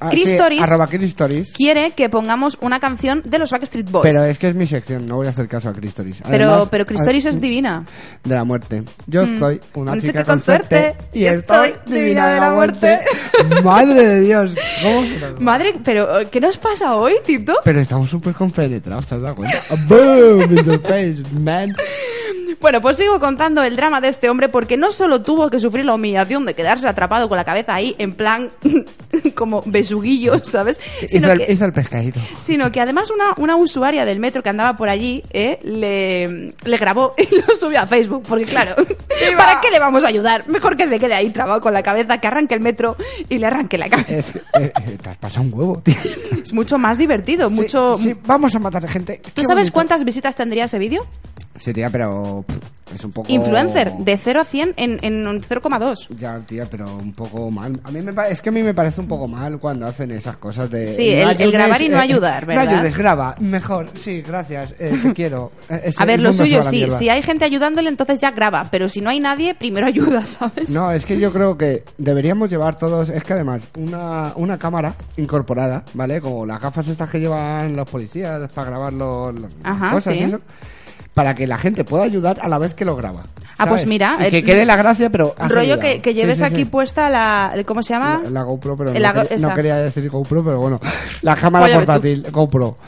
Ah, 0.00 0.08
Chris 0.10 0.30
sí, 0.30 0.36
arroba 0.60 0.88
Stories. 0.90 1.52
quiere 1.52 1.92
que 1.92 2.08
pongamos 2.08 2.58
una 2.60 2.80
canción 2.80 3.22
de 3.24 3.38
los 3.38 3.50
Backstreet 3.50 3.90
Boys. 3.90 4.02
Pero 4.02 4.24
es 4.24 4.38
que 4.38 4.48
es 4.48 4.54
mi 4.54 4.66
sección, 4.66 5.06
no 5.06 5.16
voy 5.16 5.26
a 5.26 5.30
hacer 5.30 5.48
caso 5.48 5.68
a 5.68 5.72
Chris 5.72 5.90
Stories. 5.90 6.22
pero, 6.28 6.48
Además, 6.48 6.68
pero 6.70 6.84
Stories 6.88 7.26
es 7.26 7.40
divina. 7.40 7.84
De 8.24 8.34
la 8.34 8.44
muerte. 8.44 8.82
Yo 9.06 9.24
soy 9.38 9.60
una 9.74 9.98
chica 10.00 10.24
con 10.24 10.40
suerte 10.40 10.94
y 11.12 11.24
estoy 11.24 11.74
divina 11.86 12.34
de 12.34 12.40
la 12.40 12.50
muerte. 12.50 13.00
Madre 13.64 14.06
de 14.06 14.20
Dios, 14.20 14.54
¿cómo 14.82 15.02
se 15.06 15.18
nos 15.18 15.34
va? 15.34 15.40
Madre, 15.40 15.74
pero 15.84 16.08
¿qué 16.30 16.40
nos 16.40 16.56
pasa 16.56 16.96
hoy, 16.96 17.14
Tito? 17.24 17.54
Pero 17.64 17.80
estamos 17.80 18.10
súper 18.10 18.34
compenetrados, 18.34 19.06
¿te 19.06 19.14
has 19.14 19.22
dado 19.22 19.36
cuenta? 19.36 19.62
¡Boom! 19.88 20.42
In 20.42 20.80
face, 20.82 21.22
man. 21.40 21.74
Bueno, 22.60 22.80
pues 22.80 22.96
sigo 22.96 23.18
contando 23.20 23.62
el 23.62 23.76
drama 23.76 24.00
de 24.00 24.08
este 24.08 24.28
hombre 24.30 24.48
porque 24.48 24.76
no 24.76 24.92
solo 24.92 25.22
tuvo 25.22 25.50
que 25.50 25.58
sufrir 25.58 25.84
la 25.84 25.94
humillación 25.94 26.44
de 26.46 26.54
quedarse 26.54 26.88
atrapado 26.88 27.28
con 27.28 27.36
la 27.36 27.44
cabeza 27.44 27.74
ahí 27.74 27.94
en 27.98 28.12
plan 28.14 28.50
como 29.34 29.62
besuguillo, 29.66 30.38
¿sabes? 30.42 30.80
Sino 31.08 31.26
Hizo 31.26 31.32
el, 31.32 31.46
que, 31.46 31.52
hizo 31.52 31.64
el 31.64 31.72
pescadito. 31.72 32.20
sino 32.38 32.70
que 32.72 32.80
además 32.80 33.10
una, 33.10 33.34
una 33.36 33.56
usuaria 33.56 34.04
del 34.04 34.18
metro 34.20 34.42
que 34.42 34.48
andaba 34.48 34.76
por 34.76 34.88
allí 34.88 35.22
eh, 35.30 35.58
le, 35.62 36.54
le 36.64 36.76
grabó 36.76 37.14
y 37.18 37.34
lo 37.36 37.54
subió 37.54 37.80
a 37.80 37.86
Facebook 37.86 38.24
porque 38.26 38.46
claro, 38.46 38.74
¿para 39.36 39.60
qué 39.60 39.70
le 39.70 39.78
vamos 39.78 40.04
a 40.04 40.08
ayudar? 40.08 40.48
Mejor 40.48 40.76
que 40.76 40.88
se 40.88 40.98
quede 40.98 41.14
ahí 41.14 41.30
trabado 41.30 41.60
con 41.60 41.72
la 41.72 41.82
cabeza, 41.82 42.18
que 42.18 42.26
arranque 42.26 42.54
el 42.54 42.60
metro 42.60 42.96
y 43.28 43.38
le 43.38 43.46
arranque 43.46 43.78
la 43.78 43.88
cabeza. 43.88 44.10
Es, 44.10 44.36
eh, 44.36 44.40
eh, 44.54 44.98
te 45.02 45.08
has 45.10 45.16
pasado 45.18 45.42
un 45.46 45.52
huevo, 45.54 45.80
tío. 45.84 45.94
Es 46.42 46.52
mucho 46.52 46.78
más 46.78 46.98
divertido, 46.98 47.50
mucho... 47.50 47.96
Sí, 47.96 48.14
vamos 48.26 48.54
a 48.54 48.58
matar 48.58 48.86
gente. 48.88 49.20
¿Tú 49.22 49.30
Qué 49.34 49.42
sabes 49.42 49.64
bonito. 49.64 49.72
cuántas 49.74 50.04
visitas 50.04 50.34
tendría 50.34 50.64
ese 50.64 50.78
vídeo? 50.78 51.06
Sí, 51.60 51.72
tía, 51.74 51.90
pero 51.90 52.42
pff, 52.48 52.94
es 52.94 53.04
un 53.04 53.12
poco... 53.12 53.30
Influencer, 53.30 53.92
de 53.98 54.16
0 54.16 54.40
a 54.40 54.44
100 54.44 54.74
en, 54.78 54.98
en 55.02 55.26
un 55.28 55.40
0,2. 55.42 56.08
Ya, 56.16 56.38
tía, 56.40 56.66
pero 56.68 56.96
un 56.96 57.12
poco 57.12 57.50
mal. 57.50 57.78
A 57.84 57.90
mí 57.90 58.00
me 58.00 58.12
pa- 58.14 58.28
es 58.28 58.40
que 58.40 58.48
a 58.48 58.52
mí 58.52 58.62
me 58.62 58.72
parece 58.74 59.00
un 59.02 59.06
poco 59.06 59.28
mal 59.28 59.58
cuando 59.58 59.86
hacen 59.86 60.10
esas 60.10 60.38
cosas 60.38 60.70
de... 60.70 60.86
Sí, 60.88 61.10
el- 61.10 61.40
el 61.40 61.52
grabar 61.52 61.80
y 61.82 61.88
no 61.90 61.98
ayudar, 62.00 62.46
¿verdad? 62.46 62.64
No 62.64 62.70
ayudes, 62.78 62.96
graba. 62.96 63.34
Mejor, 63.40 63.88
sí, 63.94 64.22
gracias. 64.22 64.74
eh, 64.78 64.98
te 65.02 65.12
quiero. 65.12 65.52
Eh, 65.70 65.82
ese- 65.84 66.02
A 66.02 66.06
ver, 66.06 66.16
el 66.16 66.22
lo 66.24 66.30
mundo 66.30 66.42
se 66.42 66.48
suyo 66.48 66.56
va 66.56 66.62
a 66.62 66.64
la 66.64 66.70
sí, 66.70 66.76
mierda. 66.78 66.98
si 66.98 67.08
hay 67.10 67.22
gente 67.22 67.44
ayudándole, 67.44 67.88
entonces 67.90 68.18
ya 68.20 68.30
graba, 68.32 68.66
pero 68.70 68.88
si 68.88 69.00
no 69.02 69.10
hay 69.10 69.20
nadie, 69.20 69.54
primero 69.54 69.86
ayuda, 69.86 70.24
¿sabes? 70.26 70.70
No, 70.70 70.90
es 70.90 71.04
que 71.04 71.20
yo 71.20 71.30
creo 71.32 71.56
que 71.58 71.84
deberíamos 71.98 72.50
llevar 72.50 72.76
todos, 72.76 73.10
es 73.10 73.22
que 73.22 73.34
además, 73.34 73.68
una, 73.78 74.32
una 74.34 74.58
cámara 74.58 74.94
incorporada, 75.18 75.84
¿vale? 75.94 76.20
Como 76.22 76.44
las 76.46 76.60
gafas 76.60 76.88
estas 76.88 77.08
que 77.10 77.20
llevan 77.20 77.76
los 77.76 77.88
policías 77.88 78.50
para 78.52 78.68
grabar 78.70 78.92
los, 78.94 79.34
los- 79.34 79.42
las 79.42 79.52
Ajá, 79.62 79.92
cosas 79.92 80.14
sí. 80.16 80.20
y 80.20 80.24
eso, 80.24 80.40
para 81.14 81.34
que 81.34 81.46
la 81.46 81.58
gente 81.58 81.84
pueda 81.84 82.04
ayudar 82.04 82.38
a 82.40 82.48
la 82.48 82.58
vez 82.58 82.74
que 82.74 82.84
lo 82.84 82.96
graba. 82.96 83.24
Ah, 83.58 83.66
pues 83.68 83.86
mira, 83.86 84.16
Y 84.26 84.30
que 84.30 84.38
eh, 84.38 84.42
quede 84.42 84.64
la 84.64 84.76
gracia, 84.76 85.10
pero... 85.10 85.34
Rollo 85.38 85.78
que, 85.78 86.00
que 86.00 86.10
Sí, 86.10 86.16
lleves 86.16 86.38
sí, 86.38 86.44
aquí 86.44 86.64
puesta 86.64 87.10
la... 87.10 87.54
¿Cómo 87.66 87.82
se 87.82 87.92
llama? 87.92 88.20
La, 88.24 88.30
la 88.30 88.42
GoPro, 88.42 88.76
pero 88.76 88.94
La 88.94 89.12
no, 89.12 89.20
go- 89.20 89.28
quería- 89.28 89.42
no 89.42 89.48
esa. 89.48 89.54
quería 89.56 89.76
decir 89.76 90.08
GoPro, 90.08 90.42
pero 90.44 90.58
bueno, 90.60 90.80
la 91.22 91.36
cámara 91.40 91.74
portátil, 91.74 92.26
GoPro. 92.30 92.78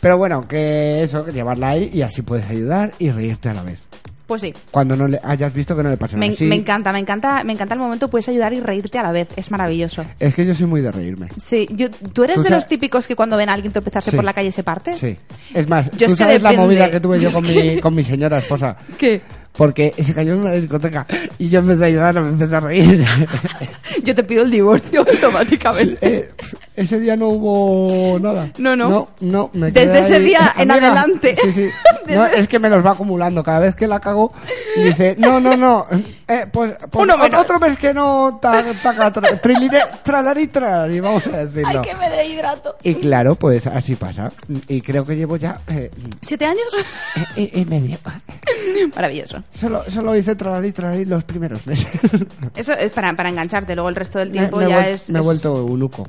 Pero 0.00 0.18
bueno, 0.18 0.42
que 0.46 1.02
eso, 1.04 1.26
llevarla 1.28 1.70
ahí 1.70 1.90
y 1.92 2.02
así 2.02 2.22
puedes 2.22 2.48
ayudar 2.50 2.92
y 2.98 3.10
reírte 3.10 3.48
a 3.48 3.54
la 3.54 3.62
vez. 3.62 3.80
Pues 4.28 4.42
sí. 4.42 4.52
Cuando 4.70 4.94
no 4.94 5.08
le 5.08 5.18
hayas 5.24 5.52
visto 5.54 5.74
que 5.74 5.82
no 5.82 5.88
le 5.88 5.96
pasa 5.96 6.16
Me, 6.18 6.26
nada. 6.26 6.36
Sí, 6.36 6.44
me 6.44 6.54
encanta, 6.54 6.92
me 6.92 6.98
encanta, 7.00 7.42
me 7.44 7.54
encanta 7.54 7.72
el 7.74 7.80
momento, 7.80 8.08
puedes 8.08 8.28
ayudar 8.28 8.52
y 8.52 8.60
reírte 8.60 8.98
a 8.98 9.02
la 9.02 9.10
vez, 9.10 9.26
es 9.36 9.50
maravilloso. 9.50 10.04
Es 10.20 10.34
que 10.34 10.44
yo 10.46 10.54
soy 10.54 10.66
muy 10.66 10.82
de 10.82 10.92
reírme. 10.92 11.28
Sí, 11.40 11.66
yo, 11.72 11.90
¿tú 11.90 12.24
eres 12.24 12.36
Tú 12.36 12.42
de 12.42 12.50
los 12.50 12.68
típicos 12.68 13.08
que 13.08 13.16
cuando 13.16 13.36
ven 13.38 13.48
a 13.48 13.54
alguien 13.54 13.72
tropezarse 13.72 14.10
Sí. 14.10 14.16
por 14.16 14.24
la 14.24 14.34
calle 14.34 14.52
se 14.52 14.62
parte? 14.62 14.94
Sí. 14.96 15.16
Es 15.54 15.66
más, 15.66 15.90
Yo 15.92 16.06
tú 16.08 16.12
es 16.12 16.12
que 16.12 16.16
sabes 16.24 16.42
la 16.42 16.50
depende. 16.50 16.66
movida 16.66 16.90
que 16.90 17.00
tuve 17.00 17.18
yo 17.18 17.30
Yo 17.30 17.34
con 17.36 17.46
mi, 17.46 17.54
que- 17.54 17.80
con 17.80 17.94
mi 17.94 18.04
señora 18.04 18.38
esposa. 18.38 18.76
¿Qué? 18.98 19.22
Porque 19.56 19.92
se 20.00 20.12
cayó 20.14 20.34
en 20.34 20.40
una 20.40 20.52
discoteca 20.52 21.06
y 21.38 21.48
yo 21.48 21.58
empecé 21.60 21.86
a 21.86 21.88
llorar, 21.88 22.20
me 22.22 22.28
empecé 22.28 22.54
a 22.54 22.60
reír. 22.60 23.02
Yo 24.04 24.14
te 24.14 24.22
pido 24.22 24.42
el 24.44 24.50
divorcio 24.52 25.00
automáticamente. 25.10 25.98
Eh, 26.16 26.28
ese 26.78 27.00
día 27.00 27.16
no 27.16 27.28
hubo 27.28 28.18
nada. 28.18 28.50
No, 28.58 28.74
no. 28.76 28.88
No, 28.88 29.08
no, 29.20 29.50
me 29.52 29.72
quedé 29.72 29.86
Desde 29.86 30.00
ese 30.00 30.14
ahí. 30.16 30.24
día 30.24 30.54
en 30.56 30.70
adelante. 30.70 31.36
Sí, 31.42 31.52
sí. 31.52 31.68
No, 32.08 32.24
es 32.24 32.48
que 32.48 32.58
me 32.58 32.70
los 32.70 32.82
va 32.84 32.92
acumulando. 32.92 33.42
Cada 33.44 33.58
vez 33.58 33.76
que 33.76 33.86
la 33.86 34.00
cago, 34.00 34.32
dice, 34.82 35.14
no, 35.18 35.38
no, 35.38 35.54
no. 35.58 35.86
Eh, 36.26 36.46
pues, 36.50 36.72
pues 36.90 37.02
Uno 37.04 37.18
menos. 37.18 37.42
otro 37.42 37.60
mes 37.60 37.76
que 37.76 37.92
no 37.92 38.38
ta, 38.40 38.64
taca, 38.82 39.12
tra, 39.12 39.38
trilire, 39.38 39.80
tralari, 40.02 40.46
tralari, 40.46 41.00
vamos 41.00 41.26
a 41.26 41.44
decirlo. 41.44 41.68
Ay, 41.82 41.86
que 41.86 41.94
me 41.96 42.08
deshidrato. 42.08 42.76
Y 42.82 42.94
claro, 42.94 43.34
pues 43.34 43.66
así 43.66 43.94
pasa. 43.94 44.32
Y 44.68 44.80
creo 44.80 45.04
que 45.04 45.16
llevo 45.16 45.36
ya 45.36 45.60
eh, 45.68 45.90
¿Siete 46.22 46.46
años? 46.46 46.64
eh, 47.36 47.50
eh, 47.52 47.64
medio. 47.66 47.98
Maravilloso. 48.96 49.42
Solo, 49.52 49.84
solo 49.90 50.16
hice 50.16 50.34
tralari, 50.34 50.72
tralari 50.72 51.04
los 51.04 51.24
primeros 51.24 51.66
meses. 51.66 51.88
Eso 52.56 52.72
es 52.72 52.90
para, 52.90 53.14
para 53.14 53.28
engancharte, 53.28 53.74
luego 53.74 53.90
el 53.90 53.96
resto 53.96 54.18
del 54.18 54.32
tiempo 54.32 54.56
me, 54.56 54.66
me 54.66 54.72
he 54.72 54.74
ya 54.74 54.88
es... 54.88 55.10
me 55.10 55.18
he 55.18 55.20
es- 55.20 55.26
vuelto 55.26 55.56
eunuco. 55.58 56.08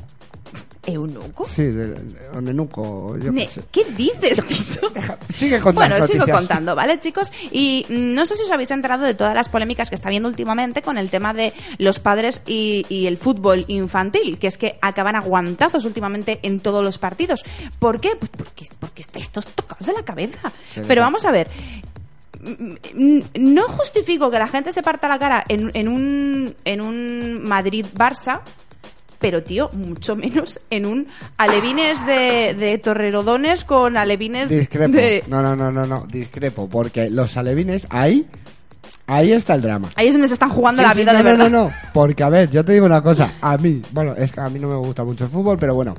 ¿Eunuco? 0.93 1.45
Sí, 1.47 1.63
de, 1.63 1.87
de- 1.87 2.29
o 2.35 2.41
nenuco. 2.41 3.17
Yo 3.17 3.31
Ne- 3.31 3.47
qué. 3.71 3.83
¿Qué 3.83 3.91
dices, 3.91 4.45
Tito? 4.45 4.91
Sigue 5.29 5.59
contando. 5.59 5.95
Bueno, 5.95 6.07
sigo 6.07 6.19
noticias. 6.19 6.37
contando, 6.37 6.75
¿vale, 6.75 6.99
chicos? 6.99 7.31
Y 7.51 7.85
mm, 7.89 8.13
no 8.13 8.25
sé 8.25 8.35
si 8.35 8.43
os 8.43 8.51
habéis 8.51 8.71
enterado 8.71 9.05
de 9.05 9.13
todas 9.13 9.33
las 9.35 9.49
polémicas 9.49 9.89
que 9.89 9.95
está 9.95 10.09
habiendo 10.09 10.29
últimamente 10.29 10.81
con 10.81 10.97
el 10.97 11.09
tema 11.09 11.33
de 11.33 11.53
los 11.77 11.99
padres 11.99 12.41
y, 12.45 12.85
y 12.89 13.07
el 13.07 13.17
fútbol 13.17 13.65
infantil, 13.67 14.37
que 14.37 14.47
es 14.47 14.57
que 14.57 14.77
acaban 14.81 15.15
aguantazos 15.15 15.85
últimamente 15.85 16.39
en 16.43 16.59
todos 16.59 16.83
los 16.83 16.97
partidos. 16.97 17.43
¿Por 17.79 17.99
qué? 17.99 18.15
Pues 18.17 18.31
porque, 18.35 18.65
porque 18.79 19.01
estáis 19.01 19.29
todos 19.29 19.47
tocados 19.47 19.85
de 19.87 19.93
la 19.93 20.03
cabeza. 20.03 20.51
Pero 20.87 21.01
va. 21.01 21.07
vamos 21.07 21.25
a 21.25 21.31
ver. 21.31 21.49
Mm, 22.41 22.73
mm, 22.93 23.21
No 23.35 23.63
justifico 23.67 24.31
que 24.31 24.39
la 24.39 24.47
gente 24.47 24.71
se 24.71 24.81
parta 24.81 25.07
la 25.09 25.19
cara 25.19 25.43
en, 25.49 25.71
en 25.73 25.87
un, 25.89 26.55
en 26.63 26.79
un 26.81 27.41
Madrid-Barça, 27.43 28.39
pero 29.19 29.43
tío, 29.43 29.69
mucho 29.73 30.15
menos 30.15 30.59
en 30.69 30.85
un 30.85 31.07
alevines 31.37 32.05
de, 32.05 32.55
de 32.57 32.77
torrerodones 32.77 33.63
con 33.65 33.97
alevines 33.97 34.49
Discrepo. 34.49 34.93
de... 34.93 35.23
No, 35.27 35.41
no, 35.41 35.55
no, 35.55 35.71
no, 35.71 35.85
no, 35.85 36.05
discrepo. 36.09 36.67
Porque 36.69 37.09
los 37.09 37.35
alevines, 37.37 37.85
ahí, 37.89 38.25
ahí 39.07 39.31
está 39.33 39.55
el 39.55 39.61
drama. 39.61 39.89
Ahí 39.95 40.07
es 40.07 40.13
donde 40.13 40.27
se 40.29 40.35
están 40.35 40.49
jugando 40.49 40.81
Sí, 40.81 40.87
la 40.87 40.93
sí, 40.93 40.99
vida 41.01 41.11
no, 41.13 41.17
de 41.17 41.23
no, 41.23 41.29
verdad. 41.29 41.49
No, 41.49 41.63
no, 41.65 41.71
porque 41.93 42.23
a 42.23 42.29
ver, 42.29 42.49
yo 42.49 42.63
te 42.63 42.71
digo 42.73 42.85
una 42.85 43.01
cosa. 43.03 43.33
A 43.41 43.57
mí, 43.57 43.81
bueno, 43.91 44.15
es 44.15 44.31
que 44.31 44.39
a 44.41 44.49
mí 44.49 44.57
no 44.59 44.69
me 44.69 44.75
gusta 44.75 45.03
mucho 45.03 45.25
el 45.25 45.29
fútbol, 45.29 45.57
pero 45.59 45.75
bueno. 45.75 45.93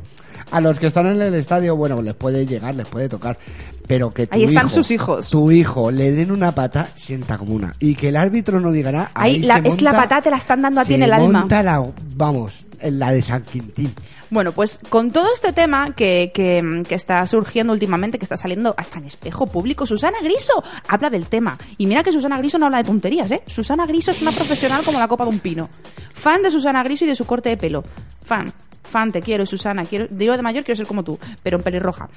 A 0.51 0.61
los 0.61 0.79
que 0.79 0.87
están 0.89 1.07
en 1.07 1.21
el 1.23 1.35
estadio, 1.35 1.77
bueno, 1.77 2.03
les 2.03 2.15
puede 2.15 2.45
llegar, 2.47 2.75
les 2.75 2.87
puede 2.89 3.09
tocar. 3.09 3.39
Pero 3.87 4.11
que 4.11 4.27
tu 4.27 4.35
Ahí 4.37 4.45
están 4.45 4.67
hijo- 4.67 4.75
sus 4.75 4.91
hijos. 4.91 5.31
Tu 5.31 5.51
hijo 5.51 5.91
le 5.91 6.13
den 6.13 6.31
una 6.31 6.53
pata, 6.53 6.89
sienta 6.95 7.39
como 7.39 7.55
una. 7.55 7.73
Y 7.81 7.95
que 7.95 8.09
el 8.09 8.17
árbitro 8.17 8.61
no 8.61 8.71
diga 8.73 8.93
nada. 8.93 9.11
Ahí 9.15 9.37
ahí 9.37 9.43
la- 9.43 9.61
se 9.63 9.69
es 9.69 9.83
la 9.83 9.93
patata, 9.93 10.23
te 10.23 10.31
la 10.31 10.37
están 10.37 10.63
dando 10.63 10.81
a 10.81 10.85
ti 10.85 10.95
en 10.95 11.03
el 11.03 11.13
alma. 11.13 11.47
la, 11.49 11.85
vamos, 12.15 12.53
la 12.83 13.13
de 13.13 13.23
San 13.23 13.43
Quintín. 13.43 13.93
Bueno, 14.31 14.53
pues 14.53 14.79
con 14.89 15.11
todo 15.11 15.27
este 15.35 15.53
tema 15.53 15.93
que, 15.95 16.31
que, 16.33 16.85
que 16.89 16.95
está 16.95 17.27
surgiendo 17.27 17.73
últimamente, 17.73 18.17
que 18.17 18.25
está 18.25 18.37
saliendo 18.37 18.73
hasta 18.77 18.99
en 18.99 19.07
espejo 19.07 19.49
público, 19.49 19.87
Susana 19.87 20.19
Griso 20.23 20.63
habla 20.87 21.11
del 21.11 21.27
tema. 21.27 21.59
Y 21.79 21.87
mira 21.87 22.05
que 22.05 22.13
Susana 22.13 22.39
Griso 22.39 22.57
no 22.57 22.67
habla 22.67 22.79
de 22.79 22.85
tonterías, 22.85 23.29
¿eh? 23.33 23.43
Susana 23.49 23.87
Griso 23.87 24.13
es 24.13 24.23
una 24.23 24.31
profesional 24.31 24.85
como 24.85 25.01
la 25.01 25.09
copa 25.09 25.25
de 25.25 25.31
un 25.31 25.41
pino. 25.41 25.69
Fan 26.15 26.43
de 26.45 26.51
Susana 26.53 26.85
Griso 26.85 27.05
y 27.05 27.09
de 27.09 27.17
su 27.17 27.25
corte 27.27 27.49
de 27.49 27.57
pelo. 27.57 27.83
Fan. 28.25 28.53
Fan, 28.91 29.13
te 29.13 29.23
quiero, 29.23 29.47
Susana. 29.47 29.85
Quiero, 29.85 30.07
digo 30.11 30.37
de 30.37 30.43
mayor 30.43 30.65
quiero 30.65 30.77
ser 30.77 30.87
como 30.87 31.03
tú, 31.03 31.19
pero 31.43 31.57
en 31.57 31.63
pelirroja. 31.63 32.09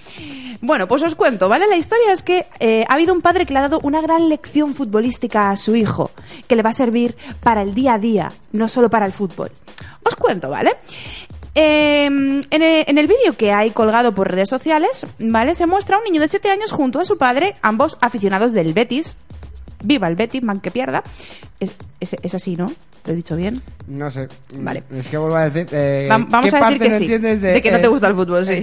Bueno, 0.61 0.87
pues 0.87 1.03
os 1.03 1.15
cuento, 1.15 1.47
¿vale? 1.47 1.67
La 1.67 1.77
historia 1.77 2.11
es 2.11 2.21
que 2.21 2.45
eh, 2.59 2.83
ha 2.87 2.93
habido 2.93 3.13
un 3.13 3.21
padre 3.21 3.45
que 3.45 3.53
le 3.53 3.59
ha 3.59 3.63
dado 3.63 3.79
una 3.83 4.01
gran 4.01 4.27
lección 4.27 4.75
futbolística 4.75 5.49
a 5.49 5.55
su 5.55 5.75
hijo, 5.75 6.11
que 6.47 6.55
le 6.55 6.63
va 6.63 6.71
a 6.71 6.73
servir 6.73 7.15
para 7.41 7.61
el 7.61 7.73
día 7.73 7.93
a 7.93 7.99
día, 7.99 8.31
no 8.51 8.67
solo 8.67 8.89
para 8.89 9.05
el 9.05 9.13
fútbol. 9.13 9.51
Os 10.03 10.15
cuento, 10.15 10.49
¿vale? 10.49 10.71
En 11.55 12.43
el, 12.49 12.83
en 12.87 12.97
el 12.97 13.07
vídeo 13.07 13.37
que 13.37 13.51
hay 13.51 13.69
colgado 13.69 14.15
por 14.15 14.31
redes 14.31 14.49
sociales, 14.49 15.05
¿vale? 15.19 15.53
Se 15.53 15.67
muestra 15.67 15.97
a 15.97 15.99
un 15.99 16.05
niño 16.05 16.19
de 16.19 16.27
7 16.27 16.49
años 16.49 16.71
junto 16.71 16.99
a 16.99 17.05
su 17.05 17.17
padre, 17.17 17.55
ambos 17.61 17.97
aficionados 18.01 18.53
del 18.53 18.73
Betis. 18.73 19.15
Viva 19.83 20.07
el 20.07 20.15
Betis, 20.15 20.41
man 20.41 20.59
que 20.59 20.71
pierda. 20.71 21.03
Es, 21.59 21.71
es- 21.99 22.15
es 22.21 22.33
así, 22.35 22.55
¿no? 22.55 22.71
¿Lo 23.05 23.11
he 23.11 23.15
dicho 23.17 23.35
bien? 23.35 23.61
No 23.87 24.09
sé. 24.09 24.29
Vale. 24.55 24.83
Es 24.95 25.09
que 25.09 25.17
vuelvo 25.17 25.35
a 25.35 25.49
decir. 25.49 25.67
Eh, 25.73 26.07
Va- 26.09 26.17
vamos 26.19 26.29
¿qué 26.49 26.55
a 26.55 26.59
decir 26.59 26.59
parte 26.59 26.79
que 26.79 26.89
no 26.89 26.97
sí, 26.97 27.03
entiendes 27.03 27.41
de 27.41 27.61
que 27.61 27.71
no 27.71 27.81
te 27.81 27.87
gusta 27.89 28.07
el 28.07 28.13
fútbol, 28.15 28.45
sí. 28.45 28.61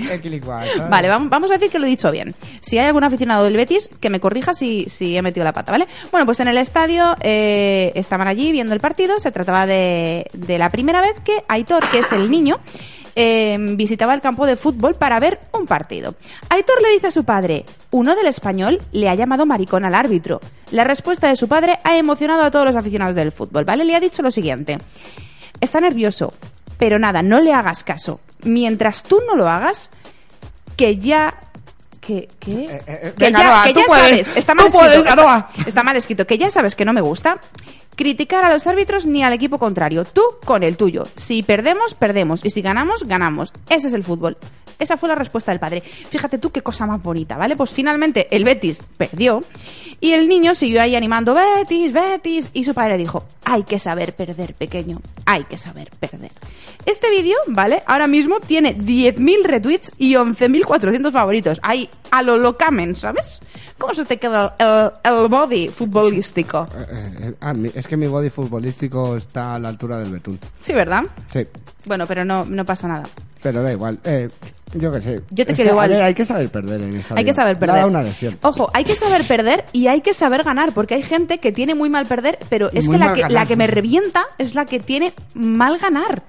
Vale, 0.89 1.11
vam- 1.11 1.29
vamos 1.29 1.51
a 1.51 1.55
decir 1.55 1.71
que 1.71 1.79
lo 1.79 1.85
he 1.85 1.91
dicho 1.91 2.11
bien. 2.11 2.35
Si 2.63 2.79
hay 2.79 2.87
algún 2.87 3.05
aficionado 3.05 3.45
del 3.45 3.57
Betis, 3.57 3.91
que 4.01 4.09
me 4.09 4.19
corrija 4.19 4.55
si, 4.55 4.87
si 4.89 5.15
he 5.15 5.21
metido 5.21 5.45
la 5.45 5.53
pata, 5.53 5.73
¿vale? 5.73 5.87
Bueno, 6.11 6.25
pues 6.25 6.41
en 6.41 6.49
el 6.49 6.57
estadio 6.57 7.15
eh, 7.21 7.93
estaban 7.95 8.29
allí 8.29 8.51
viendo 8.51 8.73
el 8.73 8.81
partido. 8.81 9.19
Se 9.19 9.31
trataba 9.31 9.67
de, 9.67 10.27
de 10.33 10.57
la 10.59 10.71
primera 10.71 11.03
vez 11.03 11.21
que 11.23 11.43
Aitor, 11.47 11.91
que 11.91 11.99
es 11.99 12.11
el 12.13 12.31
niño, 12.31 12.61
eh, 13.17 13.59
visitaba 13.77 14.15
el 14.15 14.23
campo 14.23 14.47
de 14.47 14.57
fútbol 14.57 14.95
para 14.95 15.21
ver 15.21 15.39
un 15.53 15.67
partido. 15.67 16.15
Aitor 16.49 16.81
le 16.81 16.91
dice 16.93 17.09
a 17.09 17.11
su 17.11 17.25
padre, 17.25 17.67
uno 17.91 18.15
del 18.15 18.27
español 18.27 18.81
le 18.93 19.09
ha 19.09 19.15
llamado 19.15 19.47
maricón 19.47 19.85
al 19.85 19.95
árbitro. 19.95 20.41
La 20.71 20.85
respuesta 20.85 21.29
de 21.29 21.37
su 21.37 21.49
padre 21.49 21.79
ha 21.83 21.97
emocionado 21.97 22.43
a 22.43 22.51
todos 22.51 22.67
los 22.67 22.77
aficionados 22.77 23.17
del 23.17 23.33
fútbol, 23.33 23.65
¿vale? 23.65 23.85
Le 23.85 23.97
ha 23.97 24.01
dicho 24.01 24.23
lo 24.23 24.31
siguiente. 24.31 24.79
Está 25.61 25.81
nervioso, 25.81 26.33
pero 26.79 26.99
nada, 26.99 27.23
no 27.23 27.41
le 27.41 27.53
hagas 27.53 27.85
caso. 27.85 28.21
Mientras 28.45 29.03
tú 29.03 29.21
no 29.27 29.37
lo 29.37 29.49
hagas, 29.49 29.91
que 30.77 30.97
ya... 30.97 31.35
¿Qué? 32.01 32.29
¿Qué? 32.39 32.65
eh, 32.65 32.83
eh, 32.87 33.13
que 33.15 33.25
venga, 33.27 33.41
ya, 33.41 33.49
Aroa, 33.49 33.65
que 33.65 33.75
tú 33.75 33.81
ya 33.81 33.87
puedes, 33.87 34.27
sabes, 34.27 34.37
está 34.39 34.55
mal 34.55 34.67
escrito. 34.69 34.89
puedes, 34.89 35.13
Aroa. 35.13 35.49
Está 35.67 35.83
mal 35.83 35.97
escrito, 35.97 36.27
que 36.27 36.39
ya 36.39 36.49
sabes 36.49 36.75
que 36.75 36.87
no 36.87 36.95
me 36.95 37.03
gusta, 37.03 37.39
criticar 37.95 38.43
a 38.43 38.51
los 38.51 38.67
árbitros 38.67 39.05
ni 39.05 39.23
al 39.23 39.35
equipo 39.35 39.59
contrario. 39.59 40.07
Tú 40.07 40.23
con 40.47 40.63
el 40.63 40.79
tuyo. 40.79 41.07
Si 41.17 41.43
perdemos, 41.43 41.95
perdemos. 41.95 42.43
Y 42.43 42.49
si 42.51 42.63
ganamos, 42.63 43.05
ganamos. 43.05 43.53
Ese 43.69 43.89
es 43.89 43.93
el 43.93 44.03
fútbol. 44.03 44.39
Esa 44.81 44.97
fue 44.97 45.09
la 45.09 45.15
respuesta 45.15 45.53
del 45.53 45.61
padre. 45.61 45.81
Fíjate 45.81 46.39
tú 46.39 46.51
qué 46.51 46.63
cosa 46.63 46.87
más 46.87 47.03
bonita, 47.03 47.37
¿vale? 47.37 47.55
Pues 47.55 47.71
finalmente 47.71 48.27
el 48.35 48.45
Betis 48.45 48.81
perdió 48.97 49.45
y 50.01 50.13
el 50.13 50.29
niño 50.29 50.55
siguió 50.55 50.83
ahí 50.83 50.97
animando 50.97 51.35
Betis, 51.35 51.93
Betis 51.93 52.51
y 52.55 52.65
su 52.65 52.75
padre 52.75 52.97
dijo, 52.97 53.25
hay 53.45 53.63
que 53.65 53.79
saber 53.79 54.15
perder, 54.15 54.55
pequeño, 54.55 54.99
hay 55.27 55.45
que 55.45 55.57
saber 55.57 55.91
perder. 56.01 56.33
Este 56.87 57.11
vídeo, 57.11 57.37
¿vale? 57.49 57.83
Ahora 57.87 58.07
mismo 58.07 58.41
tiene 58.41 58.77
10.000 58.77 59.45
retweets 59.45 59.93
y 59.99 60.15
11.400 60.15 61.13
favoritos. 61.13 61.61
Ahí 61.63 61.91
a 62.11 62.23
lo 62.23 62.39
locamen, 62.39 62.95
¿sabes? 62.95 63.41
¿Cómo 63.81 63.95
se 63.95 64.05
te 64.05 64.19
queda 64.19 64.55
el, 64.59 65.11
el 65.13 65.29
body 65.29 65.69
futbolístico? 65.69 66.67
Eh, 66.79 67.15
eh, 67.21 67.35
ah, 67.41 67.55
mi- 67.55 67.71
es 67.75 67.89
que 67.89 67.97
mi 67.97 68.07
body 68.07 68.31
futbolístico 68.31 69.17
está 69.17 69.55
a 69.55 69.59
la 69.59 69.71
altura 69.71 69.99
del 69.99 70.13
betún. 70.13 70.39
Sí, 70.59 70.73
¿verdad? 70.73 71.03
Sí, 71.33 71.47
Bueno, 71.87 72.07
pero 72.07 72.25
no, 72.25 72.45
no 72.45 72.65
pasa 72.65 72.87
nada. 72.87 73.05
pero 73.43 73.63
da 73.63 73.73
igual. 73.73 73.99
Eh, 74.05 74.29
yo 74.75 74.93
qué 74.93 75.01
sé. 75.01 75.21
Yo 75.31 75.47
te 75.47 75.53
Es 75.53 75.57
quiero 75.57 75.71
que, 75.71 75.71
a 75.71 75.73
igual. 75.73 75.89
ver, 75.91 76.03
hay 76.03 76.15
que 76.15 76.25
saber 76.25 76.49
perder 76.51 76.81
en 76.83 76.97
esta 76.97 77.15
Hay 77.15 77.25
que 77.25 77.31
vida. 77.31 77.43
saber 77.43 77.55
Le 77.55 77.57
ha 77.57 77.61
perder. 77.61 77.77
dado 77.77 77.89
una 77.89 78.03
lección. 78.03 78.39
Ojo, 78.43 78.71
hay 78.75 78.85
que 78.85 78.95
saber 78.95 79.27
perder 79.27 79.65
y 79.73 79.89
hay 79.89 80.03
que 80.03 80.13
saber 80.15 80.45
ganar, 80.45 80.73
porque 80.73 80.95
hay 80.95 81.03
gente 81.03 81.39
que 81.39 81.51
tiene 81.51 81.75
muy 81.75 81.89
mal 81.91 82.07
perder, 82.07 82.39
pero 82.49 82.71
es 82.73 82.87
muy 82.87 82.99
que 82.99 83.05
la, 83.05 83.15
que 83.15 83.21
ganar. 83.23 83.33
la 83.33 83.47
que 83.47 83.57
me 83.57 83.67
revienta 83.67 84.25
es 84.39 84.55
la 84.55 84.67
que 84.67 84.79
tiene 84.79 85.13
mal 85.35 85.79
ganar. 85.79 86.23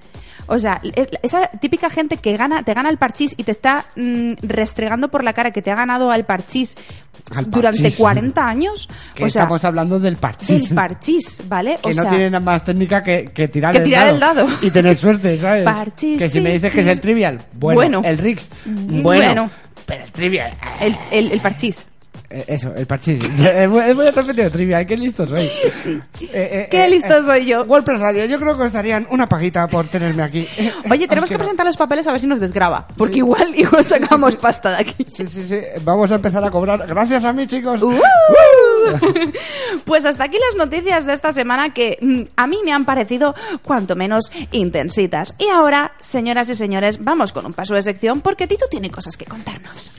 O 0.52 0.58
sea, 0.58 0.80
es- 0.94 1.08
esa 1.22 1.48
típica 1.60 1.88
gente 1.90 2.16
que 2.18 2.36
gana, 2.36 2.62
te 2.62 2.74
gana 2.74 2.90
el 2.90 2.98
parchís 2.98 3.34
y 3.36 3.44
te 3.44 3.50
está 3.52 3.86
mm, 3.96 4.32
restregando 4.42 5.08
por 5.08 5.24
la 5.24 5.32
cara 5.32 5.50
que 5.50 5.62
te 5.62 5.70
ha 5.70 5.74
ganado 5.74 6.10
al 6.10 6.24
parchís 6.24 6.74
Al 7.34 7.50
durante 7.50 7.78
parchís. 7.82 7.96
40 7.96 8.46
años. 8.46 8.88
Que 9.14 9.24
o 9.24 9.30
sea, 9.30 9.42
estamos 9.42 9.64
hablando 9.64 9.98
del 9.98 10.16
parchís. 10.16 10.68
del 10.68 10.74
parchís, 10.76 11.40
¿vale? 11.48 11.78
que 11.82 11.90
o 11.90 11.94
no 11.94 12.02
sea, 12.02 12.10
tiene 12.10 12.30
nada 12.30 12.40
más 12.44 12.64
técnica 12.64 13.02
que, 13.02 13.24
que 13.26 13.48
tirar, 13.48 13.72
que 13.72 13.78
el, 13.78 13.84
tirar 13.84 14.04
dado 14.04 14.14
el 14.14 14.20
dado. 14.20 14.48
y 14.66 14.70
tener 14.70 14.96
suerte, 14.96 15.38
¿sabes? 15.38 15.64
Parchís, 15.64 16.18
que 16.18 16.28
si 16.28 16.40
me 16.40 16.52
dices 16.52 16.72
que 16.74 16.80
es 16.82 16.86
el 16.86 17.00
trivial, 17.00 17.40
bueno, 17.54 17.76
Bueno. 17.80 18.02
el 18.04 18.18
Rix, 18.18 18.46
Mm, 18.66 19.02
bueno, 19.02 19.24
bueno. 19.24 19.50
pero 19.86 20.04
el 20.04 20.12
trivial, 20.12 20.52
el, 20.80 20.94
el, 21.10 21.32
el 21.32 21.40
parchís. 21.40 21.84
Eh, 22.32 22.44
eso, 22.46 22.72
el 22.74 22.86
parchís. 22.86 23.20
es 23.38 23.68
muy 23.68 24.10
repetido 24.10 24.50
trivial, 24.50 24.86
qué 24.86 24.96
listo 24.96 25.26
soy. 25.26 25.44
Eh, 25.44 26.02
eh, 26.32 26.68
Qué 26.70 26.84
eh, 26.84 26.88
listo 26.88 27.18
eh, 27.18 27.22
soy 27.24 27.46
yo. 27.46 27.62
WordPress 27.64 28.00
Radio, 28.00 28.24
yo 28.24 28.38
creo 28.38 28.56
que 28.56 28.64
os 28.64 28.72
darían 28.72 29.06
una 29.10 29.26
paguita 29.26 29.66
por 29.68 29.88
tenerme 29.88 30.22
aquí. 30.22 30.46
Oye, 30.90 31.06
tenemos 31.06 31.28
que 31.28 31.36
presentar 31.36 31.66
los 31.66 31.76
papeles 31.76 32.06
a 32.06 32.12
ver 32.12 32.20
si 32.20 32.26
nos 32.26 32.40
desgraba, 32.40 32.86
porque 32.96 33.18
igual, 33.18 33.54
igual 33.58 33.84
sacamos 33.84 34.36
pasta 34.36 34.70
de 34.70 34.76
aquí. 34.76 35.04
Sí, 35.08 35.26
sí, 35.26 35.44
sí, 35.44 35.58
vamos 35.84 36.10
a 36.10 36.14
empezar 36.14 36.42
a 36.44 36.50
cobrar. 36.50 36.86
Gracias 36.86 37.24
a 37.24 37.32
mí, 37.32 37.46
chicos. 37.46 37.82
¡Uh! 37.82 38.00
Pues 39.84 40.04
hasta 40.04 40.24
aquí 40.24 40.38
las 40.48 40.56
noticias 40.56 41.06
de 41.06 41.12
esta 41.12 41.32
semana 41.32 41.74
que 41.74 41.98
mm, 42.00 42.22
a 42.36 42.46
mí 42.46 42.58
me 42.64 42.72
han 42.72 42.84
parecido 42.84 43.34
cuanto 43.62 43.96
menos 43.96 44.30
intensitas. 44.52 45.34
Y 45.38 45.48
ahora, 45.48 45.92
señoras 46.00 46.48
y 46.48 46.54
señores, 46.54 47.02
vamos 47.02 47.32
con 47.32 47.46
un 47.46 47.52
paso 47.52 47.74
de 47.74 47.82
sección 47.82 48.20
porque 48.20 48.46
Tito 48.46 48.66
tiene 48.70 48.90
cosas 48.90 49.16
que 49.16 49.24
contarnos. 49.24 49.92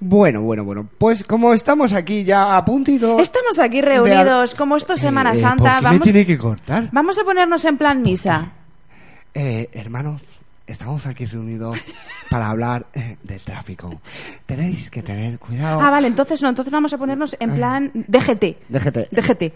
Bueno, 0.00 0.42
bueno, 0.42 0.64
bueno. 0.64 0.88
Pues 0.98 1.24
como 1.24 1.52
estamos 1.54 1.92
aquí 1.92 2.22
ya 2.24 2.56
a 2.56 2.64
puntito... 2.64 3.18
Estamos 3.18 3.58
aquí 3.58 3.80
reunidos, 3.80 4.54
como 4.54 4.76
esto 4.76 4.92
es 4.94 5.00
Semana 5.00 5.32
Eh, 5.32 5.36
Santa, 5.36 5.56
¿por 5.56 5.70
qué 5.70 5.74
me 5.76 5.82
vamos, 5.82 6.02
tiene 6.02 6.26
que 6.26 6.38
cortar? 6.38 6.88
vamos 6.92 7.18
a 7.18 7.24
ponernos 7.24 7.64
en 7.64 7.76
plan 7.78 8.00
misa. 8.02 8.52
Eh, 9.34 9.68
hermanos, 9.72 10.22
estamos 10.66 11.04
aquí 11.06 11.26
reunidos 11.26 11.76
para 12.30 12.48
hablar 12.48 12.86
eh, 12.94 13.16
del 13.22 13.40
tráfico. 13.42 14.00
Tenéis 14.46 14.90
que 14.90 15.02
tener 15.02 15.38
cuidado. 15.38 15.80
Ah, 15.80 15.90
vale, 15.90 16.06
entonces 16.06 16.40
no, 16.42 16.48
entonces 16.48 16.72
vamos 16.72 16.92
a 16.92 16.98
ponernos 16.98 17.36
en 17.40 17.54
plan 17.54 17.90
DGT. 17.94 18.68
DGT. 18.68 19.10
DGT. 19.10 19.52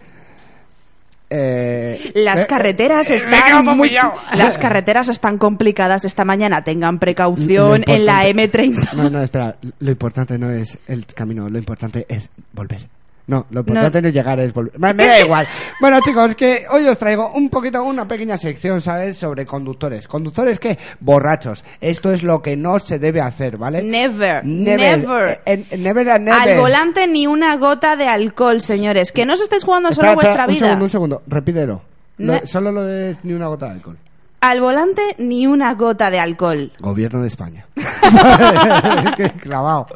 Eh, 1.35 2.13
Las 2.15 2.41
eh, 2.43 2.47
carreteras 2.47 3.11
eh, 3.11 3.17
están 3.17 3.65
muy, 3.65 3.91
las 4.35 4.59
carreteras 4.59 5.09
están 5.09 5.39
complicadas 5.39 6.05
esta 6.05 6.25
mañana. 6.27 6.63
Tengan 6.63 6.99
precaución 6.99 7.85
en 7.87 8.05
la 8.05 8.29
importante- 8.29 8.75
M30. 8.75 8.93
No, 8.93 9.09
no, 9.09 9.23
espera. 9.23 9.57
Lo 9.81 9.91
importante 9.91 10.39
no 10.39 10.51
es 10.51 10.79
el 10.87 11.07
camino, 11.07 11.49
lo 11.49 11.57
importante 11.59 12.05
es 12.09 12.29
volver. 12.53 12.87
No, 13.25 13.47
lo 13.51 13.61
importante 13.61 14.03
no, 14.03 14.09
es 14.09 14.15
llegar, 14.15 14.41
es 14.41 14.53
volver. 14.53 14.79
Me, 14.79 14.93
me 14.93 15.07
da 15.09 15.21
igual. 15.21 15.47
Bueno, 15.81 16.01
chicos, 16.05 16.35
que 16.35 16.65
hoy 16.71 16.87
os 16.89 16.99
traigo 16.99 17.31
un 17.35 17.49
poquito, 17.49 17.83
una 17.83 18.07
pequeña 18.07 18.37
sección, 18.37 18.81
¿sabes? 18.81 19.17
Sobre 19.17 19.47
conductores. 19.47 20.09
¿Conductores 20.09 20.59
qué? 20.59 20.77
Borrachos. 21.01 21.65
Esto 21.81 22.13
es 22.13 22.23
lo 22.25 22.43
que 22.43 22.57
no 22.57 22.79
se 22.81 22.99
debe 22.99 23.21
hacer, 23.21 23.57
¿vale? 23.59 23.83
Never, 23.83 24.45
Never. 24.45 24.99
never. 24.99 25.41
Eh, 25.47 25.65
eh, 25.71 25.77
never 25.79 26.09
and 26.11 26.25
never. 26.29 26.51
Al 26.55 26.59
volante 26.59 27.07
ni 27.07 27.27
una 27.29 27.57
gota 27.57 27.95
de 27.97 28.09
alcohol, 28.09 28.61
señores. 28.61 29.13
Que 29.13 29.25
no 29.25 29.35
os 29.35 29.41
estáis 29.41 29.63
jugando 29.65 29.91
Espera, 29.91 30.09
solo 30.09 30.17
vuestra 30.17 30.33
espera, 30.43 30.47
un 30.49 30.55
vida. 30.55 30.67
segundo, 30.67 30.85
un 30.85 30.91
segundo. 30.91 31.23
Repítelo. 31.29 31.83
Lo- 32.19 32.47
solo 32.47 32.73
lo 32.73 32.85
de 32.85 33.17
ni 33.23 33.33
una 33.33 33.47
gota 33.47 33.67
de 33.67 33.73
alcohol. 33.73 33.99
Al 34.41 34.61
volante 34.61 35.03
ni 35.19 35.47
una 35.47 35.73
gota 35.75 36.11
de 36.11 36.19
alcohol. 36.19 36.73
Gobierno 36.81 37.23
de 37.23 37.29
España. 37.29 37.65
Clavado. 39.41 39.87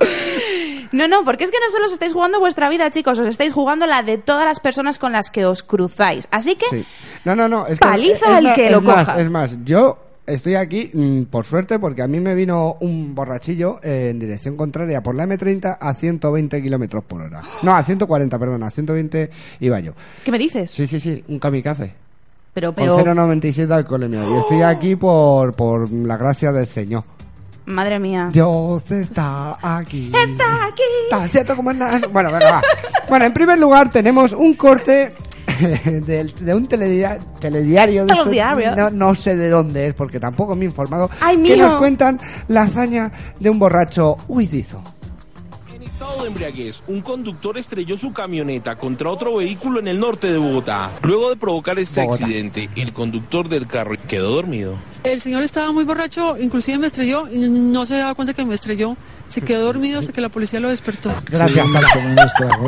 No, 0.93 1.09
no, 1.09 1.25
porque 1.25 1.45
es 1.45 1.51
que 1.51 1.59
no 1.59 1.71
solo 1.71 1.87
os 1.87 1.93
estáis 1.93 2.13
jugando 2.13 2.41
vuestra 2.41 2.69
vida, 2.69 2.91
chicos, 2.91 3.19
os 3.19 3.29
estáis 3.29 3.53
jugando 3.53 3.87
la 3.87 4.03
de 4.03 4.19
todas 4.19 4.45
las 4.45 4.61
personas 4.61 4.99
con 4.99 5.13
las 5.13 5.31
que 5.31 5.47
os 5.47 5.63
cruzáis. 5.63 6.29
Así 6.31 6.57
que, 6.57 6.67
Sí. 6.71 6.85
No, 7.25 7.35
no, 7.35 7.49
no. 7.49 7.67
Es 7.67 7.79
que, 7.79 7.87
Paliza 7.87 8.39
es 8.39 8.47
al 8.47 8.55
que 8.55 8.71
lo 8.71 8.81
más, 8.81 9.07
coja. 9.07 9.21
Es 9.21 9.31
más, 9.31 9.57
yo 9.65 9.99
estoy 10.27 10.55
aquí 10.55 10.91
mm, 10.93 11.25
por 11.25 11.45
suerte 11.45 11.79
porque 11.79 12.03
a 12.03 12.09
mí 12.09 12.21
me 12.21 12.35
vino 12.35 12.77
un 12.81 13.15
borrachillo 13.15 13.79
eh, 13.83 14.09
en 14.11 14.19
dirección 14.19 14.57
contraria 14.57 15.03
por 15.03 15.15
la 15.15 15.25
M30 15.25 15.79
a 15.81 15.95
120 15.95 16.63
kilómetros 16.63 17.05
por 17.05 17.23
hora. 17.23 17.43
No, 17.63 17.75
a 17.75 17.83
140, 17.83 18.39
perdón, 18.39 18.63
a 18.63 18.71
120 18.71 19.31
iba 19.61 19.81
yo. 19.81 19.93
¿qué 20.25 20.31
me 20.31 20.39
dices? 20.39 20.71
Sí, 20.71 20.87
sí, 20.87 21.01
sí, 21.01 21.25
un 21.29 21.39
kamikaze. 21.39 21.95
Pero, 22.53 22.75
Con 22.75 22.85
pero, 22.85 22.97
0,97 22.97 23.67
de 23.67 23.75
alcoholemia. 23.75 24.25
Y 24.27 24.37
estoy 24.39 24.63
aquí 24.63 24.97
por, 24.97 25.55
por 25.55 25.91
la 25.93 26.17
gracia 26.17 26.53
del 26.53 26.67
Señor. 26.67 27.05
Madre 27.67 27.99
mía. 27.99 28.31
Dios 28.33 28.91
está 28.91 29.57
aquí. 29.63 30.11
Está 30.15 30.65
aquí. 30.67 30.83
Está 31.11 31.29
cierto 31.29 31.57
como 31.57 31.71
es 31.71 31.77
nada. 31.77 32.01
Bueno, 32.11 32.31
va. 32.33 32.63
Bueno, 33.09 33.25
en 33.25 33.33
primer 33.33 33.59
lugar 33.59 33.91
tenemos 33.91 34.33
un 34.33 34.55
corte 34.55 35.13
del- 36.07 36.35
de, 36.35 36.55
un 36.55 36.69
teledia- 36.69 37.19
telediario. 37.41 38.05
de 38.07 38.13
estos- 38.13 38.25
Telediario. 38.27 38.77
no, 38.77 38.91
no 38.91 39.15
sé 39.15 39.37
de 39.37 39.49
dónde 39.49 39.87
es 39.89 39.95
porque 39.95 40.19
tampoco 40.21 40.55
me 40.55 40.65
he 40.65 40.69
informado. 40.69 41.11
¡Ay, 41.21 41.43
que 41.43 41.57
nos 41.57 41.75
cuentan 41.75 42.19
la 42.49 42.63
hazaña 42.63 43.11
de 43.41 43.51
un 43.51 43.59
borracho 43.59 44.17
huidizo. 44.29 44.83
En 45.97 46.03
estado 46.03 46.23
de 46.25 46.29
embriaguez, 46.29 46.83
un 46.89 47.01
conductor 47.01 47.57
estrelló 47.57 47.97
su 47.97 48.13
camioneta 48.13 48.77
contra 48.77 49.09
otro 49.11 49.37
vehículo 49.37 49.81
en 49.81 49.89
el 49.89 49.99
norte 49.99 50.31
de 50.31 50.37
Bogotá. 50.37 50.91
Luego 51.03 51.31
de 51.31 51.37
provocar 51.37 51.79
este 51.79 52.03
Bogotá. 52.03 52.27
accidente, 52.27 52.69
el 52.77 52.93
conductor 52.93 53.49
del 53.49 53.67
carro 53.67 53.97
quedó 54.07 54.33
dormido. 54.33 54.75
El 55.05 55.23
señor 55.23 55.43
estaba 55.43 55.73
muy 55.73 55.85
borracho, 55.85 56.37
inclusive 56.37 56.77
me 56.77 56.89
estrelló 56.89 57.27
y 57.33 57.39
no 57.49 57.87
se 57.87 57.97
daba 57.97 58.15
cuenta 58.15 58.35
que 58.35 58.45
me 58.45 58.55
estrelló. 58.55 58.95
Se 59.31 59.41
quedó 59.41 59.65
dormido 59.65 59.99
hasta 60.01 60.13
que 60.13 60.21
la 60.21 60.29
policía 60.29 60.61
lo 60.61 60.69
despertó. 60.69 61.11
Gracias, 61.31 61.67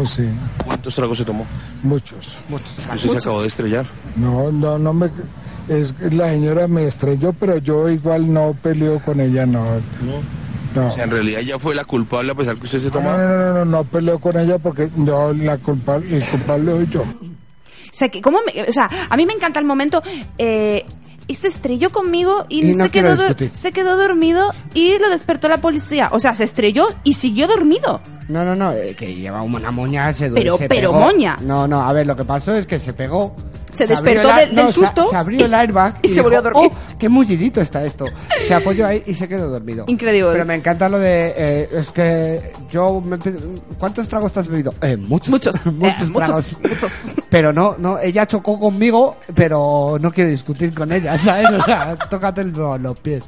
Sí, 0.07 0.23
¿Cuántos 0.65 0.95
tragos 0.95 1.19
se 1.19 1.25
tomó? 1.27 1.45
muchos. 1.83 2.39
Usted 2.95 3.11
se 3.11 3.19
acabó 3.19 3.43
de 3.43 3.49
estrellar. 3.49 3.85
No, 4.17 4.51
no, 4.51 4.79
no 4.79 4.95
me... 4.95 5.11
Es, 5.69 5.95
la 6.15 6.31
señora 6.31 6.67
me 6.67 6.87
estrelló, 6.87 7.35
pero 7.35 7.59
yo 7.59 7.91
igual 7.91 8.33
no 8.33 8.57
peleo 8.63 9.01
con 9.01 9.21
ella, 9.21 9.45
no. 9.45 9.65
No. 9.65 10.48
O 10.77 10.91
sea, 10.91 11.05
en 11.05 11.11
realidad 11.11 11.41
ya 11.41 11.59
fue 11.59 11.75
la 11.75 11.85
culpable 11.85 12.33
a 12.33 12.35
pesar 12.35 12.57
que 12.57 12.65
usted 12.65 12.79
se 12.81 12.87
No, 12.87 12.93
tomó. 12.93 13.11
no, 13.13 13.19
no, 13.19 13.37
no, 13.39 13.55
no, 13.55 13.65
no 13.65 13.85
peleo 13.85 14.19
con 14.19 14.39
ella 14.39 14.59
porque 14.59 14.89
no, 14.97 15.33
la 15.33 15.57
culpable, 15.59 16.17
el 16.17 16.25
culpable 16.27 16.73
soy 16.73 16.87
yo. 16.89 17.03
O 17.03 17.05
sea, 17.99 18.09
que, 18.09 18.21
¿cómo 18.23 18.39
me- 18.47 18.63
o 18.63 18.73
sea, 18.73 18.89
a 19.11 19.17
mí 19.17 19.27
me 19.27 19.33
encanta 19.33 19.59
el 19.59 19.65
momento. 19.67 20.03
Eh, 20.37 20.85
y 21.27 21.35
se 21.35 21.49
estrelló 21.49 21.91
conmigo 21.91 22.47
y, 22.49 22.71
Y 22.71 22.73
no 22.75 22.85
se, 22.87 22.91
quedó 22.91 23.17
se 23.53 23.73
quedó 23.73 23.97
dormido 23.99 24.51
y 24.73 24.99
lo 24.99 25.11
despertó 25.11 25.49
la 25.49 25.59
policía. 25.59 26.09
O 26.13 26.19
sea, 26.21 26.35
se 26.35 26.45
estrelló 26.45 26.87
y 27.05 27.15
siguió 27.15 27.47
dormido. 27.47 28.01
No, 28.29 28.45
no, 28.45 28.55
no, 28.55 28.73
eh, 28.73 28.95
que 28.99 29.15
lleva 29.15 29.43
una 29.43 29.71
moña, 29.71 30.11
se 30.15 30.31
Pero- 30.31 30.57
se 30.57 30.69
pero 30.69 30.91
pegó. 30.93 31.01
moña. 31.01 31.37
No, 31.43 31.69
no, 31.69 31.83
a 31.87 31.93
ver, 31.93 32.07
lo 32.07 32.17
que 32.17 32.25
pasó 32.25 32.53
es 32.55 32.67
que 32.67 32.79
se 32.79 32.93
pegó. 32.95 33.35
Se 33.79 33.87
despertó 33.87 34.29
del- 34.35 34.55
del 34.55 34.65
no, 34.65 34.69
se- 34.71 34.81
susto 34.81 35.09
Se, 35.11 35.17
abrió 35.17 35.47
el 35.47 35.55
airbag 35.55 35.95
y 36.03 36.09
se 36.09 36.21
volvió 36.21 36.39
a 36.39 36.43
dormir. 36.43 36.71
"Oh, 36.73 36.97
qué 36.99 37.09
mullidito 37.09 37.61
está 37.61 37.85
esto. 37.85 38.07
Se 38.47 38.55
apoyó 38.55 38.87
ahí 38.87 39.03
y 39.07 39.15
se 39.15 39.29
quedó 39.29 39.49
dormido. 39.49 39.85
Increíble. 39.89 40.31
Pero 40.33 40.45
me 40.45 40.55
encanta 40.57 40.89
lo 40.89 40.99
de. 40.99 41.35
eh, 41.37 41.69
es 41.73 41.89
que 41.93 42.53
yo. 42.71 43.01
me 43.01 43.19
¿Cuántos 43.79 44.09
tragos 44.09 44.33
te 44.33 44.41
has 44.41 44.49
bebido? 44.49 44.73
Eh, 44.83 44.97
muchos. 44.97 45.29
Muchos. 45.31 45.55
muchos 45.67 46.09
Eh, 46.09 46.13
tragos. 46.15 46.57
muchos, 46.63 46.71
muchos. 46.71 46.93
Pero 47.31 47.53
no, 47.53 47.77
no, 47.79 47.99
ella 47.99 48.27
chocó 48.27 48.59
conmigo, 48.59 49.17
pero 49.35 49.99
no 50.01 50.11
quiero 50.13 50.31
discutir 50.31 50.75
con 50.75 50.91
ella, 50.93 51.17
¿sabes? 51.19 51.51
O 51.51 51.63
sea, 51.63 51.97
tócate 52.11 52.45
los, 52.45 52.81
los 52.81 52.99
pies. 52.99 53.23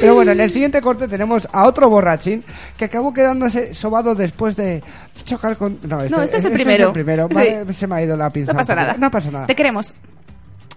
Pero 0.00 0.14
bueno, 0.14 0.32
en 0.32 0.40
el 0.40 0.50
siguiente 0.50 0.80
corte 0.82 1.08
tenemos 1.08 1.48
a 1.52 1.66
otro 1.66 1.88
borrachín 1.88 2.44
que 2.76 2.84
acabó 2.84 3.12
quedándose 3.14 3.72
sobado 3.74 4.14
después 4.14 4.54
de 4.56 4.82
chocar 5.24 5.56
con... 5.56 5.78
No, 5.82 5.96
No, 6.08 6.22
este 6.22 6.38
es 6.38 6.44
el 6.44 6.52
primero. 6.52 6.92
primero. 6.92 7.28
Sí. 7.30 7.34
Vale, 7.34 7.72
se 7.72 7.86
me 7.86 7.96
ha 7.96 8.02
ido 8.02 8.16
la 8.16 8.30
pinza. 8.30 8.52
No 8.52 8.58
pasa 8.58 8.74
nada. 8.74 8.94
No 8.98 9.10
pasa 9.10 9.30
nada. 9.30 9.46
Te 9.46 9.54
queremos. 9.54 9.94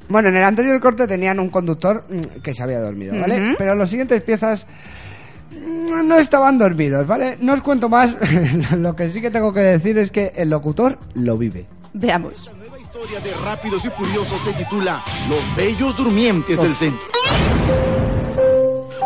Bueno, 0.08 0.30
en 0.30 0.38
el 0.38 0.43
anterior 0.43 0.80
corte 0.80 1.06
tenían 1.08 1.39
un 1.39 1.49
conductor 1.49 2.04
mm, 2.10 2.41
que 2.41 2.54
se 2.54 2.63
había 2.63 2.80
dormido, 2.80 3.13
¿vale? 3.19 3.54
Pero 3.58 3.75
los 3.75 3.89
siguientes 3.89 4.23
piezas 4.23 4.65
mm, 5.52 6.08
no 6.08 6.15
estaban 6.17 6.58
dormidos, 6.58 7.06
¿vale? 7.06 7.38
No 7.41 7.54
os 7.54 7.62
cuento 7.62 7.89
más. 7.89 8.15
lo 8.78 8.95
que 8.95 9.10
sí 9.12 9.21
que 9.21 9.30
tengo 9.30 9.54
que 9.54 9.60
decir 9.60 9.97
es 9.99 10.10
que 10.10 10.32
el 10.36 10.49
locutor 10.49 10.97
lo 11.13 11.38
vive. 11.38 11.67
Veamos. 11.93 12.49
nueva 12.58 12.80
historia 12.80 13.19
de 13.19 13.34
Rápidos 13.45 13.86
y 13.86 13.89
Furiosos 13.89 14.41
se 14.41 14.54
titula 14.54 15.04
Los 15.30 15.56
Bellos 15.56 15.95
Durmientes 15.95 16.60
del 16.60 16.73
Centro. 16.73 17.08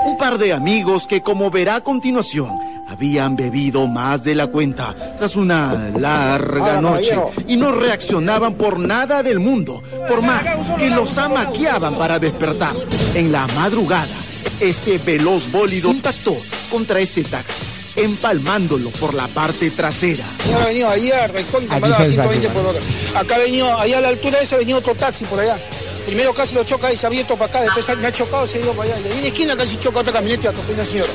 Un 0.06 0.18
par 0.18 0.38
de 0.38 0.54
amigos 0.54 1.06
que, 1.08 1.22
como 1.22 1.50
verá 1.52 1.76
a 1.76 1.82
continuación, 1.82 2.50
habían 2.94 3.36
bebido 3.36 3.88
más 3.88 4.24
de 4.24 4.36
la 4.36 4.48
cuenta 4.48 4.96
tras 5.18 5.36
una 5.36 5.90
larga 5.98 6.80
noche 6.80 7.18
y 7.48 7.58
no 7.58 7.72
reaccionaban 7.72 8.54
por 8.54 8.78
nada 8.78 9.24
del 9.24 9.40
mundo, 9.40 9.82
por 10.08 10.22
más 10.22 10.44
que 10.78 10.92
los 10.92 11.18
amaqueaban 11.18 11.98
para 11.98 12.20
despertar. 12.20 12.76
En 13.16 13.32
la 13.32 13.48
madrugada, 13.48 14.16
este 14.60 15.00
veloz 15.00 15.52
bólido 15.52 15.90
impactó 15.90 16.38
contra 16.70 17.00
este 17.00 17.24
taxi, 17.24 17.64
empalmándolo 17.96 18.92
por 18.92 19.16
la 19.16 19.28
parte 19.28 19.72
trasera. 19.72 20.26
Ha 20.56 20.66
venido 20.68 20.90
ahí 20.90 21.12
a 21.12 21.26
recontra, 21.28 21.80
se 21.80 22.12
120 22.12 22.28
desactiva. 22.28 22.54
por 22.54 22.66
hora. 22.68 22.80
Acá 23.16 23.36
ha 23.36 23.40
venido, 23.40 23.76
allá 23.76 23.98
a 23.98 24.02
la 24.02 24.10
altura 24.10 24.38
de 24.38 24.44
ese 24.44 24.54
ha 24.54 24.60
venido 24.60 24.78
otro 24.78 24.94
taxi 24.94 25.26
por 25.26 25.40
allá. 25.40 25.60
Primero 26.06 26.32
casi 26.34 26.54
lo 26.54 26.64
choca 26.64 26.94
y 26.94 26.98
se 26.98 27.08
ha 27.08 27.10
abierto 27.10 27.36
para 27.36 27.50
acá, 27.50 27.62
después 27.62 27.98
me 27.98 28.06
ha 28.08 28.12
chocado, 28.12 28.46
se 28.46 28.60
ha 28.60 28.62
ido 28.62 28.74
para 28.74 28.94
allá. 28.94 29.02
Y 29.02 29.12
ahí 29.12 29.18
en 29.18 29.22
la 29.24 29.28
esquina 29.30 29.56
casi 29.58 29.78
choca 29.78 30.00
otra 30.02 30.14
camioneta 30.14 30.46
y 30.46 30.48
atropelló 30.50 30.74
a 30.74 30.76
una 30.76 30.86
señora. 30.86 31.12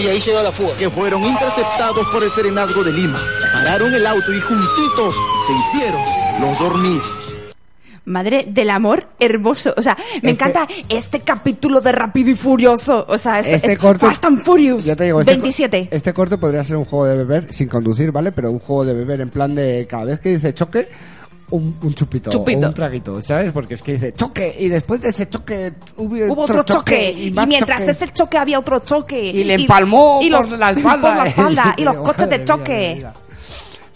Y 0.00 0.06
ahí 0.06 0.20
se 0.20 0.30
dio 0.30 0.38
a 0.38 0.42
la 0.44 0.52
fuga. 0.52 0.76
que 0.78 0.88
fueron 0.90 1.22
interceptados 1.24 2.06
por 2.12 2.22
el 2.22 2.30
serenazgo 2.30 2.84
de 2.84 2.92
Lima. 2.92 3.18
Pararon 3.52 3.92
el 3.94 4.06
auto 4.06 4.32
y 4.32 4.40
juntitos 4.40 5.14
se 5.46 5.52
hicieron 5.78 6.00
los 6.40 6.58
dormidos. 6.58 7.34
Madre 8.04 8.44
del 8.48 8.70
amor 8.70 9.06
hermoso. 9.18 9.74
O 9.76 9.82
sea, 9.82 9.96
me 10.22 10.30
Este- 10.30 10.30
encanta 10.30 10.66
este 10.88 11.20
capítulo 11.20 11.80
de 11.80 11.92
Rápido 11.92 12.30
y 12.30 12.34
Furioso. 12.34 13.04
O 13.08 13.18
sea, 13.18 13.40
este, 13.40 13.56
Este 13.56 13.72
es 13.72 13.78
corto- 13.78 14.06
Fast 14.06 14.24
and 14.24 14.42
Furious. 14.44 14.84
Ya 14.84 14.96
te 14.96 15.04
digo, 15.04 15.20
este, 15.20 15.32
27. 15.32 15.88
Este 15.90 16.12
corte 16.14 16.38
podría 16.38 16.64
ser 16.64 16.76
un 16.76 16.84
juego 16.86 17.04
de 17.06 17.16
beber 17.16 17.52
sin 17.52 17.68
conducir, 17.68 18.10
¿vale? 18.10 18.32
Pero 18.32 18.50
un 18.50 18.60
juego 18.60 18.84
de 18.86 18.94
beber 18.94 19.20
en 19.20 19.28
plan 19.28 19.54
de 19.54 19.86
cada 19.90 20.04
vez 20.04 20.20
que 20.20 20.30
dice 20.30 20.54
choque, 20.54 20.88
un, 21.50 21.76
un 21.82 21.94
chupito, 21.94 22.30
Chupito. 22.30 22.66
o 22.66 22.68
un 22.68 22.74
traguito, 22.74 23.22
¿sabes? 23.22 23.52
Porque 23.52 23.74
es 23.74 23.82
que 23.82 23.92
dice 23.92 24.12
choque 24.12 24.54
y 24.58 24.68
después 24.68 25.00
de 25.00 25.08
ese 25.10 25.28
choque 25.28 25.72
hubo, 25.96 26.14
Hubo 26.32 26.42
otro 26.42 26.62
choque, 26.62 27.10
y, 27.10 27.30
mientras 27.46 27.78
choque. 27.80 27.90
ese 27.90 28.12
choque 28.12 28.36
había 28.38 28.58
otro 28.58 28.80
choque. 28.80 29.18
Y 29.20 29.44
le 29.44 29.54
empalmó 29.54 30.20
y 30.22 30.30
por 30.30 30.48
los- 30.48 30.58
la 30.58 30.70
espalda. 30.70 31.08
por 31.08 31.16
la 31.16 31.24
espalda, 31.28 31.74
y 31.78 31.82
los 31.84 31.96
coches 31.98 32.28
de 32.28 32.36
mía, 32.38 32.44
choque. 32.46 33.06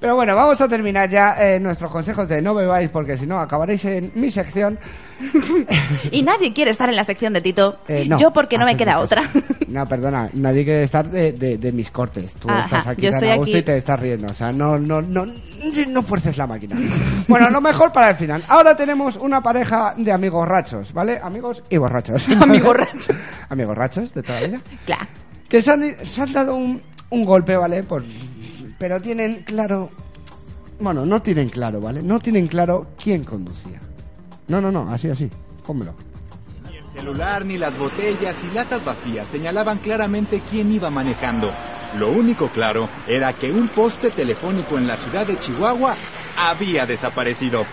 Pero 0.00 0.16
bueno, 0.16 0.34
vamos 0.34 0.60
a 0.60 0.68
terminar 0.68 1.08
ya 1.08 1.36
eh, 1.38 1.60
nuestros 1.60 1.90
consejos 1.90 2.28
de 2.28 2.42
no 2.42 2.54
bebáis 2.54 2.90
porque 2.90 3.16
si 3.16 3.24
no 3.26 3.38
acabaréis 3.38 3.84
en 3.84 4.10
mi 4.16 4.30
sección. 4.30 4.78
Y 6.10 6.22
nadie 6.22 6.52
quiere 6.52 6.70
estar 6.70 6.88
en 6.88 6.96
la 6.96 7.04
sección 7.04 7.32
de 7.32 7.40
Tito. 7.40 7.78
Eh, 7.88 8.04
no, 8.06 8.18
Yo 8.18 8.32
porque 8.32 8.58
no 8.58 8.64
me 8.66 8.76
queda 8.76 9.00
otra. 9.00 9.22
No, 9.68 9.86
perdona, 9.86 10.28
nadie 10.34 10.64
quiere 10.64 10.82
estar 10.82 11.08
de, 11.10 11.32
de- 11.32 11.58
de 11.58 11.72
mis 11.72 11.90
cortes. 11.90 12.32
Tú 12.34 12.48
Ajá, 12.50 12.64
estás 12.64 12.86
aquí 12.88 13.02
yo 13.02 13.10
tan 13.10 13.18
estoy 13.18 13.30
a 13.30 13.36
gusto 13.36 13.50
aquí. 13.50 13.58
y 13.58 13.62
te 13.62 13.76
estás 13.76 14.00
riendo. 14.00 14.26
O 14.26 14.34
sea, 14.34 14.52
no, 14.52 14.78
no, 14.78 15.00
no, 15.00 15.26
no 15.88 16.02
fuerces 16.02 16.36
la 16.36 16.46
máquina. 16.46 16.76
Bueno, 17.28 17.48
lo 17.50 17.60
mejor 17.60 17.92
para 17.92 18.10
el 18.10 18.16
final. 18.16 18.42
Ahora 18.48 18.76
tenemos 18.76 19.16
una 19.16 19.40
pareja 19.40 19.94
de 19.96 20.12
amigos 20.12 20.46
rachos, 20.46 20.92
¿vale? 20.92 21.18
Amigos 21.22 21.62
y 21.70 21.76
borrachos. 21.78 22.28
Amigos 22.40 22.76
rachos. 22.76 23.16
amigos 23.48 23.76
rachos 23.76 24.12
de 24.14 24.22
toda 24.22 24.40
la 24.40 24.46
vida. 24.48 24.60
Claro. 24.84 25.06
Que 25.48 25.62
se 25.62 25.70
han, 25.70 25.82
se 26.04 26.22
han 26.22 26.32
dado 26.32 26.56
un, 26.56 26.82
un 27.10 27.24
golpe, 27.24 27.56
¿vale? 27.56 27.82
Por- 27.82 28.04
pero 28.78 29.00
tienen 29.00 29.42
claro... 29.44 29.90
Bueno, 30.80 31.06
no 31.06 31.22
tienen 31.22 31.48
claro, 31.48 31.80
¿vale? 31.80 32.02
No 32.02 32.18
tienen 32.18 32.48
claro 32.48 32.88
quién 33.00 33.22
conducía. 33.22 33.80
No, 34.48 34.60
no, 34.60 34.70
no, 34.70 34.90
así, 34.92 35.08
así. 35.10 35.30
Pónmelo. 35.66 35.94
El 36.66 37.00
celular 37.00 37.44
ni 37.44 37.58
las 37.58 37.76
botellas 37.78 38.36
y 38.44 38.54
latas 38.54 38.84
vacías 38.84 39.26
señalaban 39.28 39.78
claramente 39.78 40.42
quién 40.50 40.72
iba 40.72 40.90
manejando. 40.90 41.52
Lo 41.98 42.08
único 42.10 42.48
claro 42.48 42.88
era 43.06 43.32
que 43.34 43.50
un 43.50 43.68
poste 43.68 44.10
telefónico 44.10 44.78
en 44.78 44.86
la 44.86 44.96
ciudad 44.96 45.26
de 45.26 45.38
Chihuahua 45.38 45.94
había 46.36 46.86
desaparecido. 46.86 47.66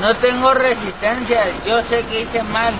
No 0.00 0.14
tengo 0.16 0.52
resistencia, 0.54 1.44
yo 1.66 1.82
sé 1.82 2.04
que 2.08 2.22
hice 2.22 2.42
mal, 2.42 2.74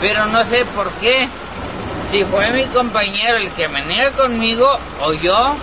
pero 0.00 0.26
no 0.26 0.44
sé 0.44 0.64
por 0.74 0.90
qué. 0.94 1.28
Si 2.10 2.24
fue 2.24 2.52
mi 2.52 2.64
compañero 2.66 3.36
el 3.36 3.50
que 3.52 3.66
venía 3.68 4.10
conmigo 4.12 4.66
o 5.02 5.12
yo, 5.14 5.56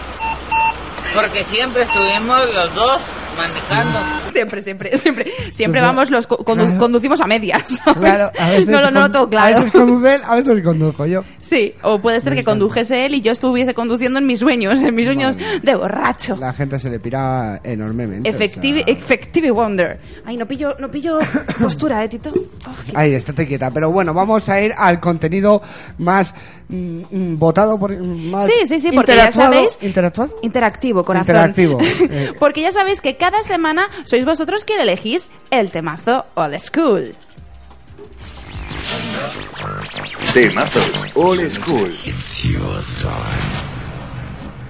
porque 1.13 1.43
siempre 1.45 1.83
estuvimos 1.83 2.37
los 2.53 2.75
dos 2.75 3.01
manejando. 3.37 3.99
Siempre, 4.33 4.61
siempre, 4.61 4.97
siempre. 4.97 5.25
Siempre 5.51 5.79
Claro. 5.79 5.95
vamos, 5.95 6.11
los 6.11 6.27
co- 6.27 6.37
condu- 6.39 6.65
Claro. 6.65 6.77
conducimos 6.77 7.21
a 7.21 7.27
medias. 7.27 7.67
¿sabes? 7.85 7.99
Claro, 7.99 8.31
a 8.37 8.49
veces, 8.49 8.67
no, 8.67 8.81
lo- 8.81 8.91
no 8.91 8.99
lo 8.99 9.05
con- 9.05 9.11
tengo 9.11 9.25
a 9.25 9.29
claro. 9.29 9.55
veces 9.57 9.71
conduce 9.71 10.15
él, 10.15 10.21
a 10.25 10.35
veces 10.35 10.63
conduzco 10.63 11.05
yo. 11.05 11.21
Sí, 11.41 11.73
o 11.81 11.99
puede 11.99 12.19
ser 12.19 12.31
Me 12.31 12.35
que 12.37 12.41
encanta. 12.41 12.59
condujese 12.59 13.05
él 13.05 13.15
y 13.15 13.21
yo 13.21 13.31
estuviese 13.31 13.73
conduciendo 13.73 14.19
en 14.19 14.25
mis 14.27 14.39
sueños, 14.39 14.81
en 14.83 14.95
mis 14.95 15.05
sueños 15.05 15.37
de 15.61 15.75
borracho. 15.75 16.37
La 16.39 16.53
gente 16.53 16.79
se 16.79 16.89
le 16.89 16.99
pira 16.99 17.59
enormemente. 17.63 18.29
o 18.29 18.37
sea. 18.37 18.45
effective 18.87 19.51
Wonder. 19.51 19.99
Ay, 20.25 20.37
no 20.37 20.45
pillo, 20.45 20.75
no 20.79 20.89
pillo 20.91 21.17
postura, 21.61 22.03
eh, 22.03 22.09
Tito. 22.09 22.31
Oh, 22.33 22.71
Ahí, 22.97 23.13
estate 23.13 23.47
quieta. 23.47 23.71
Pero 23.71 23.91
bueno, 23.91 24.13
vamos 24.13 24.47
a 24.49 24.61
ir 24.61 24.73
al 24.77 24.99
contenido 24.99 25.61
más 25.97 26.33
votado 27.37 27.77
por. 27.79 27.95
Más 27.97 28.45
Sí, 28.45 28.53
sí, 28.67 28.79
sí, 28.79 28.91
porque 28.91 29.15
ya 29.15 29.27
interactuado- 29.29 29.53
sabéis. 29.53 29.77
¿Interactuado? 29.81 30.35
Interactivo, 30.41 31.03
corazón. 31.03 31.27
Interactivo, 31.27 31.77
eh. 31.81 32.31
porque 32.39 32.61
ya 32.61 32.71
sabéis 32.71 33.01
que 33.01 33.17
cada 33.17 33.43
semana 33.43 33.87
sois 34.05 34.23
vosotros 34.25 34.63
quien 34.65 34.79
elegís 34.79 35.29
el 35.49 35.69
temazo 35.71 36.25
Old 36.35 36.57
School. 36.59 37.13
Temazos 40.33 41.07
Old 41.15 41.49
School. 41.49 41.97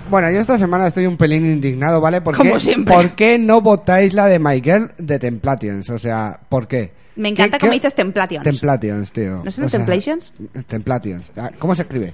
Bueno, 0.10 0.30
yo 0.32 0.40
esta 0.40 0.58
semana 0.58 0.88
estoy 0.88 1.06
un 1.06 1.16
pelín 1.18 1.46
indignado, 1.46 2.02
¿vale? 2.02 2.20
¿Por 2.22 2.36
Como 2.36 2.54
qué, 2.54 2.60
siempre. 2.60 2.94
¿Por 2.94 3.12
qué 3.12 3.38
no 3.40 3.62
votáis 3.62 4.14
la 4.14 4.26
de 4.28 4.40
My 4.40 4.62
Girl 4.62 4.92
de 4.98 5.20
Templations? 5.20 5.90
O 5.90 5.98
sea, 5.98 6.38
¿por 6.50 6.68
qué? 6.68 6.92
Me 7.16 7.30
encanta 7.30 7.58
¿Qué- 7.58 7.62
cómo 7.62 7.72
qué- 7.72 7.78
dices 7.78 7.96
Templations. 7.96 8.44
Templations, 8.44 9.12
tío. 9.12 9.42
¿No 9.44 9.52
son 9.52 9.66
O 9.66 9.70
sea, 9.70 9.80
Templations? 9.80 10.32
Templations. 10.68 11.32
Ah, 11.38 11.52
¿Cómo 11.60 11.76
se 11.76 11.82
escribe? 11.84 12.14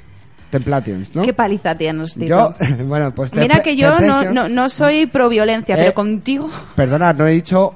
Templations, 0.49 1.13
¿no? 1.15 1.23
Qué 1.23 1.33
paliza 1.33 1.75
tienes, 1.77 2.13
Tito. 2.13 2.25
Yo, 2.27 2.55
bueno, 2.85 3.13
pues 3.13 3.33
Mira 3.33 3.61
que 3.61 3.75
yo 3.75 3.99
no, 3.99 4.23
no, 4.31 4.47
no 4.49 4.69
soy 4.69 5.05
pro 5.05 5.27
violencia, 5.29 5.75
Eh, 5.75 5.79
pero 5.79 5.93
contigo. 5.93 6.49
Perdona, 6.75 7.13
no 7.13 7.27
he 7.27 7.31
dicho 7.33 7.75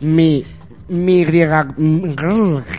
mi 0.00 0.44
mi 0.88 1.24
griega 1.24 1.68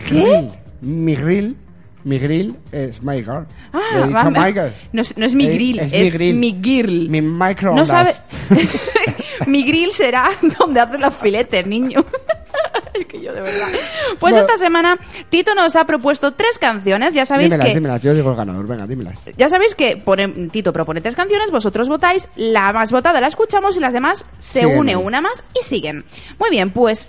¿Qué? 0.08 0.48
Mi 0.82 1.14
grill, 1.14 1.56
mi 2.04 2.18
grill 2.18 2.56
es 2.72 3.02
my 3.02 3.16
girl. 3.22 3.46
Ah, 3.72 3.80
he 3.94 4.06
dicho 4.08 4.30
my 4.30 4.52
girl. 4.52 4.72
no, 4.92 5.02
es, 5.02 5.16
no 5.16 5.24
es 5.26 5.34
mi 5.34 5.46
Eh, 5.46 5.54
grill, 5.54 5.78
es 5.80 5.92
es, 5.92 6.02
mi 6.04 6.10
grill. 6.10 6.36
mi 6.36 6.60
girl. 6.62 7.08
Mi 7.10 7.20
No 7.20 7.46
microondas. 7.46 7.88
sabe. 7.88 8.14
mi 9.46 9.64
grill 9.64 9.92
será 9.92 10.30
donde 10.58 10.80
hacen 10.80 11.00
los 11.00 11.14
filetes, 11.16 11.66
niño. 11.66 12.04
Que 13.08 13.20
yo 13.20 13.32
de 13.32 13.40
verdad. 13.40 13.68
Pues 14.20 14.32
Bueno. 14.34 14.38
esta 14.38 14.58
semana 14.58 14.98
Tito 15.28 15.54
nos 15.54 15.74
ha 15.76 15.84
propuesto 15.86 16.32
tres 16.32 16.58
canciones. 16.58 17.14
Ya 17.14 17.26
sabéis 17.26 17.50
dímelas, 17.50 17.66
que 17.68 17.74
dímelas, 17.74 18.02
yo 18.02 18.14
digo 18.14 18.30
el 18.30 18.36
ganador, 18.36 18.66
venga, 18.66 18.86
dímelas. 18.86 19.18
ya 19.36 19.48
sabéis 19.48 19.74
que 19.74 19.96
pone- 19.96 20.48
Tito 20.50 20.72
propone 20.72 21.00
tres 21.00 21.16
canciones, 21.16 21.50
vosotros 21.50 21.88
votáis, 21.88 22.28
la 22.36 22.72
más 22.72 22.92
votada 22.92 23.20
la 23.20 23.26
escuchamos 23.26 23.76
y 23.76 23.80
las 23.80 23.92
demás 23.92 24.24
se 24.38 24.66
une 24.66 24.96
una 24.96 25.20
más 25.20 25.44
y 25.60 25.64
siguen. 25.64 26.04
Muy 26.38 26.50
bien, 26.50 26.70
pues 26.70 27.08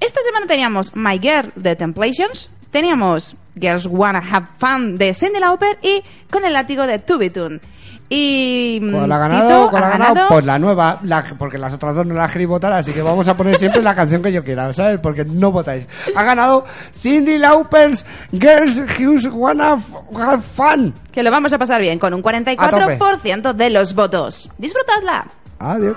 esta 0.00 0.20
semana 0.22 0.46
teníamos 0.46 0.94
My 0.94 1.18
Girl 1.18 1.52
de 1.56 1.74
Templations, 1.76 2.50
teníamos 2.70 3.34
Girls 3.58 3.86
Wanna 3.86 4.22
Have 4.30 4.46
Fun 4.58 4.96
de 4.96 5.14
Cindy 5.14 5.40
Lauper 5.40 5.78
y 5.82 6.02
Con 6.30 6.44
el 6.44 6.52
látigo 6.52 6.86
de 6.86 6.98
Tubitun. 6.98 7.60
Y 8.08 8.78
mm, 8.82 8.92
¿Cuál 8.92 9.12
ha 9.12 9.18
ganado? 9.18 9.48
Tito 9.48 9.70
¿Cuál 9.70 9.82
ha 9.82 9.86
ha 9.86 9.98
ganado? 9.98 10.28
Pues 10.28 10.44
la 10.44 10.58
nueva, 10.58 11.00
la- 11.02 11.24
porque 11.38 11.58
las 11.58 11.72
otras 11.74 11.94
dos 11.96 12.06
no 12.06 12.14
las 12.14 12.30
queréis 12.30 12.48
votar, 12.48 12.72
así 12.72 12.92
que 12.92 13.02
vamos 13.02 13.26
a 13.26 13.36
poner 13.36 13.56
siempre 13.58 13.82
la 13.82 13.94
canción 13.94 14.22
que 14.22 14.32
yo 14.32 14.44
quiera, 14.44 14.72
¿sabes? 14.72 15.00
Porque 15.00 15.24
no 15.24 15.50
votáis. 15.50 15.86
Ha 16.14 16.22
ganado 16.22 16.64
Cindy 16.92 17.38
Lauper's 17.38 18.04
Girls 18.32 18.78
Who 18.98 19.34
Wanna 19.36 19.78
Have 20.16 20.42
Fun. 20.42 20.94
que 21.10 21.22
lo 21.22 21.30
vamos 21.30 21.52
a 21.52 21.58
pasar 21.58 21.80
bien 21.80 21.98
con 21.98 22.14
un 22.14 22.22
44% 22.22 23.52
de 23.54 23.70
los 23.70 23.94
votos. 23.94 24.48
Disfrutadla. 24.58 25.26
Adiós. 25.58 25.96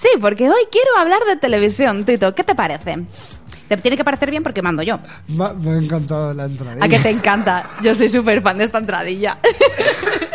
Sí, 0.00 0.08
porque 0.18 0.48
hoy 0.48 0.62
quiero 0.72 0.96
hablar 0.98 1.22
de 1.26 1.36
televisión, 1.36 2.06
Tito. 2.06 2.34
¿Qué 2.34 2.42
te 2.42 2.54
parece? 2.54 3.04
Te 3.68 3.76
tiene 3.76 3.98
que 3.98 4.02
parecer 4.02 4.30
bien 4.30 4.42
porque 4.42 4.62
mando 4.62 4.82
yo. 4.82 4.98
Me, 5.28 5.44
ha 5.44 5.76
encantado 5.76 6.32
la 6.32 6.46
entrada. 6.46 6.82
¿A 6.82 6.88
que 6.88 6.98
te 7.00 7.10
encanta? 7.10 7.68
Yo 7.82 7.94
soy 7.94 8.08
súper 8.08 8.40
fan 8.40 8.56
de 8.56 8.64
esta 8.64 8.78
entradilla. 8.78 9.36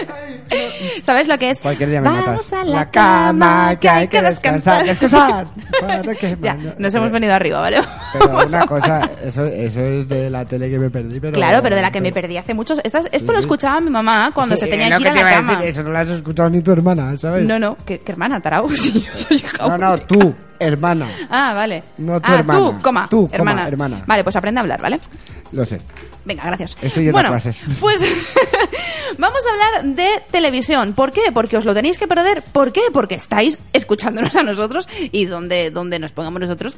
¿Sabes 1.04 1.28
lo 1.28 1.38
que 1.38 1.52
es? 1.52 1.60
Cualquier 1.60 1.90
día 1.90 2.02
me 2.02 2.10
Vamos 2.10 2.26
matas. 2.28 2.54
a 2.54 2.64
la 2.66 2.90
cama, 2.92 3.76
que 3.80 3.90
hay 3.90 4.08
que 4.08 4.22
descansar. 4.22 4.86
descansar. 4.86 5.48
Que- 6.20 6.38
Ya, 6.42 6.58
nos 6.78 6.94
hemos 6.96 7.12
venido 7.12 7.34
arriba, 7.34 7.60
¿vale? 7.62 7.82
Pero 8.14 8.28
Vamos 8.30 8.46
una 8.46 8.66
cosa, 8.66 9.10
eso, 9.24 9.44
eso 9.46 9.80
es 9.82 10.08
de 10.10 10.30
la 10.30 10.46
tele 10.46 10.70
que 10.70 10.80
me 10.80 10.90
perdí, 10.90 11.20
pero... 11.20 11.34
Claro, 11.34 11.62
pero 11.62 11.76
de 11.76 11.82
la 11.82 11.92
que 11.92 12.02
me 12.02 12.12
perdí 12.12 12.38
hace 12.38 12.54
muchos. 12.54 12.80
Estas- 12.84 13.10
esto 13.12 13.34
lo 13.34 13.40
escuchaba 13.40 13.80
mi 13.82 13.90
mamá 13.90 14.32
cuando 14.34 14.56
Sí, 14.56 14.62
se 14.62 14.68
tenía 14.68 14.88
es 14.88 14.92
lo 14.94 14.98
que 15.00 15.04
ir 15.04 15.10
a 15.10 15.24
la 15.24 15.32
cama. 15.36 15.52
decir, 15.54 15.68
eso 15.70 15.84
no 15.84 15.90
lo 15.92 15.98
has 16.00 16.10
escuchado 16.10 16.50
ni 16.50 16.62
tu 16.62 16.72
hermana, 16.72 17.18
¿sabes? 17.18 17.48
No, 17.48 17.60
no, 17.60 17.76
¿qué, 17.86 18.00
qué 18.02 18.12
hermana, 18.12 18.40
tarao? 18.42 18.70
Sí, 18.70 18.92
yo 19.06 19.16
soy 19.16 19.44
No, 19.60 19.78
no, 19.78 19.98
tú, 20.02 20.34
hermana. 20.60 21.08
Ah, 21.30 21.54
vale. 21.54 21.84
No 21.98 22.20
tu 22.22 22.32
ah, 22.32 22.36
hermana. 22.36 22.60
tú, 22.60 22.82
coma, 22.82 23.08
Tú, 23.10 23.22
coma, 23.28 23.36
hermana. 23.36 23.68
hermana. 23.68 24.04
Vale, 24.06 24.24
pues 24.24 24.36
aprende 24.36 24.60
a 24.60 24.62
hablar, 24.62 24.82
¿vale? 24.82 25.00
Lo 25.52 25.66
sé. 25.66 25.80
Venga, 26.26 26.44
gracias. 26.46 26.76
Estoy 26.82 27.04
yendo 27.04 27.18
bueno, 27.20 27.38
pues 27.80 28.02
vamos 29.18 29.41
a 29.46 29.52
hablar 29.52 29.96
de 29.96 30.24
televisión. 30.32 30.94
¿Por 30.94 31.12
qué? 31.12 31.32
Porque 31.34 31.58
os 31.58 31.65
lo 31.65 31.74
tenéis 31.74 31.98
que 31.98 32.08
perder. 32.08 32.41
¿Por 32.41 32.72
qué? 32.72 32.82
Porque 32.91 33.15
estáis 33.15 33.58
escuchándonos 33.74 34.36
a 34.36 34.44
nosotros 34.44 34.88
y 35.12 35.26
donde, 35.26 35.72
donde 35.72 36.00
nos 36.00 36.12
pongamos 36.12 36.41
nosotros. 36.41 36.78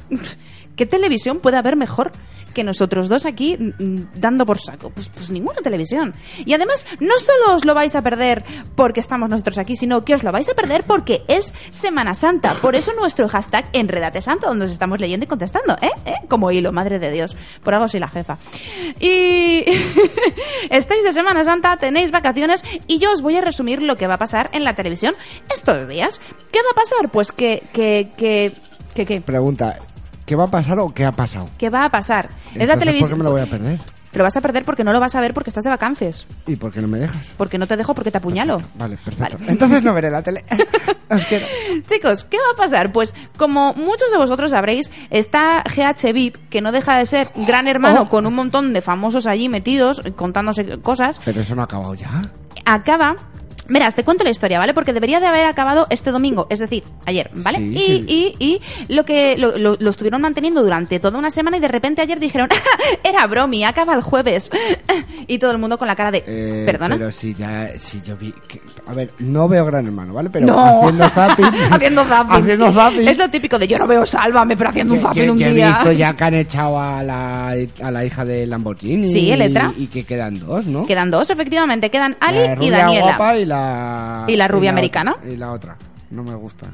¿Qué 0.75 0.85
televisión 0.85 1.39
puede 1.39 1.57
haber 1.57 1.75
mejor 1.75 2.11
que 2.53 2.63
nosotros 2.63 3.09
dos 3.09 3.25
aquí 3.25 3.57
mm, 3.57 4.19
dando 4.19 4.45
por 4.45 4.59
saco? 4.59 4.91
Pues, 4.91 5.09
pues 5.09 5.31
ninguna 5.31 5.61
televisión. 5.61 6.13
Y 6.45 6.53
además, 6.53 6.85
no 6.99 7.17
solo 7.17 7.55
os 7.55 7.65
lo 7.65 7.73
vais 7.73 7.95
a 7.95 8.01
perder 8.01 8.43
porque 8.75 8.99
estamos 8.99 9.27
nosotros 9.29 9.57
aquí, 9.57 9.75
sino 9.75 10.05
que 10.05 10.13
os 10.13 10.23
lo 10.23 10.31
vais 10.31 10.47
a 10.49 10.53
perder 10.53 10.83
porque 10.83 11.23
es 11.27 11.53
Semana 11.71 12.13
Santa. 12.13 12.53
Por 12.55 12.75
eso 12.75 12.93
nuestro 12.93 13.27
hashtag 13.27 13.65
Enredate 13.73 14.21
Santa, 14.21 14.47
donde 14.47 14.65
os 14.65 14.71
estamos 14.71 14.99
leyendo 14.99 15.23
y 15.23 15.27
contestando, 15.27 15.77
¿eh? 15.81 15.89
¿Eh? 16.05 16.13
Como 16.27 16.51
hilo, 16.51 16.71
madre 16.71 16.99
de 16.99 17.11
Dios. 17.11 17.35
Por 17.63 17.73
algo 17.73 17.87
soy 17.87 17.99
la 17.99 18.09
jefa. 18.09 18.37
Y 18.99 19.63
estáis 20.69 21.03
de 21.03 21.11
Semana 21.11 21.43
Santa, 21.43 21.77
tenéis 21.77 22.11
vacaciones 22.17 22.63
y 22.87 22.99
yo 22.99 23.11
os 23.13 23.21
voy 23.21 23.35
a 23.37 23.41
resumir 23.41 23.81
lo 23.81 23.95
que 23.95 24.07
va 24.07 24.15
a 24.15 24.17
pasar 24.17 24.49
en 24.53 24.63
la 24.63 24.75
televisión 24.75 25.13
estos 25.53 25.87
días. 25.87 26.19
¿Qué 26.51 26.59
va 26.59 26.71
a 26.71 26.75
pasar? 26.75 27.09
Pues 27.11 27.31
que, 27.31 27.63
que, 27.73 28.11
que, 28.17 28.51
que, 28.95 29.05
que, 29.05 29.21
Pregunta, 29.21 29.77
¿qué 30.25 30.35
va 30.35 30.45
a 30.45 30.47
pasar 30.47 30.79
o 30.79 30.93
qué 30.93 31.05
ha 31.05 31.11
pasado? 31.11 31.47
¿qué 31.57 31.69
va 31.69 31.85
a 31.85 31.89
pasar? 31.89 32.25
Es 32.25 32.31
la 32.31 32.39
Entonces, 32.51 32.69
¿Por 32.69 32.79
televisión. 32.79 33.09
qué 33.09 33.15
me 33.15 33.23
lo 33.23 33.31
voy 33.31 33.41
a 33.41 33.45
perder? 33.45 33.79
Te 34.11 34.17
lo 34.19 34.23
vas 34.23 34.37
a 34.37 34.41
perder 34.41 34.63
porque 34.63 34.83
no 34.83 34.93
lo 34.93 34.99
vas 34.99 35.15
a 35.15 35.21
ver 35.21 35.33
porque 35.33 35.49
estás 35.49 35.63
de 35.63 35.69
vacances. 35.69 36.25
¿Y 36.45 36.55
por 36.55 36.71
qué 36.71 36.81
no 36.81 36.87
me 36.87 36.99
dejas? 36.99 37.17
Porque 37.37 37.57
no 37.57 37.67
te 37.67 37.75
dejo 37.77 37.93
porque 37.93 38.09
te 38.11 38.17
apuñalo. 38.17 38.57
Vale, 38.77 38.97
perfecto. 39.03 39.37
Entonces 39.47 39.83
no 39.83 39.93
veré 39.93 40.09
la 40.09 40.21
tele. 40.21 40.43
Os 41.09 41.23
quiero. 41.25 41.45
Chicos, 41.89 42.23
¿qué 42.25 42.37
va 42.37 42.51
a 42.53 42.57
pasar? 42.57 42.91
Pues 42.91 43.13
como 43.37 43.73
muchos 43.73 44.09
de 44.11 44.17
vosotros 44.17 44.51
sabréis, 44.51 44.91
está 45.09 45.63
GH 45.63 46.13
VIP, 46.13 46.49
que 46.49 46.61
no 46.61 46.71
deja 46.71 46.97
de 46.97 47.05
ser 47.05 47.29
gran 47.35 47.67
hermano 47.67 48.03
Oh. 48.03 48.09
con 48.09 48.25
un 48.25 48.35
montón 48.35 48.73
de 48.73 48.81
famosos 48.81 49.25
allí 49.27 49.49
metidos, 49.49 50.01
contándose 50.15 50.77
cosas, 50.79 51.19
Pero 51.25 51.41
eso 51.41 51.55
no 51.55 51.61
ha 51.61 51.65
acabado 51.65 51.93
ya. 51.95 52.09
acaba... 52.65 53.15
Verás, 53.69 53.95
te 53.95 54.03
cuento 54.03 54.23
la 54.23 54.29
historia, 54.29 54.59
¿vale? 54.59 54.73
Porque 54.73 54.93
debería 54.93 55.19
de 55.19 55.27
haber 55.27 55.45
acabado 55.45 55.87
este 55.89 56.11
domingo, 56.11 56.47
es 56.49 56.59
decir, 56.59 56.83
ayer, 57.05 57.29
¿vale? 57.33 57.57
Sí, 57.59 57.65
y, 57.75 57.77
sí. 57.77 58.35
y, 58.39 58.61
y 58.89 58.93
lo 58.93 59.05
que 59.05 59.37
lo, 59.37 59.57
lo- 59.57 59.75
lo 59.79 59.89
estuvieron 59.89 60.21
manteniendo 60.21 60.63
durante 60.63 60.99
toda 60.99 61.17
una 61.17 61.31
semana 61.31 61.57
y 61.57 61.59
de 61.59 61.67
repente 61.67 62.01
ayer 62.01 62.19
dijeron, 62.19 62.49
era 63.03 63.25
bromi, 63.27 63.63
acaba 63.63 63.93
el 63.93 64.01
jueves. 64.01 64.49
y 65.27 65.37
todo 65.39 65.51
el 65.51 65.57
mundo 65.57 65.77
con 65.77 65.87
la 65.87 65.95
cara 65.95 66.11
de, 66.11 66.23
Eh, 66.27 66.63
¿perdona? 66.65 66.95
Pero 66.97 67.11
si 67.11 67.33
ya, 67.33 67.69
si 67.77 68.01
yo 68.01 68.15
vi... 68.17 68.31
que- 68.47 68.61
a 68.85 68.93
ver, 68.93 69.11
no 69.19 69.47
veo 69.47 69.65
Gran 69.65 69.85
Hermano, 69.85 70.13
¿vale? 70.13 70.29
Pero 70.29 70.47
No. 70.47 70.79
haciendo 70.79 71.09
zapping... 71.09 71.45
haciendo 71.71 72.05
zapping. 72.05 72.35
haciendo 72.35 72.71
zapping. 72.71 73.07
Es 73.07 73.17
lo 73.17 73.29
típico 73.29 73.59
de 73.59 73.67
yo 73.67 73.77
no 73.77 73.87
veo 73.87 74.05
Sálvame, 74.05 74.55
pero 74.55 74.69
haciendo 74.69 74.93
un 74.93 74.99
Yo- 75.01 75.07
zapping 75.07 75.23
yo- 75.25 75.31
un 75.33 75.39
yo 75.39 75.47
he 75.47 75.53
día. 75.53 75.67
visto 75.69 75.91
ya 75.91 76.15
que 76.15 76.23
han 76.23 76.33
echado 76.35 76.79
a 76.79 77.03
la, 77.03 77.47
a 77.83 77.91
la 77.91 78.05
hija 78.05 78.23
de 78.25 78.45
Lamborghini. 78.47 79.11
Sí, 79.11 79.31
Eletra. 79.31 79.71
Y, 79.77 79.83
y 79.83 79.87
que 79.87 80.03
quedan 80.03 80.39
dos, 80.39 80.67
¿no? 80.67 80.85
Quedan 80.85 81.11
dos, 81.11 81.29
efectivamente. 81.29 81.89
Quedan 81.89 82.15
La 82.21 82.27
Ali 82.27 82.65
y 82.65 82.69
Daniela. 82.69 83.01
guapa 83.17 83.37
y 83.37 83.45
la... 83.45 83.56
¿Y 84.27 84.35
la 84.35 84.47
rubia 84.47 84.69
americana? 84.71 85.15
y 85.27 85.35
la 85.35 85.51
otra. 85.51 85.75
No 86.09 86.23
me 86.23 86.35
gusta. 86.35 86.67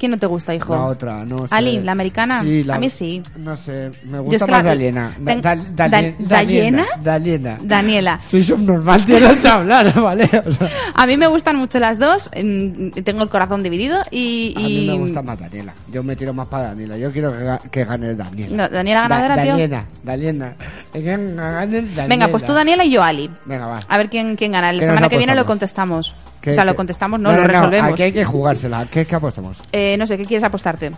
¿Quién 0.00 0.12
no 0.12 0.18
te 0.18 0.26
gusta, 0.26 0.54
hijo? 0.54 0.74
La 0.74 0.84
otra, 0.86 1.26
no 1.26 1.46
sé. 1.46 1.54
Ali, 1.54 1.78
la 1.80 1.92
americana. 1.92 2.42
Sí, 2.42 2.64
la- 2.64 2.76
A 2.76 2.78
mí 2.78 2.88
sí. 2.88 3.22
No 3.36 3.54
sé, 3.54 3.90
me 4.04 4.18
gusta 4.18 4.36
es 4.36 4.42
que 4.44 4.50
más 4.50 4.62
la- 4.64 4.68
Daliena. 4.70 5.12
Da- 5.20 5.24
ten- 5.26 5.42
da- 5.42 5.54
Da- 5.76 5.88
Dalien- 5.90 6.16
¿Daliena? 6.18 6.86
Daliena. 7.02 7.58
Daniela. 7.60 8.18
Soy 8.20 8.42
subnormal, 8.42 9.04
tienes 9.04 9.40
que 9.42 9.48
hablar, 9.48 9.92
¿vale? 10.02 10.24
O 10.46 10.52
sea, 10.52 10.68
A 10.94 11.06
mí 11.06 11.18
me 11.18 11.26
gustan 11.26 11.56
mucho 11.56 11.78
las 11.78 11.98
dos. 11.98 12.30
Tengo 12.32 13.22
el 13.22 13.28
corazón 13.28 13.62
dividido 13.62 14.00
y... 14.10 14.54
a 14.56 14.60
mí 14.60 14.84
y- 14.84 14.86
me 14.88 14.96
gusta 14.96 15.20
más 15.20 15.38
Daniela. 15.38 15.74
Yo 15.92 16.02
me 16.02 16.16
tiro 16.16 16.32
más 16.32 16.48
para 16.48 16.62
Daniela. 16.68 16.96
Yo 16.96 17.12
quiero 17.12 17.30
que, 17.32 17.44
ga- 17.44 17.60
que 17.70 17.84
gane 17.84 18.14
Daniela. 18.14 18.56
No, 18.56 18.68
Daniela 18.74 19.02
ganadora, 19.02 19.36
Da- 19.36 19.42
tío. 19.42 19.52
Daliena, 19.52 19.84
Daliena. 20.02 20.54
Que 20.92 21.02
gane 21.02 21.32
Daniela. 21.34 22.06
Venga, 22.06 22.28
pues 22.28 22.42
tú 22.44 22.54
Daniela 22.54 22.84
y 22.86 22.90
yo 22.90 23.02
Ali. 23.02 23.30
Venga, 23.44 23.66
va. 23.66 23.80
A 23.86 23.98
ver 23.98 24.08
quién, 24.08 24.34
quién 24.36 24.52
gana. 24.52 24.72
La 24.72 24.80
¿Qué 24.80 24.86
semana 24.86 25.08
que 25.10 25.18
viene 25.18 25.34
lo 25.34 25.44
contestamos. 25.44 26.14
¿Qué- 26.40 26.50
o 26.50 26.54
sea, 26.54 26.64
lo 26.64 26.74
contestamos, 26.74 27.20
no, 27.20 27.32
lo 27.32 27.44
resolvemos. 27.44 27.92
Aquí 27.92 28.02
hay 28.04 28.12
que 28.12 28.24
jugársela. 28.24 28.86
¿Qué, 28.90 29.06
qué 29.06 29.14
apostamos? 29.14 29.58
Eh, 29.72 29.96
no 29.98 30.06
sé, 30.06 30.16
¿qué 30.16 30.24
quieres 30.24 30.44
apostarte? 30.44 30.90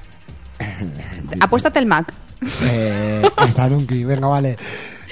Apuéstate 1.41 1.79
el 1.79 1.87
Mac. 1.87 2.13
Eh, 2.65 3.23
está 3.47 3.69
Nunki, 3.69 4.05
venga, 4.05 4.27
vale. 4.29 4.57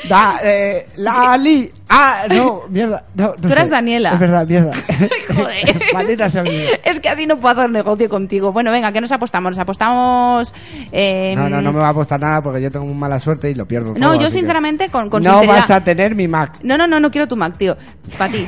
Da, 0.09 0.39
eh, 0.43 0.89
la 0.97 1.35
Ali. 1.35 1.71
Ah, 1.91 2.25
no, 2.31 2.63
mierda. 2.71 3.05
No, 3.15 3.27
no 3.29 3.33
Tú 3.35 3.53
eras 3.53 3.67
sé. 3.67 3.71
Daniela. 3.71 4.15
Es 4.15 4.19
verdad, 4.21 4.47
mierda. 4.47 4.73
Joder. 5.29 5.83
Maldita 5.93 6.31
sea. 6.31 6.43
Es 6.43 7.01
que 7.01 7.09
así 7.11 7.27
no 7.27 7.37
puedo 7.37 7.53
hacer 7.61 7.71
negocio 7.71 8.09
contigo. 8.09 8.51
Bueno, 8.51 8.73
venga, 8.73 8.91
¿qué 8.93 9.01
nos 9.03 9.13
apostamos? 9.13 9.51
Nos 9.51 9.59
apostamos... 9.59 10.55
eh, 10.91 11.35
No, 11.37 11.51
no, 11.51 11.61
no 11.61 11.71
me 11.73 11.81
va 11.81 11.89
a 11.89 11.91
apostar 11.91 12.19
nada 12.19 12.41
porque 12.43 12.63
yo 12.63 12.71
tengo 12.71 12.87
muy 12.87 12.95
mala 12.95 13.21
suerte 13.21 13.51
y 13.51 13.55
lo 13.55 13.67
pierdo 13.67 13.93
No, 13.99 14.13
todo, 14.13 14.15
yo 14.15 14.29
así 14.29 14.37
que- 14.37 14.41
sinceramente 14.41 14.89
con, 14.89 15.11
con 15.11 15.23
No 15.23 15.33
sinceridad... 15.33 15.55
vas 15.61 15.71
a 15.71 15.85
tener 15.85 16.15
mi 16.15 16.27
Mac. 16.27 16.57
No, 16.63 16.79
no, 16.79 16.87
no, 16.87 16.99
no 16.99 17.11
quiero 17.11 17.29
tu 17.29 17.37
Mac, 17.37 17.59
tío. 17.59 17.77
Para 18.17 18.33
ti. 18.33 18.47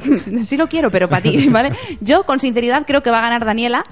sí 0.44 0.56
lo 0.56 0.68
quiero, 0.68 0.90
pero 0.90 1.08
para 1.08 1.22
ti, 1.22 1.48
¿vale? 1.50 1.72
Yo 2.00 2.24
con 2.24 2.40
sinceridad 2.40 2.84
creo 2.86 3.02
que 3.02 3.10
va 3.10 3.18
a 3.18 3.22
ganar 3.22 3.44
Daniela. 3.44 3.84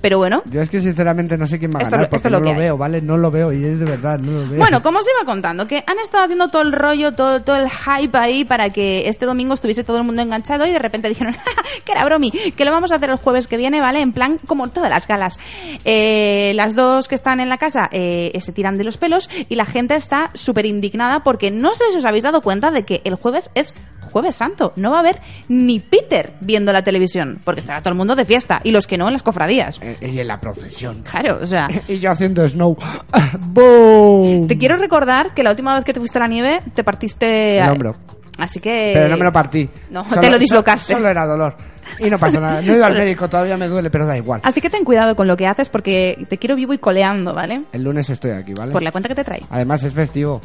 Pero 0.00 0.18
bueno, 0.18 0.42
Yo 0.46 0.60
es 0.60 0.70
que 0.70 0.80
sinceramente 0.80 1.36
no 1.38 1.46
sé 1.46 1.58
quién 1.58 1.72
va 1.72 1.78
a 1.78 1.82
Esto 1.82 1.92
ganar 1.92 2.08
porque 2.10 2.16
esto 2.16 2.28
es 2.28 2.32
lo 2.32 2.40
no 2.40 2.52
lo 2.52 2.58
veo, 2.58 2.76
¿vale? 2.76 3.00
No 3.02 3.16
lo 3.16 3.30
veo 3.30 3.52
y 3.52 3.64
es 3.64 3.78
de 3.78 3.84
verdad, 3.86 4.18
no 4.20 4.32
lo 4.42 4.48
veo. 4.48 4.58
Bueno, 4.58 4.82
como 4.82 4.98
os 4.98 5.06
iba 5.06 5.24
contando, 5.24 5.66
que 5.66 5.82
han 5.86 5.98
estado 5.98 6.24
haciendo 6.24 6.48
todo 6.48 6.62
el 6.62 6.72
rollo, 6.72 7.12
todo, 7.12 7.42
todo 7.42 7.56
el 7.56 7.68
hype 7.70 8.16
ahí 8.18 8.44
para 8.44 8.70
que 8.70 9.08
este 9.08 9.26
domingo 9.26 9.54
estuviese 9.54 9.84
todo 9.84 9.98
el 9.98 10.04
mundo 10.04 10.22
enganchado 10.22 10.66
y 10.66 10.70
de 10.70 10.78
repente 10.78 11.08
dijeron, 11.08 11.32
"Ja, 11.44 11.50
ja, 11.54 11.62
que 11.84 11.92
era 11.92 12.04
bromi, 12.04 12.30
que 12.30 12.64
lo 12.64 12.72
vamos 12.72 12.92
a 12.92 12.96
hacer 12.96 13.10
el 13.10 13.16
jueves 13.16 13.46
que 13.48 13.56
viene, 13.56 13.80
¿vale? 13.80 14.00
En 14.00 14.12
plan, 14.12 14.38
como 14.46 14.68
todas 14.68 14.90
las 14.90 15.06
galas. 15.06 15.38
Eh, 15.84 16.52
las 16.54 16.74
dos 16.74 17.08
que 17.08 17.14
están 17.14 17.40
en 17.40 17.48
la 17.48 17.58
casa 17.58 17.88
eh, 17.92 18.36
se 18.40 18.52
tiran 18.52 18.76
de 18.76 18.84
los 18.84 18.96
pelos 18.98 19.28
y 19.48 19.54
la 19.56 19.66
gente 19.66 19.94
está 19.96 20.30
súper 20.34 20.66
indignada 20.66 21.22
porque 21.22 21.50
no 21.50 21.74
sé 21.74 21.84
si 21.92 21.98
os 21.98 22.04
habéis 22.04 22.24
dado 22.24 22.40
cuenta 22.42 22.70
de 22.70 22.84
que 22.84 23.00
el 23.04 23.14
jueves 23.14 23.50
es 23.54 23.74
jueves 24.00 24.36
santo. 24.36 24.72
No 24.76 24.90
va 24.90 24.98
a 24.98 25.00
haber 25.00 25.20
ni 25.48 25.80
Peter 25.80 26.34
viendo 26.40 26.72
la 26.72 26.82
televisión 26.82 27.40
porque 27.44 27.60
estará 27.60 27.80
todo 27.80 27.90
el 27.90 27.96
mundo 27.96 28.14
de 28.14 28.24
fiesta 28.24 28.60
y 28.62 28.70
los 28.70 28.86
que 28.86 28.98
no 28.98 29.06
en 29.08 29.12
las 29.12 29.22
cofradías. 29.22 29.78
Y 30.00 30.20
en 30.20 30.28
la 30.28 30.38
procesión. 30.40 31.02
Claro, 31.02 31.38
o 31.42 31.46
sea... 31.46 31.68
Y 31.88 31.98
yo 31.98 32.10
haciendo 32.10 32.48
snow. 32.48 32.76
¡Boom! 33.40 34.46
Te 34.46 34.58
quiero 34.58 34.76
recordar 34.76 35.34
que 35.34 35.42
la 35.42 35.50
última 35.50 35.74
vez 35.74 35.84
que 35.84 35.92
te 35.92 36.00
fuiste 36.00 36.18
a 36.18 36.22
la 36.22 36.28
nieve 36.28 36.60
te 36.74 36.84
partiste... 36.84 37.58
El 37.58 37.70
hombro. 37.70 37.96
Así 38.38 38.60
que... 38.60 38.90
Pero 38.94 39.08
no 39.08 39.16
me 39.16 39.24
lo 39.24 39.32
partí. 39.32 39.68
No, 39.90 40.04
te 40.04 40.30
lo 40.30 40.38
dislocaste. 40.38 40.92
Solo 40.92 41.08
era 41.08 41.24
dolor. 41.26 41.56
Y 42.00 42.10
no 42.10 42.18
pasó 42.18 42.40
nada. 42.40 42.60
No 42.60 42.72
he 42.72 42.76
ido 42.76 42.84
al 42.84 42.94
médico, 42.94 43.28
todavía 43.28 43.56
me 43.56 43.68
duele, 43.68 43.90
pero 43.90 44.04
da 44.06 44.16
igual. 44.16 44.40
Así 44.42 44.60
que 44.60 44.68
ten 44.68 44.84
cuidado 44.84 45.14
con 45.16 45.26
lo 45.28 45.36
que 45.36 45.46
haces 45.46 45.68
porque 45.68 46.26
te 46.28 46.36
quiero 46.36 46.56
vivo 46.56 46.72
y 46.74 46.78
coleando, 46.78 47.32
¿vale? 47.32 47.62
El 47.72 47.84
lunes 47.84 48.10
estoy 48.10 48.32
aquí, 48.32 48.52
¿vale? 48.54 48.72
Por 48.72 48.82
la 48.82 48.90
cuenta 48.92 49.08
que 49.08 49.14
te 49.14 49.24
trae. 49.24 49.40
Además 49.50 49.82
es 49.84 49.92
festivo. 49.94 50.40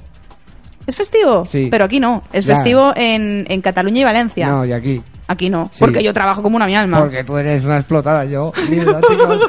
¿Es 0.87 0.95
festivo? 0.95 1.45
Sí. 1.45 1.67
Pero 1.69 1.85
aquí 1.85 1.99
no. 1.99 2.23
Es 2.31 2.45
Ya. 2.45 2.55
festivo 2.55 2.93
en, 2.95 3.45
en 3.49 3.61
Cataluña 3.61 4.01
y 4.01 4.03
Valencia. 4.03 4.47
No, 4.47 4.65
y 4.65 4.71
aquí. 4.71 5.01
Aquí 5.31 5.49
no. 5.49 5.65
Sí. 5.71 5.77
Porque 5.79 6.03
yo 6.03 6.13
trabajo 6.13 6.43
como 6.43 6.57
una 6.57 6.67
mi 6.67 6.75
alma. 6.75 6.99
Porque 6.99 7.23
tú 7.23 7.37
eres 7.37 7.63
una 7.63 7.77
explotada, 7.77 8.25
yo 8.25 8.51
libro, 8.69 8.99
chicos. 9.07 9.39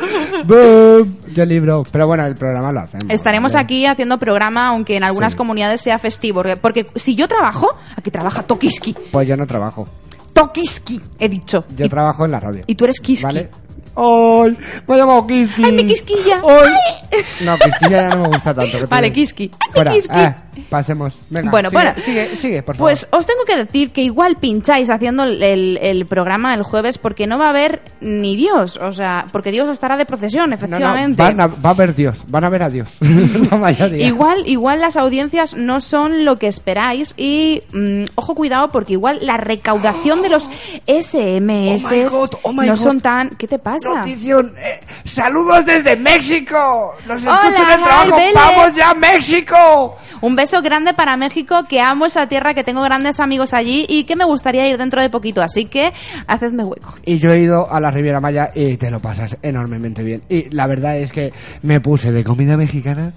Yo 1.34 1.44
libro. 1.44 1.82
Pero 1.90 2.06
bueno, 2.06 2.24
el 2.26 2.34
programa 2.36 2.72
lo 2.72 2.80
hacemos. 2.80 3.06
Estaremos 3.10 3.52
¿vale? 3.52 3.64
aquí 3.64 3.86
haciendo 3.86 4.18
programa, 4.18 4.68
aunque 4.68 4.96
en 4.96 5.04
algunas 5.04 5.32
Sí. 5.32 5.38
comunidades 5.38 5.80
sea 5.80 5.98
festivo. 5.98 6.42
Porque, 6.42 6.56
porque 6.56 6.86
si 6.94 7.14
yo 7.14 7.26
trabajo, 7.28 7.68
aquí 7.96 8.10
trabaja 8.10 8.42
Tokiski. 8.42 8.94
Pues 9.10 9.26
yo 9.26 9.36
no 9.36 9.46
trabajo. 9.46 9.88
Tokiski, 10.32 11.00
he 11.18 11.28
dicho. 11.28 11.64
Yo 11.76 11.88
trabajo 11.88 12.24
en 12.24 12.30
la 12.30 12.40
radio. 12.40 12.64
Y 12.66 12.74
tú 12.74 12.84
eres 12.84 13.00
Kiski. 13.00 13.24
¿Vale? 13.24 13.50
¡Ay! 13.94 14.56
Me 14.88 14.94
he 14.94 14.98
llamado 14.98 15.26
Kiski. 15.26 15.64
¡Ay, 15.64 15.72
mi 15.72 15.84
quisquilla! 15.86 16.40
¡Ay! 16.48 17.22
No, 17.44 17.58
Quisquilla 17.58 18.08
ya 18.08 18.16
no 18.16 18.22
me 18.22 18.28
gusta 18.28 18.54
tanto. 18.54 18.78
Vale. 18.88 19.12
Kiski. 19.12 19.50
¡Ay, 19.52 19.68
mi 19.68 19.72
Fuera. 19.74 19.92
Kiski! 19.92 20.14
Ah, 20.14 20.42
pasemos. 20.68 21.14
Venga, 21.30 21.50
Bueno, 21.50 21.70
sigue, 21.70 21.82
bueno. 21.82 22.00
Sigue, 22.02 22.36
sigue, 22.36 22.62
por 22.62 22.76
favor. 22.76 22.90
Pues 22.90 23.06
os 23.10 23.26
tengo 23.26 23.44
que 23.44 23.56
decir 23.56 23.92
que 23.92 24.02
igual 24.02 24.36
pincháis 24.36 24.90
haciendo 24.90 25.24
el, 25.24 26.06
programa 26.08 26.54
el 26.54 26.62
jueves 26.62 26.98
porque 26.98 27.26
no 27.26 27.38
va 27.38 27.46
a 27.46 27.50
haber 27.50 27.80
ni 28.00 28.36
Dios, 28.36 28.76
o 28.76 28.92
sea, 28.92 29.26
porque 29.32 29.50
Dios 29.52 29.68
estará 29.68 29.96
de 29.96 30.04
procesión, 30.06 30.50
No, 30.50 30.56
no, 30.56 30.56
efectivamente. 30.56 31.22
van 31.22 31.40
a- 31.40 31.46
va 31.46 31.70
a 31.70 31.74
ver 31.74 31.94
Dios. 31.94 32.18
Van 32.28 32.44
a 32.44 32.48
ver 32.48 32.62
a 32.62 32.68
Dios. 32.70 32.88
Igual, 33.92 34.46
igual 34.46 34.80
las 34.80 34.96
audiencias 34.96 35.54
no 35.54 35.80
son 35.80 36.24
lo 36.24 36.38
que 36.38 36.46
esperáis 36.48 37.14
y 37.16 37.62
mm, 37.72 38.04
ojo 38.14 38.34
cuidado 38.34 38.70
porque 38.70 38.94
igual 38.94 39.18
la 39.22 39.36
recaudación 39.36 40.22
de 40.22 40.28
los 40.28 40.50
SMS 40.86 41.82
Oh 41.92 42.10
God, 42.10 42.30
oh 42.42 42.52
no 42.52 42.62
God. 42.66 42.76
son 42.76 43.00
tan... 43.00 43.30
¿Qué 43.30 43.46
te 43.46 43.58
pasa? 43.58 43.88
Notición. 43.96 44.54
eh, 44.58 44.80
saludos 45.04 45.64
desde 45.64 45.96
México. 45.96 46.94
Los 47.06 47.22
Hola, 47.22 47.40
escucho 47.48 47.62
en 47.62 47.70
el 47.78 47.82
trabajo. 47.84 48.16
Vélez. 48.16 48.34
¡Vamos 48.34 48.74
ya 48.76 48.90
a 48.90 48.94
México! 48.94 49.96
Un 50.20 50.36
beso 50.42 50.60
grande 50.60 50.92
para 50.92 51.16
México, 51.16 51.62
que 51.68 51.80
amo 51.80 52.04
esa 52.04 52.26
tierra, 52.26 52.52
que 52.52 52.64
tengo 52.64 52.82
grandes 52.82 53.20
amigos 53.20 53.54
allí 53.54 53.86
y 53.88 54.02
que 54.02 54.16
me 54.16 54.24
gustaría 54.24 54.66
ir 54.66 54.76
dentro 54.76 55.00
de 55.00 55.08
poquito. 55.08 55.40
Así 55.40 55.66
que 55.66 55.92
hacedme 56.26 56.64
hueco. 56.64 56.94
Y 57.06 57.20
yo 57.20 57.30
he 57.30 57.38
ido 57.38 57.72
a 57.72 57.78
la 57.78 57.92
Riviera 57.92 58.20
Maya 58.20 58.50
y 58.52 58.76
te 58.76 58.90
lo 58.90 58.98
pasas 58.98 59.36
enormemente 59.40 60.02
bien. 60.02 60.22
Y 60.28 60.50
la 60.50 60.66
verdad 60.66 60.98
es 60.98 61.12
que 61.12 61.32
me 61.62 61.80
puse 61.80 62.10
de 62.10 62.24
comida 62.24 62.56
mexicana 62.56 63.12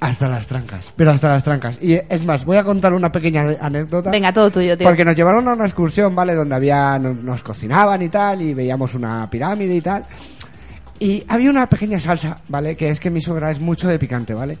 hasta 0.00 0.26
las 0.26 0.46
trancas, 0.46 0.90
pero 0.96 1.10
hasta 1.10 1.28
las 1.28 1.44
trancas. 1.44 1.78
Y 1.82 1.96
es 1.96 2.24
más, 2.24 2.46
voy 2.46 2.56
a 2.56 2.64
contar 2.64 2.94
una 2.94 3.12
pequeña 3.12 3.44
anécdota. 3.60 4.10
Venga, 4.10 4.32
todo 4.32 4.50
tuyo, 4.50 4.74
tío. 4.78 4.86
Porque 4.86 5.04
nos 5.04 5.14
llevaron 5.14 5.46
a 5.48 5.52
una 5.52 5.66
excursión, 5.66 6.14
¿vale? 6.14 6.34
Donde 6.34 6.54
había, 6.54 6.98
nos, 6.98 7.22
nos 7.22 7.42
cocinaban 7.42 8.00
y 8.00 8.08
tal, 8.08 8.40
y 8.40 8.54
veíamos 8.54 8.94
una 8.94 9.28
pirámide 9.28 9.74
y 9.74 9.80
tal. 9.82 10.02
Y 10.98 11.22
había 11.28 11.50
una 11.50 11.68
pequeña 11.68 12.00
salsa, 12.00 12.38
¿vale? 12.48 12.74
Que 12.74 12.88
es 12.88 13.00
que 13.00 13.10
mi 13.10 13.20
suegra 13.20 13.50
es 13.50 13.60
mucho 13.60 13.86
de 13.86 13.98
picante, 13.98 14.32
¿vale? 14.32 14.56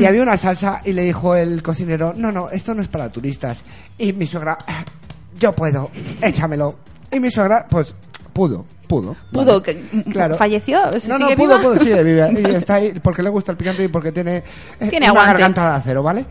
Y 0.00 0.04
había 0.04 0.22
una 0.22 0.36
salsa 0.36 0.80
y 0.84 0.92
le 0.92 1.02
dijo 1.02 1.34
el 1.34 1.62
cocinero, 1.62 2.12
no, 2.16 2.30
no, 2.32 2.50
esto 2.50 2.74
no 2.74 2.82
es 2.82 2.88
para 2.88 3.10
turistas. 3.10 3.62
Y 3.98 4.12
mi 4.12 4.26
suegra, 4.26 4.56
"Ah, 4.66 4.84
yo 5.38 5.52
puedo, 5.52 5.90
échamelo. 6.20 6.76
Y 7.10 7.20
mi 7.20 7.30
suegra, 7.30 7.66
pues, 7.68 7.94
pudo, 8.32 8.64
pudo. 8.88 9.14
Pudo, 9.32 9.60
¿vale? 9.60 9.62
que 9.62 10.02
Claro. 10.10 10.36
falleció, 10.36 10.78
¿Se 11.00 11.08
No, 11.08 11.18
no, 11.18 11.26
sigue 11.26 11.36
pudo, 11.36 11.58
viva? 11.58 11.60
pudo, 11.62 11.76
sigue 11.78 12.02
viva. 12.02 12.30
Y 12.32 12.44
está 12.54 12.74
ahí 12.74 12.92
porque 13.02 13.22
le 13.22 13.30
gusta 13.30 13.52
el 13.52 13.58
picante 13.58 13.84
y 13.84 13.88
porque 13.88 14.12
tiene, 14.12 14.36
eh, 14.38 14.88
Tiene 14.88 15.10
una 15.10 15.20
aguante. 15.20 15.32
garganta 15.32 15.70
de 15.70 15.76
acero, 15.76 16.02
¿vale? 16.02 16.24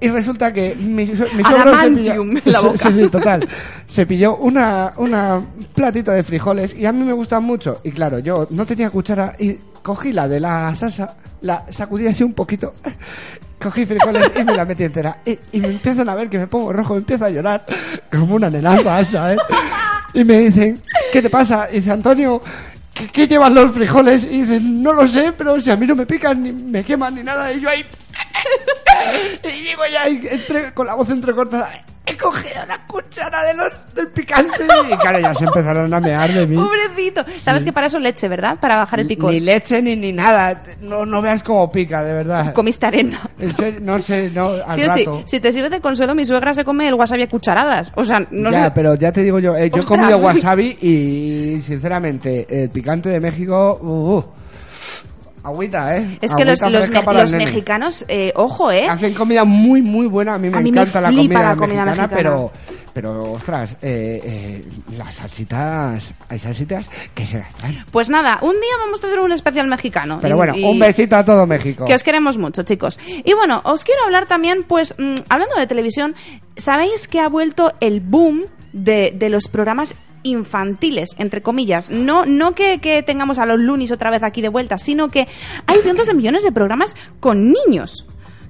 Y 0.00 0.08
resulta 0.10 0.52
que 0.52 0.76
mi, 0.76 1.04
mi 1.04 1.06
se 1.08 1.24
pilló, 1.24 2.24
la 2.44 2.60
boca. 2.62 2.78
Sí, 2.78 2.92
sí, 2.92 3.08
total. 3.08 3.48
Se 3.88 4.06
pilló 4.06 4.36
una, 4.36 4.92
una 4.96 5.40
platita 5.74 6.12
de 6.12 6.22
frijoles 6.22 6.78
y 6.78 6.86
a 6.86 6.92
mí 6.92 7.02
me 7.04 7.12
gustan 7.12 7.42
mucho. 7.42 7.80
Y 7.82 7.90
claro, 7.90 8.20
yo 8.20 8.46
no 8.50 8.64
tenía 8.64 8.90
cuchara 8.90 9.34
y 9.40 9.56
cogí 9.88 10.12
la 10.12 10.28
de 10.28 10.38
la 10.38 10.74
salsa, 10.74 11.16
la 11.40 11.64
sacudí 11.70 12.06
así 12.06 12.22
un 12.22 12.34
poquito, 12.34 12.74
cogí 13.58 13.86
frijoles 13.86 14.30
y 14.38 14.44
me 14.44 14.54
la 14.54 14.66
metí 14.66 14.84
entera. 14.84 15.16
Y, 15.24 15.38
me 15.60 15.68
empiezan 15.68 16.10
a 16.10 16.14
ver 16.14 16.28
que 16.28 16.36
me 16.36 16.46
pongo 16.46 16.74
rojo, 16.74 16.94
empiezo 16.94 17.24
a 17.24 17.30
llorar 17.30 17.64
como 18.12 18.34
una 18.34 18.50
nenaza, 18.50 19.02
¿sabes? 19.02 19.40
Y 20.12 20.24
me 20.24 20.40
dicen, 20.40 20.82
¿qué 21.10 21.22
te 21.22 21.30
pasa? 21.30 21.68
Y 21.72 21.76
dice, 21.76 21.92
Antonio, 21.92 22.38
¿qué, 22.92 23.06
qué 23.08 23.26
llevan 23.26 23.54
los 23.54 23.72
frijoles? 23.72 24.24
Y 24.24 24.42
dicen, 24.42 24.82
no 24.82 24.92
lo 24.92 25.08
sé, 25.08 25.32
pero 25.32 25.58
si 25.58 25.70
a 25.70 25.76
mí 25.76 25.86
no 25.86 25.96
me 25.96 26.04
pican, 26.04 26.42
ni 26.42 26.52
me 26.52 26.84
queman, 26.84 27.14
ni 27.14 27.22
nada. 27.22 27.50
Y 27.50 27.58
yo 27.58 27.70
ahí... 27.70 27.82
y 29.42 29.62
digo 29.68 29.82
ya, 29.90 30.06
entre- 30.06 30.74
con 30.74 30.86
la 30.86 30.96
voz 30.96 31.08
entrecortada, 31.08 31.70
he 32.10 32.16
cogido 32.16 32.66
la 32.66 32.86
cuchara 32.86 33.44
de 33.44 33.54
los, 33.54 33.94
del 33.94 34.08
picante. 34.08 34.52
Y 34.90 34.96
claro, 34.96 35.18
ya 35.18 35.34
se 35.34 35.44
empezaron 35.44 35.92
a 35.92 36.00
mear 36.00 36.32
de 36.32 36.46
mí. 36.46 36.56
Pobrecito. 36.56 37.24
Sabes 37.40 37.64
que 37.64 37.72
para 37.72 37.88
eso 37.88 37.98
leche, 37.98 38.28
¿verdad? 38.28 38.58
Para 38.58 38.76
bajar 38.76 39.00
el 39.00 39.06
picor. 39.06 39.32
Ni 39.32 39.40
leche 39.40 39.82
ni, 39.82 39.96
ni 39.96 40.12
nada. 40.12 40.62
No, 40.80 41.04
no 41.04 41.20
veas 41.20 41.42
cómo 41.42 41.70
pica, 41.70 42.02
de 42.02 42.14
verdad. 42.14 42.52
Comiste 42.54 42.86
arena. 42.86 43.20
Serio, 43.54 43.80
no 43.82 43.98
sé, 43.98 44.30
no, 44.34 44.52
al 44.66 44.76
Tío, 44.76 44.94
si, 44.94 45.04
rato. 45.04 45.22
si 45.26 45.40
te 45.40 45.52
sirve 45.52 45.68
de 45.68 45.80
consuelo, 45.80 46.14
mi 46.14 46.24
suegra 46.24 46.54
se 46.54 46.64
come 46.64 46.88
el 46.88 46.94
wasabi 46.94 47.22
a 47.22 47.28
cucharadas. 47.28 47.92
O 47.96 48.04
sea, 48.04 48.26
no 48.30 48.50
ya, 48.50 48.64
sé. 48.64 48.70
pero 48.74 48.94
ya 48.94 49.12
te 49.12 49.22
digo 49.22 49.38
yo, 49.38 49.56
eh, 49.56 49.70
yo 49.74 49.82
he 49.82 49.84
comido 49.84 50.18
wasabi 50.18 50.78
y 50.80 51.60
sinceramente 51.62 52.46
el 52.48 52.70
picante 52.70 53.08
de 53.10 53.20
México, 53.20 53.78
uh, 53.82 54.16
uh, 54.18 54.24
agüita, 55.48 55.96
¿eh? 55.96 56.18
Es 56.20 56.34
que 56.34 56.44
los, 56.44 56.60
Agüita 56.62 57.02
los, 57.12 57.14
los 57.14 57.32
mexicanos, 57.32 58.04
eh, 58.08 58.32
ojo, 58.36 58.70
¿eh? 58.70 58.88
Hacen 58.88 59.14
comida 59.14 59.44
muy, 59.44 59.82
muy 59.82 60.06
buena. 60.06 60.34
A 60.34 60.38
mí 60.38 60.48
me 60.50 60.56
A 60.56 60.60
mí 60.60 60.70
me 60.72 60.80
encanta 60.80 61.00
la 61.00 61.08
comida, 61.08 61.42
la 61.42 61.56
comida 61.56 61.84
mexicana, 61.84 62.08
mexicana. 62.08 62.16
pero, 62.16 62.52
pero, 62.94 63.32
ostras, 63.32 63.72
eh, 63.82 64.20
eh, 64.24 64.64
las 64.96 65.14
salsitas, 65.14 66.14
hay 66.28 66.38
salsitas 66.38 66.86
que 67.14 67.24
se 67.26 67.38
las 67.38 67.54
traen. 67.54 67.84
Pues 67.92 68.10
nada, 68.10 68.38
un 68.42 68.52
día 68.52 68.72
vamos 68.84 69.02
a 69.02 69.06
hacer 69.06 69.20
un 69.20 69.32
especial 69.32 69.66
mexicano. 69.68 70.18
Pero 70.20 70.34
Y- 70.34 70.38
bueno, 70.38 70.56
y- 70.56 70.64
un 70.64 70.78
besito 70.78 71.16
a 71.16 71.24
todo 71.24 71.46
México. 71.46 71.84
Que 71.84 71.94
os 71.94 72.02
queremos 72.02 72.38
mucho, 72.38 72.62
chicos. 72.64 72.98
Y 73.06 73.32
bueno, 73.34 73.60
os 73.64 73.84
quiero 73.84 74.02
hablar 74.04 74.26
también, 74.26 74.64
pues, 74.66 74.94
mm, 74.98 75.14
hablando 75.28 75.56
de 75.56 75.66
televisión, 75.66 76.14
¿sabéis 76.56 77.08
que 77.08 77.20
ha 77.20 77.28
vuelto 77.28 77.72
el 77.80 78.00
boom 78.00 78.44
de, 78.72 79.12
de 79.16 79.28
los 79.30 79.48
programas 79.48 79.94
infantiles, 80.22 81.10
entre 81.18 81.40
comillas? 81.42 81.90
No, 81.90 82.26
no 82.26 82.54
que, 82.54 82.78
que 82.78 83.02
tengamos 83.02 83.38
a 83.38 83.46
los 83.46 83.60
lunis 83.60 83.90
otra 83.90 84.10
vez 84.10 84.22
aquí 84.22 84.40
de 84.42 84.48
vuelta, 84.48 84.78
sino 84.78 85.08
que 85.08 85.26
hay 85.66 85.78
cientos 85.78 86.06
de 86.06 86.14
millones 86.14 86.42
de 86.44 86.52
programas 86.52 86.96
con 87.20 87.52
niños. 87.52 88.06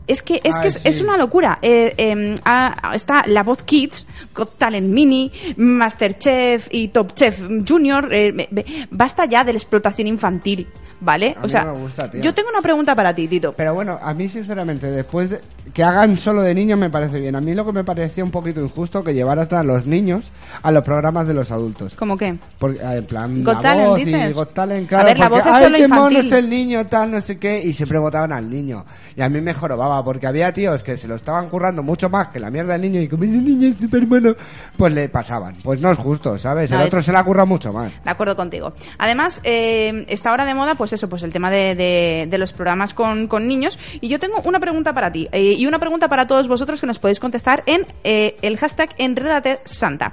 Es 0.07 0.23
que 0.23 0.41
es, 0.43 0.55
Ay, 0.57 0.63
que 0.63 0.69
es, 0.69 0.75
sí. 0.75 0.81
es 0.89 1.01
una 1.03 1.19
locura. 1.19 1.59
Eh, 1.61 1.93
eh, 1.99 2.37
ah, 2.47 2.93
está 2.95 3.25
La 3.27 3.43
Voz 3.43 3.63
Kids, 3.63 4.07
Got 4.35 4.57
Talent 4.57 4.89
Mini, 4.91 5.31
Masterchef 5.57 6.69
y 6.71 6.89
Top 6.89 7.15
Chef 7.15 7.39
Junior. 7.67 8.13
eh, 8.13 8.33
me- 8.33 8.49
me- 8.51 8.65
basta 8.91 9.27
ya 9.27 9.45
de 9.45 9.53
la 9.53 9.59
explotación 9.59 10.07
infantil, 10.09 10.67
¿vale? 11.01 11.37
A 11.41 11.45
o 11.45 11.49
sea, 11.49 11.65
gusta, 11.73 12.11
yo 12.15 12.33
tengo 12.35 12.49
una 12.49 12.63
pregunta 12.63 12.95
para 12.95 13.15
ti, 13.15 13.29
Tito. 13.29 13.53
Pero 13.53 13.75
bueno, 13.75 13.99
a 14.01 14.15
mí 14.15 14.29
sinceramente, 14.29 14.87
después 14.91 15.31
de 15.31 15.41
que 15.79 15.85
hagan 15.85 16.17
solo 16.17 16.43
de 16.43 16.57
niños 16.57 16.77
me 16.77 16.91
parece 16.91 17.21
bien. 17.21 17.37
A 17.37 17.41
mí 17.41 17.55
lo 17.55 17.65
que 17.65 17.71
me 17.71 17.85
parecía 17.85 18.25
un 18.25 18.33
poquito 18.33 18.61
injusto 18.61 19.05
que 19.05 19.15
llevaran 19.15 19.47
a 19.55 19.63
los 19.63 19.87
niños 19.87 20.29
a 20.65 20.73
los 20.73 20.83
programas 20.83 21.29
de 21.29 21.35
los 21.35 21.53
adultos. 21.53 21.95
¿Cómo 21.95 22.17
qué? 22.17 22.37
Porque, 22.59 22.81
eh, 22.81 22.97
en 22.97 23.05
plan, 23.07 23.45
Got 23.45 23.55
la 23.55 23.61
Talent, 23.63 23.89
voz 23.89 24.01
y 24.01 24.05
dices. 24.07 24.35
Got 24.35 24.55
Talent, 24.55 24.87
A 24.87 24.89
claro, 24.89 25.05
ver, 25.07 25.19
la 25.21 25.29
porque, 25.29 25.45
voz 25.45 25.51
es 25.51 25.55
"Ay, 25.57 25.63
solo 25.65 25.79
qué 25.79 25.87
mono 25.87 26.01
infantil". 26.11 26.27
es 26.27 26.33
el 26.33 26.51
niño, 26.51 26.87
tal, 26.87 27.13
no 27.13 27.21
sé 27.21 27.37
qué, 27.37 27.63
y 27.65 27.73
siempre 27.73 27.97
votaban 28.01 28.33
al 28.33 28.51
niño. 28.51 28.85
Y 29.15 29.23
a 29.23 29.29
mí 29.29 29.41
me 29.41 29.55
jorobaba, 29.55 30.03
porque 30.03 30.27
había 30.27 30.53
tíos 30.53 30.83
que 30.83 30.97
se 30.97 31.07
lo 31.07 31.15
estaban 31.15 31.49
currando 31.49 31.85
mucho 31.85 32.11
más 32.11 32.27
que 32.31 32.41
la 32.41 32.51
mierda 32.51 32.73
del 32.73 32.83
niño, 32.83 33.01
y 33.01 33.07
como 33.07 33.23
ese 33.23 33.35
niño 33.37 33.69
es 33.69 33.79
súper 33.81 34.05
bueno, 34.07 34.35
pues 34.77 34.93
le 34.93 35.09
pasaban. 35.09 35.55
Pues 35.63 35.81
no 35.81 35.93
es 35.93 35.99
justo, 35.99 36.37
¿sabes? 36.39 36.73
El 36.73 36.81
otro 36.81 37.01
se 37.01 37.13
la 37.13 37.23
curra 37.23 37.45
mucho 37.45 37.73
más. 37.73 37.93
De 38.03 38.11
acuerdo 38.11 38.35
contigo. 38.35 38.73
Además, 38.99 39.41
eh, 39.45 40.05
está 40.09 40.31
ahora 40.31 40.45
de 40.45 40.55
moda, 40.55 40.75
pues 40.75 40.93
eso, 40.93 41.09
pues 41.09 41.23
el 41.23 41.33
tema 41.33 41.53
de, 41.53 41.77
de- 41.77 42.27
de 42.29 42.39
los 42.39 42.53
programas 42.53 42.95
con, 42.95 43.29
con 43.29 43.47
niños. 43.47 43.79
Y 44.01 44.09
yo 44.09 44.19
tengo 44.19 44.41
una 44.45 44.59
pregunta 44.59 44.93
para 44.93 45.13
ti 45.13 45.29
eh, 45.31 45.53
y 45.57 45.68
una 45.69 45.79
pregunta 45.79 46.09
para 46.09 46.27
todos 46.27 46.49
vosotros 46.49 46.81
que 46.81 46.87
nos 46.87 46.99
podéis 46.99 47.21
contestar 47.21 47.63
en 47.67 47.87
eh, 48.05 48.37
el 48.43 48.57
hashtag 48.59 48.91
Enrédate 48.99 49.59
Santa. 49.65 50.13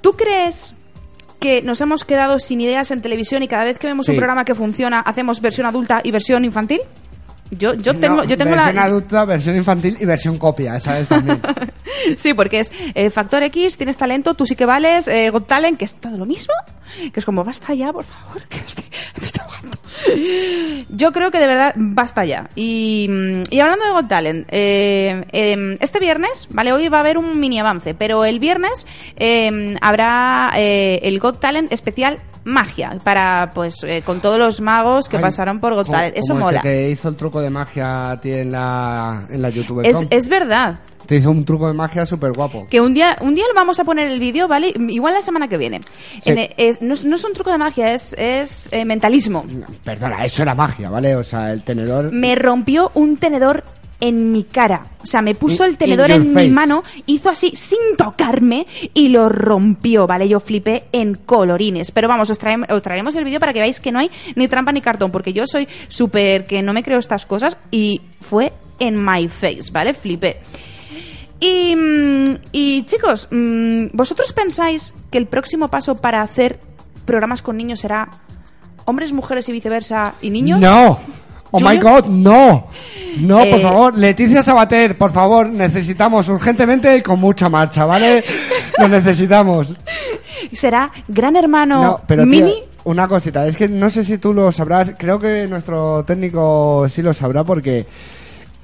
¿Tú 0.00 0.12
crees 0.12 0.74
que 1.40 1.62
nos 1.62 1.80
hemos 1.80 2.04
quedado 2.04 2.38
sin 2.38 2.60
ideas 2.60 2.90
en 2.90 3.02
televisión 3.02 3.42
y 3.42 3.48
cada 3.48 3.64
vez 3.64 3.78
que 3.78 3.86
vemos 3.86 4.08
un 4.08 4.16
programa 4.16 4.44
que 4.44 4.54
funciona 4.54 5.00
hacemos 5.00 5.40
versión 5.40 5.66
adulta 5.66 6.00
y 6.02 6.10
versión 6.10 6.44
infantil? 6.44 6.80
Yo, 7.50 7.74
yo 7.74 7.94
tengo, 7.94 8.16
No, 8.16 8.24
yo 8.24 8.36
tengo 8.36 8.50
versión 8.52 8.74
la... 8.74 8.82
adulta, 8.84 9.24
versión 9.24 9.56
infantil 9.56 9.96
y 10.00 10.04
versión 10.04 10.36
copia, 10.38 10.80
¿sabes? 10.80 11.08
También. 11.08 11.40
Sí, 12.16 12.34
porque 12.34 12.60
es 12.60 12.70
eh, 12.94 13.08
Factor 13.10 13.42
X, 13.44 13.78
tienes 13.78 13.96
talento, 13.96 14.34
tú 14.34 14.46
sí 14.46 14.54
que 14.54 14.66
vales, 14.66 15.08
eh, 15.08 15.30
Got 15.30 15.46
Talent, 15.46 15.78
que 15.78 15.86
es 15.86 15.96
todo 15.96 16.16
lo 16.18 16.26
mismo, 16.26 16.52
que 17.12 17.18
es 17.18 17.24
como, 17.24 17.42
basta 17.42 17.72
ya, 17.74 17.92
por 17.92 18.04
favor, 18.04 18.42
que 18.48 18.58
estoy, 18.58 18.84
me 19.18 19.24
estoy. 19.26 19.42
Yo 20.88 21.12
creo 21.12 21.30
que 21.30 21.38
de 21.38 21.46
verdad 21.46 21.74
basta 21.76 22.24
ya. 22.24 22.48
Y, 22.54 23.06
mm, 23.08 23.42
y 23.50 23.60
hablando 23.60 23.84
de 23.84 23.90
Got 23.92 24.08
Talent, 24.08 24.46
eh, 24.50 25.24
eh, 25.32 25.76
este 25.80 25.98
viernes, 26.00 26.46
vale, 26.50 26.72
hoy 26.72 26.88
va 26.88 26.98
a 26.98 27.00
haber 27.00 27.18
un 27.18 27.38
mini 27.40 27.58
avance, 27.60 27.94
pero 27.94 28.24
el 28.24 28.38
viernes 28.38 28.86
eh, 29.16 29.76
habrá 29.80 30.52
eh, 30.56 31.00
el 31.02 31.18
Got 31.18 31.40
Talent 31.40 31.72
especial 31.72 32.18
magia 32.44 32.96
para 33.02 33.50
pues 33.54 33.82
eh, 33.82 34.02
con 34.02 34.20
todos 34.20 34.38
los 34.38 34.60
magos 34.60 35.08
que 35.08 35.16
Ay, 35.16 35.22
pasaron 35.22 35.58
por 35.60 35.74
Got 35.74 35.90
Talent. 35.90 36.16
Eso 36.16 36.34
como 36.34 36.38
el 36.40 36.44
mola. 36.56 36.62
que 36.62 36.68
te 36.68 36.90
hizo 36.90 37.08
el 37.08 37.16
truco 37.16 37.40
de 37.40 37.50
magia 37.50 38.12
a 38.12 38.20
ti 38.20 38.32
en 38.32 38.52
la, 38.52 39.26
en 39.28 39.42
la 39.42 39.50
YouTube. 39.50 39.84
Es, 39.84 40.06
es 40.10 40.28
verdad. 40.28 40.78
Te 41.06 41.16
hizo 41.16 41.30
un 41.30 41.44
truco 41.44 41.66
de 41.68 41.74
magia 41.74 42.04
súper 42.06 42.32
guapo. 42.32 42.66
Que 42.68 42.80
un 42.80 42.92
día, 42.94 43.16
un 43.20 43.34
día 43.34 43.44
lo 43.48 43.54
vamos 43.54 43.78
a 43.80 43.84
poner 43.84 44.08
el 44.08 44.18
vídeo, 44.20 44.48
¿vale? 44.48 44.72
Igual 44.88 45.14
la 45.14 45.22
semana 45.22 45.48
que 45.48 45.56
viene. 45.58 45.80
Sí. 46.22 46.30
En- 46.30 46.50
es- 46.56 46.82
no, 46.82 46.94
es- 46.94 47.04
no 47.04 47.16
es 47.16 47.24
un 47.24 47.32
truco 47.32 47.50
de 47.50 47.58
magia, 47.58 47.94
es, 47.94 48.12
es 48.18 48.68
eh, 48.72 48.84
mentalismo. 48.84 49.44
Perdona, 49.84 50.24
eso 50.24 50.42
era 50.42 50.54
magia, 50.54 50.90
¿vale? 50.90 51.16
O 51.16 51.24
sea, 51.24 51.52
el 51.52 51.62
tenedor... 51.62 52.12
Me 52.12 52.34
rompió 52.34 52.90
un 52.94 53.16
tenedor 53.16 53.64
en 53.98 54.30
mi 54.30 54.44
cara. 54.44 54.88
O 55.02 55.06
sea, 55.06 55.22
me 55.22 55.34
puso 55.34 55.64
el 55.64 55.78
tenedor 55.78 56.10
en 56.10 56.34
mi 56.34 56.48
mano, 56.50 56.82
hizo 57.06 57.30
así 57.30 57.52
sin 57.56 57.78
tocarme 57.96 58.66
y 58.92 59.08
lo 59.08 59.30
rompió, 59.30 60.06
¿vale? 60.06 60.28
Yo 60.28 60.38
flipé 60.38 60.84
en 60.92 61.14
colorines. 61.14 61.92
Pero 61.92 62.06
vamos, 62.06 62.28
os, 62.28 62.38
traem- 62.38 62.70
os 62.70 62.82
traeremos 62.82 63.14
el 63.16 63.24
vídeo 63.24 63.40
para 63.40 63.54
que 63.54 63.60
veáis 63.60 63.80
que 63.80 63.92
no 63.92 64.00
hay 64.00 64.10
ni 64.34 64.48
trampa 64.48 64.70
ni 64.72 64.82
cartón, 64.82 65.10
porque 65.10 65.32
yo 65.32 65.46
soy 65.46 65.66
súper 65.88 66.46
que 66.46 66.60
no 66.60 66.74
me 66.74 66.82
creo 66.82 66.98
estas 66.98 67.24
cosas 67.24 67.56
y 67.70 68.02
fue 68.20 68.52
en 68.80 69.02
my 69.02 69.28
face, 69.28 69.70
¿vale? 69.72 69.94
Flipé. 69.94 70.40
Y, 71.40 71.76
mm, 71.76 72.36
y, 72.52 72.82
chicos, 72.84 73.28
mm, 73.30 73.86
¿vosotros 73.92 74.32
pensáis 74.32 74.94
que 75.10 75.18
el 75.18 75.26
próximo 75.26 75.68
paso 75.68 75.96
para 75.96 76.22
hacer 76.22 76.58
programas 77.04 77.42
con 77.42 77.56
niños 77.56 77.80
será 77.80 78.08
hombres, 78.84 79.12
mujeres 79.12 79.48
y 79.48 79.52
viceversa 79.52 80.14
y 80.22 80.30
niños? 80.30 80.60
¡No! 80.60 80.98
¡Oh, 81.52 81.60
my? 81.60 81.78
God! 81.78 82.06
¡No! 82.06 82.68
No, 83.18 83.36
por 83.38 83.46
Eh, 83.46 83.62
favor. 83.62 83.96
Leticia 83.96 84.42
Sabater, 84.42 84.96
por 84.96 85.12
favor. 85.12 85.48
Necesitamos 85.48 86.28
urgentemente 86.28 86.96
y 86.96 87.02
con 87.02 87.20
mucha 87.20 87.48
marcha, 87.48 87.84
¿vale? 87.84 88.24
Lo 88.78 88.88
necesitamos. 88.88 89.72
¿Será 90.52 90.90
Gran 91.08 91.36
Hermano 91.36 91.82
No, 91.82 92.00
pero 92.06 92.26
Mini? 92.26 92.62
una 92.84 93.06
cosita. 93.08 93.46
Es 93.46 93.56
que 93.56 93.68
no 93.68 93.88
sé 93.90 94.04
si 94.04 94.18
tú 94.18 94.34
lo 94.34 94.50
sabrás. 94.52 94.92
Creo 94.98 95.18
que 95.18 95.46
nuestro 95.46 96.04
técnico 96.04 96.86
sí 96.88 97.00
lo 97.02 97.14
sabrá 97.14 97.42
porque 97.44 97.86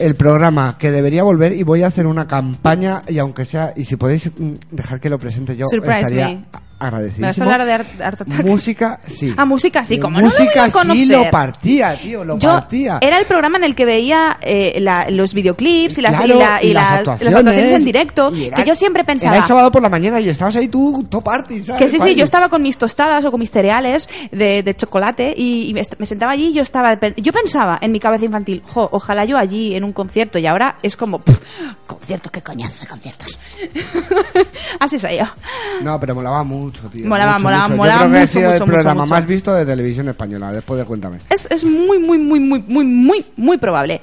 el 0.02 0.14
programa 0.16 0.76
que 0.78 0.90
debería 0.90 1.22
volver 1.22 1.52
y 1.52 1.62
voy 1.62 1.82
a 1.82 1.86
hacer 1.86 2.06
una 2.06 2.26
campaña 2.26 3.02
y 3.08 3.18
aunque 3.18 3.44
sea 3.44 3.72
y 3.76 3.84
si 3.84 3.96
podéis 3.96 4.30
mm, 4.36 4.54
dejar 4.70 5.00
que 5.00 5.08
lo 5.08 5.18
presente 5.18 5.56
yo 5.56 5.66
Surprise 5.66 6.00
estaría 6.00 6.28
me. 6.28 6.44
Agradecidísimo. 6.86 7.22
¿Me 7.22 7.26
vas 7.28 7.40
a 7.40 7.42
hablar 7.44 7.64
de 7.66 7.72
Art, 7.72 8.00
Art 8.00 8.20
Attack? 8.22 8.44
Música, 8.44 9.00
sí. 9.06 9.34
Ah, 9.36 9.44
música 9.44 9.84
sí, 9.84 9.98
como 9.98 10.18
no 10.18 10.24
lo 10.26 10.30
música 10.30 10.64
a 10.64 10.70
conocer. 10.70 10.96
sí 10.96 11.06
lo 11.06 11.30
partía, 11.30 11.96
tío, 11.96 12.24
lo 12.24 12.38
Yo 12.38 12.48
partía. 12.50 12.98
era 13.00 13.18
el 13.18 13.26
programa 13.26 13.58
en 13.58 13.64
el 13.64 13.74
que 13.74 13.84
veía 13.84 14.36
eh, 14.40 14.78
la- 14.80 15.08
los 15.10 15.34
videoclips 15.34 15.98
y 15.98 16.02
las, 16.02 16.16
Claro, 16.16 16.34
y 16.34 16.38
la- 16.38 16.62
y 16.62 16.66
y 16.68 16.72
las 16.74 16.90
las- 16.90 16.98
actuaciones. 17.00 17.32
las 17.34 17.40
actuaciones 17.40 17.72
en 17.78 17.84
directo, 17.84 18.32
era- 18.34 18.56
que 18.56 18.64
yo 18.64 18.74
siempre 18.74 19.04
pensaba... 19.04 19.34
Era 19.34 19.44
el 19.44 19.48
sábado 19.48 19.70
por 19.70 19.82
la 19.82 19.88
mañana 19.88 20.20
y 20.20 20.28
estabas 20.28 20.56
ahí 20.56 20.68
tú, 20.68 21.06
top 21.08 21.24
party, 21.24 21.62
¿sabes? 21.62 21.82
Que 21.82 21.88
sí, 21.88 21.98
sí, 21.98 22.14
yo 22.14 22.24
estaba 22.24 22.48
con 22.48 22.62
mis 22.62 22.78
tostadas 22.78 23.24
o 23.24 23.30
con 23.30 23.40
mis 23.40 23.50
cereales 23.50 24.08
de, 24.30 24.62
de 24.62 24.74
chocolate 24.76 25.34
y, 25.36 25.68
y 25.70 25.74
me, 25.74 26.06
sentaba 26.06 26.32
allí 26.32 26.46
y 26.48 26.52
yo 26.54 26.62
estaba... 26.62 26.98
Yo 27.16 27.32
pensaba 27.32 27.78
en 27.80 27.92
mi 27.92 28.00
cabeza 28.00 28.24
infantil, 28.24 28.62
jo, 28.66 28.88
ojalá 28.92 29.24
yo 29.24 29.36
allí 29.38 29.74
en 29.74 29.84
un 29.84 29.92
concierto 29.92 30.38
y 30.38 30.46
ahora 30.46 30.76
es 30.82 30.96
como, 30.96 31.18
pff, 31.18 31.38
concierto, 31.86 32.30
qué 32.30 32.40
coñazo 32.42 32.80
de 32.80 32.86
conciertos. 32.86 33.38
Así 34.80 34.98
soy 34.98 35.18
yo. 35.18 35.24
No, 35.82 35.98
pero 36.00 36.14
molaba 36.14 36.42
mucho, 36.42 36.71
tío. 36.72 37.06
Molaba, 37.06 37.32
mucho, 37.34 37.42
molaba, 37.44 37.64
mucho. 37.68 37.76
molaba 37.76 38.00
Yo 38.04 38.08
creo 38.08 38.12
que 38.12 38.16
ha 38.16 38.20
mucho, 38.20 38.32
sido 38.32 38.50
mucho, 38.50 38.64
el 38.64 38.70
programa 38.70 38.94
mucho, 38.94 39.02
mucho. 39.02 39.14
más 39.20 39.26
visto 39.26 39.54
de 39.54 39.66
televisión 39.66 40.08
española, 40.08 40.52
después 40.52 40.78
de 40.78 40.84
Cuéntame. 40.84 41.18
Es, 41.28 41.48
es 41.50 41.64
muy, 41.64 41.98
muy, 41.98 42.18
muy, 42.18 42.40
muy, 42.40 42.60
muy, 42.66 42.84
muy, 42.84 43.24
muy 43.36 43.56
probable. 43.58 44.00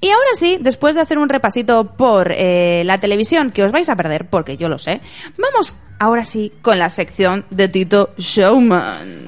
Y 0.00 0.10
ahora 0.10 0.30
sí, 0.34 0.58
después 0.60 0.94
de 0.94 1.00
hacer 1.00 1.18
un 1.18 1.28
repasito 1.28 1.84
por 1.96 2.32
eh, 2.32 2.82
la 2.84 2.98
televisión, 2.98 3.50
que 3.50 3.64
os 3.64 3.72
vais 3.72 3.88
a 3.88 3.96
perder, 3.96 4.26
porque 4.26 4.56
yo 4.56 4.68
lo 4.68 4.78
sé, 4.78 5.00
vamos 5.36 5.74
ahora 5.98 6.24
sí 6.24 6.52
con 6.62 6.78
la 6.78 6.88
sección 6.88 7.44
de 7.50 7.68
Tito 7.68 8.10
Showman. 8.16 9.26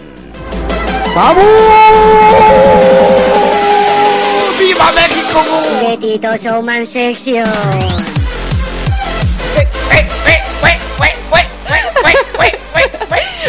¡Vamos! 1.15 1.45
¡Viva 4.61 4.93
México! 4.93 5.41
De 5.83 5.97
Tito 5.97 6.37
Showman 6.37 6.87
sección. 6.87 8.20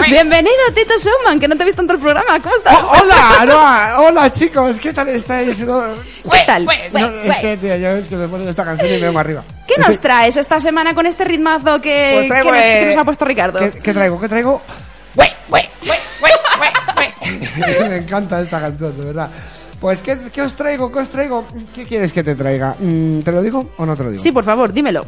Bienvenido, 0.09 0.55
Tito 0.73 0.93
Showman, 0.97 1.39
que 1.39 1.47
no 1.47 1.55
te 1.55 1.63
he 1.63 1.65
visto 1.65 1.81
en 1.81 1.87
todo 1.87 1.97
el 1.97 2.03
programa. 2.03 2.39
¿Cómo 2.41 2.55
estás? 2.55 2.77
Oh, 2.81 3.01
hola, 3.01 3.97
hola 3.99 4.33
chicos, 4.33 4.79
¿qué 4.79 4.93
tal 4.93 5.09
estáis? 5.09 5.59
No, 5.59 5.83
¿Qué 6.31 6.39
tal? 6.45 6.65
no, 6.65 7.21
es 7.23 7.35
que, 7.37 7.57
tío, 7.57 7.75
yo 7.77 7.89
es 7.89 8.07
que 8.07 8.15
me 8.15 8.27
ponen 8.27 8.49
esta 8.49 8.63
canción 8.65 8.89
y 8.89 8.93
me 8.93 8.99
vengo 9.07 9.19
arriba. 9.19 9.43
¿Qué 9.67 9.75
nos 9.77 9.99
traes 9.99 10.37
esta 10.37 10.59
semana 10.59 10.93
con 10.93 11.05
este 11.05 11.23
ritmazo 11.23 11.81
que, 11.81 12.11
Pues 12.15 12.27
traigo, 12.27 12.49
que 12.51 12.55
nos, 12.57 12.65
que 12.65 12.81
eh, 12.81 12.95
nos 12.95 13.01
ha 13.01 13.05
puesto 13.05 13.25
Ricardo? 13.25 13.59
¿Qué, 13.59 13.71
qué 13.71 13.93
traigo? 13.93 14.19
¿Qué 14.19 14.29
traigo? 14.29 14.61
me 17.89 17.97
encanta 17.97 18.41
esta 18.41 18.59
canción, 18.59 18.97
de 18.97 19.05
verdad. 19.05 19.29
Pues, 19.79 20.01
¿qué, 20.03 20.17
qué 20.31 20.41
os 20.43 20.53
traigo? 20.53 20.91
¿Qué 20.91 20.99
os 20.99 21.09
traigo? 21.09 21.45
¿Qué 21.73 21.85
quieres 21.85 22.13
que 22.13 22.23
te 22.23 22.35
traiga? 22.35 22.75
Mm, 22.79 23.21
¿Te 23.21 23.31
lo 23.31 23.41
digo 23.41 23.71
o 23.77 23.85
no 23.85 23.95
te 23.95 24.03
lo 24.03 24.11
digo? 24.11 24.21
Sí, 24.21 24.31
por 24.31 24.43
favor, 24.43 24.71
dímelo. 24.71 25.05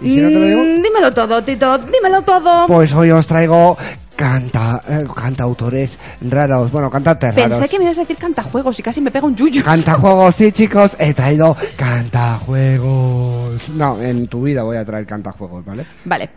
¿Y 0.00 0.14
si 0.14 0.16
no 0.18 0.28
te 0.28 0.34
lo 0.34 0.46
digo? 0.46 0.62
Mm, 0.62 0.82
dímelo 0.82 1.12
todo, 1.12 1.42
Tito, 1.42 1.78
dímelo 1.78 2.22
todo. 2.22 2.66
Pues 2.68 2.94
hoy 2.94 3.10
os 3.10 3.26
traigo 3.26 3.76
canta, 4.16 4.82
eh, 4.88 5.04
cantautores 5.14 5.98
raros, 6.22 6.70
bueno, 6.70 6.90
cantantes 6.90 7.34
raros. 7.34 7.58
Pensé 7.58 7.68
que 7.68 7.78
me 7.78 7.84
ibas 7.84 7.98
a 7.98 8.00
decir 8.02 8.16
cantajuegos 8.16 8.78
y 8.78 8.82
casi 8.82 9.00
me 9.00 9.10
pega 9.10 9.26
un 9.26 9.36
yuyu. 9.36 9.62
Cantajuegos, 9.62 10.34
sí, 10.34 10.52
chicos, 10.52 10.96
he 10.98 11.12
traído 11.14 11.56
cantajuegos. 11.76 13.68
No, 13.70 14.00
en 14.00 14.26
tu 14.28 14.42
vida 14.42 14.62
voy 14.62 14.76
a 14.76 14.84
traer 14.84 15.06
cantajuegos, 15.06 15.64
¿vale? 15.64 15.86
Vale. 16.04 16.30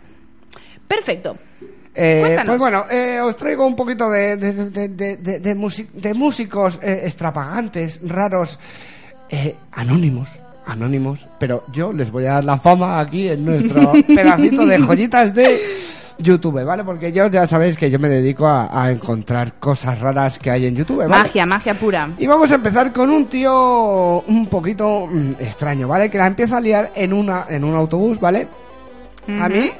Perfecto. 0.86 1.36
Eh, 1.94 2.38
pues 2.46 2.58
bueno, 2.58 2.84
eh, 2.88 3.20
os 3.20 3.36
traigo 3.36 3.66
un 3.66 3.74
poquito 3.74 4.08
de, 4.08 4.36
de, 4.36 5.16
de 5.16 6.14
músicos 6.14 6.78
eh, 6.80 7.00
extravagantes, 7.04 7.98
raros, 8.04 8.56
eh, 9.30 9.56
anónimos, 9.72 10.28
anónimos, 10.64 11.26
pero 11.38 11.64
yo 11.72 11.92
les 11.92 12.10
voy 12.10 12.24
a 12.26 12.34
dar 12.34 12.44
la 12.44 12.58
fama 12.58 13.00
aquí 13.00 13.28
en 13.28 13.44
nuestro 13.44 13.92
pedacito 14.06 14.64
de 14.64 14.78
joyitas 14.78 15.34
de 15.34 15.60
YouTube, 16.18 16.64
¿vale? 16.64 16.82
Porque 16.84 17.12
yo 17.12 17.28
ya 17.28 17.46
sabéis 17.46 17.76
que 17.76 17.90
yo 17.90 17.98
me 17.98 18.08
dedico 18.08 18.46
a, 18.46 18.68
a 18.84 18.90
encontrar 18.90 19.54
cosas 19.54 19.98
raras 20.00 20.38
que 20.38 20.50
hay 20.50 20.66
en 20.66 20.74
YouTube, 20.76 20.98
¿vale? 20.98 21.08
Magia, 21.08 21.46
magia 21.46 21.74
pura. 21.74 22.10
Y 22.18 22.26
vamos 22.26 22.50
a 22.50 22.56
empezar 22.56 22.92
con 22.92 23.10
un 23.10 23.26
tío 23.26 24.20
un 24.26 24.46
poquito 24.46 25.06
mm, 25.06 25.32
extraño, 25.38 25.86
¿vale? 25.88 26.10
Que 26.10 26.18
la 26.18 26.26
empieza 26.26 26.56
a 26.56 26.60
liar 26.60 26.90
en 26.94 27.12
una 27.12 27.46
en 27.48 27.62
un 27.64 27.74
autobús, 27.76 28.18
¿vale? 28.20 28.46
A 29.40 29.48
mí, 29.48 29.70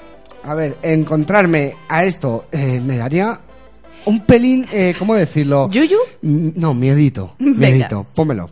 a 0.45 0.55
ver, 0.55 0.77
encontrarme 0.83 1.75
a 1.89 2.05
esto 2.05 2.45
eh, 2.53 2.81
me 2.85 2.99
daría 2.99 3.39
un 4.05 4.21
pelín, 4.21 4.67
eh, 4.73 4.95
¿cómo 4.99 5.15
decirlo? 5.15 5.69
¿Yuyu? 5.71 5.99
Mm, 6.23 6.49
No, 6.57 6.75
miedito, 6.75 7.35
Venga. 7.39 7.59
miedito, 7.59 8.07
pónmelo. 8.15 8.51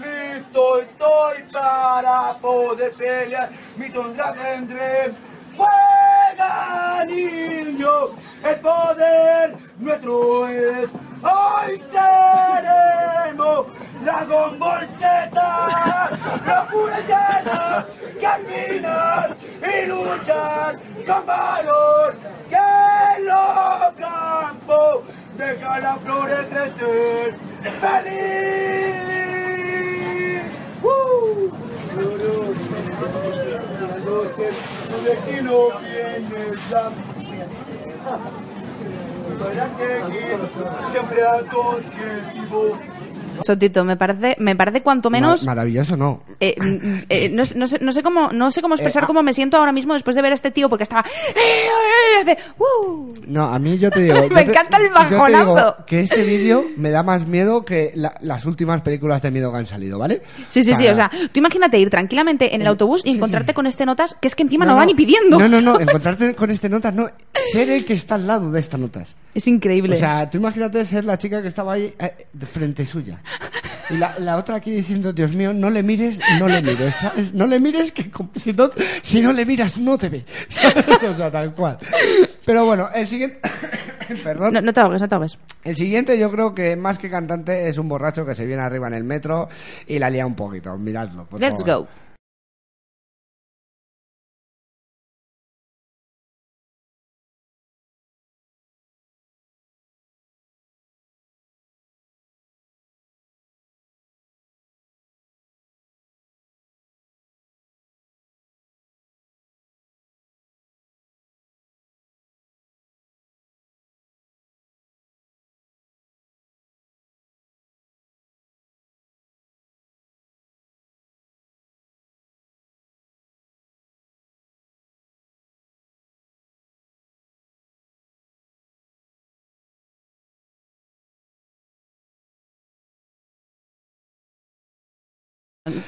Listo 0.00 0.80
estoy 0.80 1.42
para 1.52 2.32
poder 2.40 2.92
pelear. 2.92 3.50
Mi 3.76 3.90
tundra 3.90 4.32
tendré. 4.32 5.12
Juega, 5.56 7.04
niño. 7.06 7.90
El 8.42 8.60
poder 8.60 9.56
nuestro 9.78 10.48
es. 10.48 10.90
Hoy 11.22 11.82
seremos 11.92 13.66
Dragon 14.02 14.58
Ball 14.58 14.88
Z. 14.98 16.08
Locura 16.46 17.00
llena. 17.00 17.86
Caminar 18.20 19.36
y 19.60 19.86
luchar 19.86 20.78
con 21.06 21.26
valor. 21.26 22.16
Que 22.48 23.22
los 23.22 23.94
campos 23.98 25.04
dejan 25.36 25.82
las 25.82 25.98
flores 26.00 26.46
crecer. 26.46 27.36
¡Feliz! 27.80 29.29
Ya. 36.70 36.90
Para 39.38 39.66
que 39.76 39.88
siempre 40.92 41.26
a 41.26 41.42
tu 41.42 41.58
objetivo. 41.58 42.78
Eso, 42.78 42.99
Tito, 43.58 43.84
me 43.84 43.96
parece, 43.96 44.36
me 44.38 44.54
parece 44.56 44.82
cuanto 44.82 45.10
menos... 45.10 45.44
Ma- 45.44 45.50
maravilloso, 45.54 45.96
no. 45.96 46.22
eh, 46.40 46.54
mm, 46.60 46.98
eh, 47.08 47.28
no, 47.30 47.44
sé- 47.44 47.56
no 47.58 47.66
sé, 47.66 47.78
no 47.80 47.92
sé 47.92 48.02
cómo 48.02 48.30
no 48.32 48.50
sé 48.50 48.62
cómo 48.62 48.74
expresar 48.74 49.02
Eh, 49.02 49.04
ah. 49.04 49.06
cómo 49.06 49.22
me 49.22 49.32
siento 49.32 49.56
ahora 49.56 49.72
mismo 49.72 49.94
después 49.94 50.14
de 50.16 50.22
ver 50.22 50.32
a 50.32 50.34
este 50.34 50.50
tío 50.50 50.68
porque 50.68 50.84
estaba 50.84 51.04
eh, 51.34 52.30
eh, 52.30 52.36
"Uh". 52.58 53.12
No, 53.26 53.44
a 53.44 53.58
mí 53.58 53.78
yo 53.78 53.90
te 53.90 54.00
digo. 54.00 54.14
Me 54.30 54.44
te- 54.44 54.50
encanta 54.50 54.78
el 54.78 54.88
bajonazo. 54.90 55.76
que 55.86 56.00
este 56.00 56.22
vídeo 56.22 56.64
me 56.76 56.90
da 56.90 57.02
más 57.02 57.26
miedo 57.26 57.64
que 57.64 57.92
la- 57.94 58.14
las 58.20 58.44
últimas 58.46 58.80
películas 58.82 59.22
de 59.22 59.30
miedo 59.30 59.50
que 59.52 59.58
han 59.58 59.66
salido, 59.66 59.98
¿vale? 59.98 60.22
sí 60.48 60.64
sí 60.64 60.74
sí 60.74 60.86
o 60.88 60.94
sea 60.94 61.10
tú 61.32 61.38
imagínate 61.40 61.78
ir 61.78 61.90
tranquilamente 61.90 62.54
en 62.54 62.60
el 62.62 62.66
autobús 62.66 63.02
y 63.04 63.10
encontrarte 63.16 63.54
con 63.54 63.66
este 63.66 63.86
notas 63.86 64.16
que 64.20 64.28
es 64.28 64.34
que 64.34 64.42
encima 64.42 64.64
no, 64.64 64.76
va 64.76 64.84
ni 64.86 64.94
pidiendo 64.94 65.38
No, 65.38 65.48
no, 65.48 65.60
no, 65.60 65.80
encontrarte 65.80 66.34
con 66.34 66.50
este 66.50 66.68
notas, 66.68 66.94
no. 66.94 67.08
Ser 67.52 67.70
el 67.70 67.84
que 67.84 67.94
está 67.94 68.14
al 68.16 68.26
lado 68.26 68.50
de 68.50 68.60
estas 68.60 68.80
notas. 68.80 69.14
Es 69.34 69.46
increíble 69.46 69.94
O 69.94 69.98
sea, 69.98 70.28
tú 70.28 70.38
imagínate 70.38 70.84
ser 70.84 71.04
la 71.04 71.16
chica 71.18 71.40
que 71.42 71.48
estaba 71.48 71.74
ahí 71.74 71.94
eh, 71.98 72.26
de 72.32 72.46
frente 72.46 72.84
suya. 72.84 73.20
Y 73.90 73.96
la, 73.96 74.18
la 74.18 74.36
otra 74.36 74.56
aquí 74.56 74.70
diciendo, 74.70 75.12
Dios 75.12 75.34
mío, 75.34 75.52
no 75.52 75.68
le 75.68 75.82
mires, 75.82 76.20
no 76.38 76.46
le 76.46 76.62
mires, 76.62 76.94
¿sabes? 76.94 77.34
No 77.34 77.46
le 77.46 77.58
mires 77.58 77.90
que 77.90 78.08
si 78.36 78.52
no, 78.52 78.70
si 79.02 79.20
no 79.20 79.32
le 79.32 79.44
miras 79.44 79.78
no 79.78 79.98
te 79.98 80.08
ve. 80.08 80.24
¿sabes? 80.48 80.84
O 81.10 81.14
sea, 81.14 81.30
tal 81.30 81.54
cual. 81.54 81.78
Pero 82.44 82.64
bueno, 82.66 82.88
el 82.94 83.06
siguiente... 83.06 83.40
Perdón. 84.24 84.54
no, 84.54 84.60
no 84.60 84.72
te 84.72 84.80
ahogues 84.80 85.00
no 85.00 85.06
te 85.06 85.14
ahogues 85.14 85.38
El 85.62 85.76
siguiente 85.76 86.18
yo 86.18 86.32
creo 86.32 86.52
que 86.52 86.74
más 86.74 86.98
que 86.98 87.08
cantante 87.08 87.68
es 87.68 87.78
un 87.78 87.88
borracho 87.88 88.26
que 88.26 88.34
se 88.34 88.44
viene 88.44 88.60
arriba 88.62 88.88
en 88.88 88.94
el 88.94 89.04
metro 89.04 89.48
y 89.86 90.00
la 90.00 90.10
lía 90.10 90.26
un 90.26 90.34
poquito. 90.34 90.76
Miradlo, 90.76 91.26
por 91.26 91.40
let's 91.40 91.62
favor. 91.62 91.84
go 91.84 92.09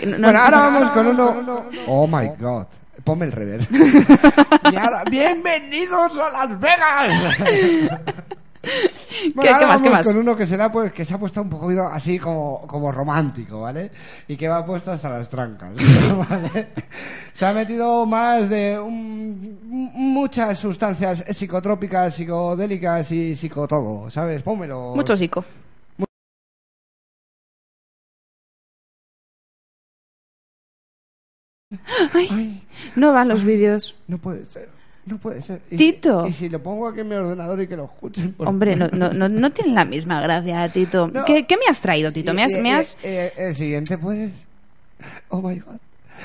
No- 0.05 0.19
no- 0.19 0.25
Bueno, 0.27 0.41
ahora 0.41 0.59
vamos 0.59 0.91
con 0.91 1.07
uno... 1.07 1.37
Oh 1.87 2.07
my 2.07 2.29
god. 2.39 2.65
Ponme 3.05 3.25
el 3.27 3.33
rever. 3.33 3.67
y 4.73 4.77
ahora, 4.77 5.03
bienvenidos 5.11 6.13
a 6.19 6.47
Las 6.47 6.61
Vegas. 6.61 7.15
Bueno, 9.35 9.51
ahora 9.53 9.59
qué 9.59 9.67
más, 9.67 9.83
qué 9.83 9.89
vamos 9.89 9.99
más? 9.99 10.07
con 10.07 10.17
uno 10.23 10.37
que 10.37 10.47
se, 10.47 10.57
le 10.57 10.63
ha, 10.63 10.71
pues, 10.71 10.93
que 10.93 11.05
se 11.05 11.15
ha 11.15 11.19
puesto 11.19 11.43
un 11.43 11.49
poquito 11.51 11.83
así 11.83 12.17
como, 12.19 12.65
como 12.67 12.93
romántico, 12.93 13.63
¿vale? 13.63 13.91
Y 14.29 14.37
que 14.37 14.47
va 14.49 14.65
puesto 14.65 14.93
hasta 14.93 15.09
las 15.09 15.29
trancas, 15.29 15.71
¿vale? 16.29 16.69
Se 17.33 17.45
ha 17.45 17.53
metido 17.53 18.07
más 18.07 18.49
de 18.49 18.79
un- 18.79 19.59
muchas 19.65 20.59
sustancias 20.59 21.25
psicotrópicas, 21.31 22.15
psicodélicas 22.15 23.11
y 23.11 23.35
psicotodo, 23.35 24.09
¿sabes? 24.09 24.43
Pónmelo. 24.43 24.93
Mucho 24.95 25.17
psico. 25.17 25.45
Ay, 32.15 32.63
no 32.97 33.13
van 33.13 33.29
los 33.29 33.45
vídeos. 33.45 33.95
No 34.09 34.19
puede 34.19 34.45
ser, 34.47 34.69
no 35.07 35.19
puede 35.19 35.41
ser. 35.43 35.61
Y- 35.71 35.77
Tito. 35.77 36.27
Y 36.27 36.33
si 36.33 36.49
lo 36.49 36.63
pongo 36.63 36.89
aquí 36.89 37.01
en 37.01 37.09
mi 37.09 37.15
ordenador 37.15 37.61
y 37.61 37.67
que 37.69 37.77
lo 37.77 37.85
escuchen. 37.85 38.33
por 38.33 38.49
Hombre, 38.49 38.77
no, 38.77 38.89
no, 38.89 39.13
no, 39.13 39.29
no 39.29 39.51
tiene 39.53 39.73
la 39.73 39.85
misma 39.85 40.21
gracia, 40.21 40.69
Tito. 40.71 41.09
No. 41.09 41.25
¿Qué, 41.25 41.47
qué 41.47 41.57
me 41.57 41.65
has 41.69 41.81
traído, 41.81 42.13
Tito? 42.13 42.33
¿Me 42.35 42.45
has...? 42.45 42.53
Y- 42.55 42.59
me 42.59 42.73
has... 42.75 42.97
eh, 43.03 43.33
el 43.37 43.55
siguiente, 43.55 43.97
¿puedes? 43.99 44.33
Oh 45.31 45.41
my 45.41 45.57
god. 45.59 45.77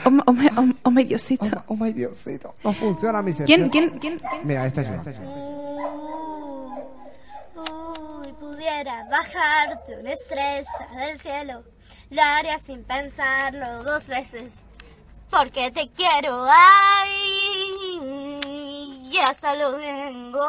Oh, 0.06 0.12
my- 0.12 0.22
oh, 0.28 0.32
my- 0.34 0.50
oh, 0.58 0.66
oh, 0.84 0.92
my 0.92 1.04
Diosito. 1.06 1.46
Oh, 1.46 1.50
my- 1.50 1.62
oh 1.68 1.76
my 1.86 1.92
Diosito. 1.94 2.56
No 2.64 2.74
funciona 2.74 3.22
mi 3.24 3.34
sección. 3.34 3.70
¿Quién, 3.70 3.90
quién, 3.90 4.00
quién, 4.00 4.20
quién? 4.20 4.48
Mira, 4.48 4.68
esta 4.68 4.82
es 4.82 4.88
esta 4.90 5.10
es 5.10 5.20
Uy, 7.56 8.34
pudiera 8.40 9.06
bajarte 9.10 9.98
una 10.00 10.12
estrella 10.14 10.64
del 10.98 11.20
cielo. 11.20 11.64
Lo 12.10 12.22
haría 12.22 12.60
sin 12.60 12.84
pensarlo 12.84 13.84
dos 13.84 14.08
veces. 14.08 14.60
Porque 15.30 15.72
te 15.72 15.90
quiero, 15.90 16.46
ay, 16.50 17.60
y 19.12 19.18
hasta 19.20 19.56
lo 19.56 19.74
vengo. 19.78 20.46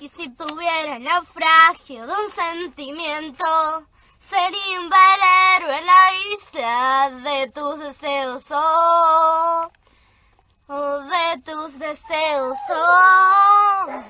Y 0.00 0.08
si 0.08 0.28
tuviera 0.30 0.96
el 0.96 1.04
naufragio 1.04 2.06
de 2.06 2.12
un 2.12 2.30
sentimiento, 2.30 3.86
sería 4.18 4.80
un 4.80 4.90
velero 4.90 5.70
en 5.72 5.86
la 5.86 6.10
isla 6.32 7.10
de 7.22 7.48
tus 7.50 7.78
deseos, 7.78 8.46
oh, 8.50 9.70
de 10.66 11.40
tus 11.44 11.78
deseos, 11.78 12.58
oh. 12.68 14.02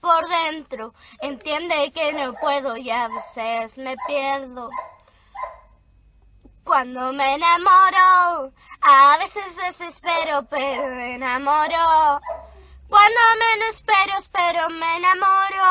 Por 0.00 0.28
dentro 0.28 0.94
entiende 1.20 1.92
que 1.92 2.12
no 2.12 2.32
puedo 2.34 2.76
y 2.76 2.90
a 2.90 3.08
veces 3.08 3.78
me 3.78 3.94
pierdo. 4.06 4.70
Cuando 6.66 7.12
me 7.12 7.36
enamoro, 7.36 8.52
a 8.82 9.16
veces 9.18 9.56
desespero, 9.56 10.44
pero 10.50 10.88
me 10.96 11.14
enamoro. 11.14 12.20
Cuando 12.88 13.20
menos 13.38 13.68
espero, 13.76 14.18
espero, 14.18 14.68
me 14.70 14.96
enamoro. 14.96 15.62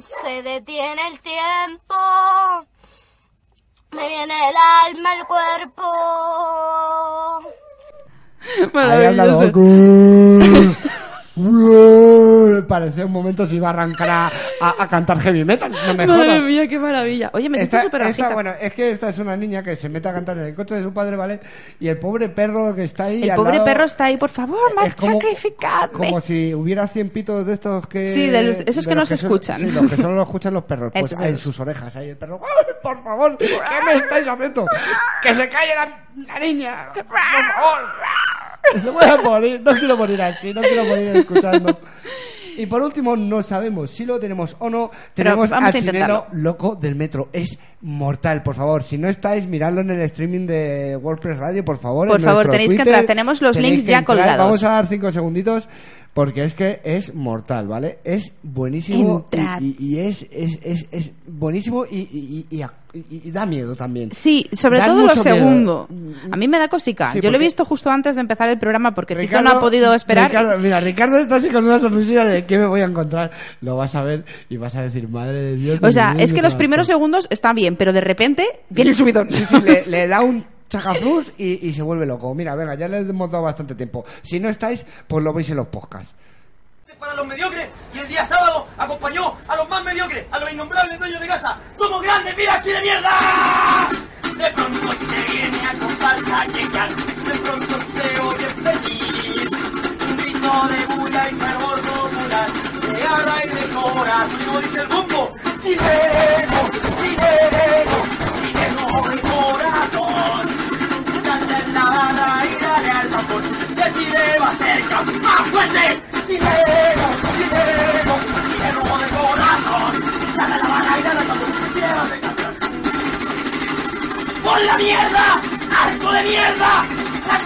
Se 0.00 0.44
detiene 0.44 1.08
el 1.08 1.18
tiempo. 1.18 1.96
Me 3.90 4.06
viene 4.06 4.50
el 4.50 4.54
alma 4.86 5.10
al 5.10 5.26
cuerpo. 5.26 5.82
Maravilloso. 8.72 9.50
Parecía 12.68 13.06
un 13.06 13.12
momento 13.12 13.46
se 13.46 13.56
iba 13.56 13.68
a 13.68 13.70
arrancar 13.70 14.08
a, 14.10 14.26
a- 14.60 14.74
a 14.78 14.88
cantar 14.88 15.18
heavy 15.20 15.44
metal. 15.44 15.72
No 15.72 15.94
me 15.94 16.06
Madre 16.06 16.26
jodas. 16.26 16.42
mía, 16.44 16.68
qué 16.68 16.78
maravilla. 16.78 17.30
Oye, 17.32 17.48
me 17.48 17.62
Esta- 17.62 17.80
súper 17.82 18.02
esta, 18.02 18.32
bueno, 18.34 18.52
es 18.60 18.72
que 18.74 18.90
esta 18.90 19.08
es 19.08 19.18
una 19.18 19.36
niña 19.36 19.62
que 19.62 19.74
se 19.74 19.88
mete 19.88 20.08
a 20.08 20.12
cantar 20.12 20.38
en 20.38 20.44
el 20.44 20.54
coche 20.54 20.74
de 20.76 20.82
su 20.82 20.92
padre, 20.92 21.16
¿vale? 21.16 21.40
Y 21.80 21.88
el 21.88 21.98
pobre 21.98 22.28
perro 22.28 22.74
que 22.74 22.84
está 22.84 23.04
ahí. 23.04 23.22
El 23.24 23.30
al 23.30 23.36
pobre 23.36 23.54
lado, 23.54 23.64
perro 23.64 23.84
está 23.84 24.04
ahí, 24.04 24.16
por 24.16 24.30
favor, 24.30 24.74
más 24.76 24.88
es 24.88 24.94
como- 24.94 25.18
si 26.20 26.54
hubiera 26.54 26.86
100 26.86 27.10
pitos 27.10 27.46
de 27.46 27.54
estos 27.54 27.86
que. 27.88 28.12
Sí, 28.12 28.28
de 28.28 28.42
los- 28.42 28.60
esos 28.60 28.86
que 28.86 28.94
no 28.94 29.06
se 29.06 29.14
escuchan. 29.14 29.58
sí, 29.58 29.70
los 29.70 29.90
que 29.90 29.96
solo 29.96 30.14
lo 30.14 30.22
escuchan 30.22 30.52
los 30.54 30.64
perros. 30.64 30.92
Pues 30.92 31.12
en 31.20 31.36
sus 31.38 31.58
orejas 31.60 31.96
ahí 31.96 32.10
el 32.10 32.16
perro. 32.16 32.40
¡Ay, 32.42 32.74
por 32.82 33.02
favor! 33.02 33.36
¿Qué 33.38 33.48
me 33.86 33.94
estáis 33.94 34.28
haciendo? 34.28 34.66
¡Que 35.22 35.34
se 35.34 35.48
calle 35.48 35.72
la, 35.74 36.04
la 36.34 36.38
niña! 36.38 36.88
¡Por 36.94 37.04
favor! 37.06 37.88
Se 38.82 38.90
voy 38.90 39.04
a 39.04 39.16
morir. 39.16 39.62
No 39.64 39.72
quiero 39.74 39.96
morir 39.96 40.20
así, 40.20 40.52
no 40.52 40.60
quiero 40.60 40.84
morir 40.84 41.16
escuchando. 41.16 41.80
Y 42.58 42.66
por 42.66 42.82
último, 42.82 43.16
no 43.16 43.42
sabemos 43.42 43.90
si 43.90 44.04
lo 44.04 44.18
tenemos 44.18 44.56
o 44.58 44.68
no. 44.68 44.90
Tenemos 45.14 45.52
al 45.52 45.72
chileno 45.72 46.26
loco 46.32 46.74
del 46.74 46.96
metro. 46.96 47.28
Es 47.32 47.56
mortal, 47.82 48.42
por 48.42 48.56
favor. 48.56 48.82
Si 48.82 48.98
no 48.98 49.08
estáis, 49.08 49.46
miradlo 49.46 49.80
en 49.80 49.90
el 49.90 50.00
streaming 50.02 50.46
de 50.46 50.96
WordPress 50.96 51.38
Radio, 51.38 51.64
por 51.64 51.78
favor. 51.78 52.08
Por 52.08 52.18
en 52.18 52.24
favor, 52.24 52.50
tenéis 52.50 52.74
que 52.74 52.82
entrar. 52.82 53.04
Tenemos 53.04 53.40
los 53.40 53.54
Tenéis 53.54 53.74
links 53.74 53.86
ya 53.86 53.98
entrar. 53.98 54.16
colgados. 54.18 54.44
Vamos 54.46 54.64
a 54.64 54.68
dar 54.70 54.86
cinco 54.88 55.12
segunditos 55.12 55.68
porque 56.14 56.42
es 56.44 56.54
que 56.54 56.80
es 56.84 57.14
mortal, 57.14 57.68
¿vale? 57.68 57.98
Es 58.02 58.32
buenísimo 58.42 59.26
y, 59.60 59.64
y- 59.64 59.76
y 59.78 59.98
es, 60.00 60.26
es, 60.32 60.58
es, 60.64 60.86
es 60.90 61.12
buenísimo 61.26 61.84
y, 61.86 62.44
y, 62.50 63.30
da 63.30 63.46
miedo 63.46 63.76
también. 63.76 64.10
Sí, 64.12 64.48
sobre 64.52 64.78
Da 64.78 64.86
todo 64.86 65.00
lo 65.00 65.06
miedo. 65.12 65.22
segundo. 65.22 65.88
A 66.30 66.36
mí 66.36 66.48
me 66.48 66.58
da 66.58 66.66
cosica. 66.68 67.08
Sí, 67.08 67.20
Yo 67.20 67.30
lo 67.30 67.36
he 67.36 67.40
visto 67.40 67.64
justo 67.64 67.90
antes 67.90 68.14
de 68.16 68.22
empezar 68.22 68.48
el 68.48 68.58
programa 68.58 68.94
porque 68.94 69.14
Tito 69.14 69.40
no 69.42 69.50
ha 69.50 69.60
podido 69.60 69.94
esperar. 69.94 70.30
Ricardo, 70.30 70.58
mira, 70.58 70.80
Ricardo 70.80 71.18
está 71.18 71.36
así 71.36 71.50
con 71.50 71.64
una 71.64 71.78
sonrisilla 71.78 72.24
de 72.24 72.44
¿qué 72.46 72.58
me 72.58 72.66
voy 72.66 72.80
a 72.80 72.84
encontrar? 72.86 73.30
Lo 73.60 73.76
vas 73.76 73.94
a 73.94 74.02
ver 74.02 74.24
y 74.48 74.56
vas 74.56 74.74
a 74.74 74.82
decir, 74.82 75.08
madre 75.08 75.40
de 75.40 75.56
Dios. 75.56 75.78
O 75.82 75.92
sea, 75.92 76.16
es 76.18 76.32
que 76.32 76.42
los 76.42 76.54
primeros 76.56 76.86
segundos 76.88 77.28
están 77.30 77.54
bien, 77.54 77.76
pero 77.76 77.92
de 77.92 78.00
repente 78.00 78.44
viene 78.70 78.90
el 78.90 78.96
subidón. 78.96 79.28
Sí, 79.30 79.44
sí, 79.48 79.60
le, 79.60 79.86
le 79.86 80.08
da 80.08 80.22
un 80.22 80.44
chacaflus 80.68 81.32
y, 81.38 81.66
y 81.68 81.72
se 81.72 81.82
vuelve 81.82 82.06
loco. 82.06 82.34
Mira, 82.34 82.54
venga, 82.54 82.74
ya 82.74 82.88
le 82.88 82.98
hemos 82.98 83.30
dado 83.30 83.44
bastante 83.44 83.74
tiempo. 83.74 84.04
Si 84.22 84.38
no 84.40 84.48
estáis, 84.48 84.84
pues 85.06 85.24
lo 85.24 85.32
veis 85.32 85.48
en 85.50 85.56
los 85.56 85.68
podcasts. 85.68 86.12
para 86.98 87.14
los 87.14 87.26
mediocres 87.26 87.68
y 87.94 87.98
el 87.98 88.08
día 88.08 88.26
sábado 88.26 88.66
acompañó 88.76 89.34
a 89.46 89.56
los 89.56 89.68
más 89.68 89.84
mediocres, 89.84 90.24
a 90.32 90.38
los 90.40 90.52
innombrables 90.52 90.98
dueños 90.98 91.20
de 91.20 91.26
casa. 91.26 91.58
¡Somos 91.74 92.02
grandes! 92.02 92.36
¡Viva 92.36 92.60
Chile, 92.60 92.80
mierda! 92.82 93.88
De 94.36 94.50
pronto 94.50 94.92
se 94.92 95.32
viene 95.32 95.58
a 95.66 95.72
comparsa 95.78 96.44
llegar, 96.46 96.90
de 96.90 97.34
pronto 97.44 97.78
se 97.80 98.20
oye 98.20 98.46
feliz. 98.46 99.50
Un 100.08 100.16
grito 100.16 100.68
de 100.68 100.86
bulla 100.94 101.30
y 101.30 101.34
fervor 101.34 101.80
popular, 101.80 102.48
de 102.92 103.00
garra 103.00 103.44
y 103.44 103.48
de 103.48 103.74
corazón. 103.74 104.38
Como 104.46 104.60
dice 104.60 104.80
el 104.80 104.86
bombo, 104.88 105.34
chileno, 105.60 106.60
chileno, 107.00 107.96
chileno 108.40 109.10
de 109.10 109.20
corazón. 109.22 109.87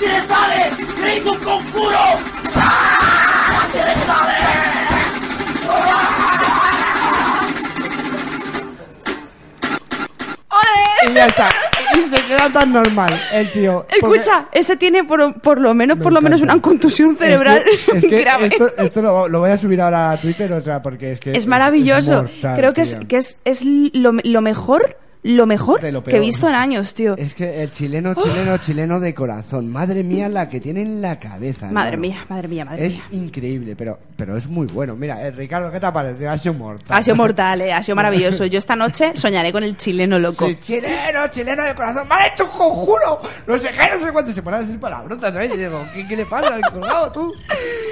¡La 0.02 0.08
Chile 0.08 0.22
sale! 0.28 0.70
¡Le 1.02 1.16
hizo 1.18 1.32
un 1.32 1.38
conjuro! 1.38 1.98
¡Ah! 2.56 3.48
¡La 3.50 3.72
Chile 3.72 3.94
sale! 4.06 5.52
Y 11.10 11.14
ya 11.14 11.26
está. 11.26 11.48
Y 11.96 12.04
se 12.08 12.24
queda 12.26 12.48
tan 12.52 12.72
normal 12.72 13.20
el 13.32 13.50
tío. 13.50 13.84
Porque- 14.00 14.18
Escucha, 14.20 14.46
ese 14.52 14.76
tiene 14.76 15.02
por, 15.04 15.40
por 15.40 15.60
lo 15.60 15.74
menos, 15.74 15.96
Me 15.98 16.02
por 16.04 16.12
lo 16.12 16.20
menos 16.20 16.40
encanta. 16.40 16.54
una 16.54 16.62
contusión 16.62 17.16
cerebral 17.16 17.62
Es 17.66 17.84
que, 17.84 17.96
es 17.98 18.04
que 18.08 18.20
grave. 18.20 18.46
esto, 18.46 18.70
esto 18.78 19.02
lo, 19.02 19.28
lo 19.28 19.40
voy 19.40 19.50
a 19.50 19.56
subir 19.56 19.80
ahora 19.80 20.12
a 20.12 20.20
Twitter, 20.20 20.52
o 20.52 20.62
sea, 20.62 20.80
porque 20.80 21.12
es 21.12 21.20
que... 21.20 21.32
es 21.32 21.46
maravilloso. 21.46 22.22
mortal, 22.22 22.56
Creo 22.56 22.72
que 22.72 22.82
es, 22.82 22.98
tío. 22.98 23.08
que 23.08 23.16
es, 23.16 23.36
es 23.44 23.64
lo, 23.64 24.12
lo 24.22 24.40
mejor, 24.42 24.96
lo 25.24 25.46
mejor 25.46 25.82
lo 25.92 26.02
que 26.02 26.16
he 26.16 26.20
visto 26.20 26.48
en 26.48 26.54
años, 26.54 26.94
tío. 26.94 27.16
Es 27.16 27.34
que 27.34 27.62
el 27.62 27.70
chileno, 27.70 28.14
chileno, 28.14 28.58
chileno 28.58 28.98
de 28.98 29.14
corazón. 29.14 29.70
Madre 29.70 30.02
mía 30.02 30.28
la 30.28 30.48
que 30.48 30.60
tiene 30.60 30.82
en 30.82 31.00
la 31.00 31.18
cabeza. 31.18 31.70
Madre 31.70 31.92
hermano. 31.94 32.00
mía, 32.14 32.26
madre 32.28 32.48
mía, 32.48 32.64
madre 32.64 32.86
Es 32.86 32.94
mía. 32.94 33.04
increíble, 33.22 33.76
pero, 33.76 33.98
pero 34.16 34.36
es 34.36 34.46
muy 34.46 34.66
bueno. 34.66 34.96
Mira, 34.96 35.22
eh, 35.24 35.30
Ricardo, 35.30 35.70
¿qué 35.70 35.78
te 35.78 35.86
ha 35.86 35.92
parecido? 35.92 36.30
Ha 36.30 36.38
sido 36.38 36.54
mortal. 36.54 36.98
Ha 36.98 37.02
sido 37.02 37.16
mortal, 37.16 37.60
eh, 37.60 37.72
ha 37.72 37.82
sido 37.82 37.94
maravilloso. 37.94 38.44
Yo 38.52 38.58
esta 38.58 38.74
noche 38.74 39.12
soñaré 39.14 39.52
con 39.52 39.62
el 39.62 39.76
chileno 39.76 40.18
loco. 40.18 40.48
Sí, 40.48 40.56
chileno, 40.60 41.28
chileno 41.30 41.62
de 41.64 41.74
corazón. 41.74 42.08
¡Me 42.08 42.14
ha 42.16 42.26
hecho 42.26 42.44
un 42.44 42.50
conjuro! 42.50 43.20
No 43.46 43.58
sé 43.58 43.70
qué, 43.70 43.96
no 43.98 44.04
sé 44.04 44.12
cuánto. 44.12 44.32
Se 44.32 44.42
pone 44.42 44.56
a 44.56 44.60
decir 44.60 44.80
palabrotas, 44.80 45.32
¿sabes? 45.32 45.54
Y 45.54 45.56
digo, 45.58 45.84
¿qué, 45.94 46.06
qué 46.08 46.16
le 46.16 46.26
pasa 46.26 46.54
al 46.54 46.62
colgado, 46.62 47.12
tú? 47.12 47.32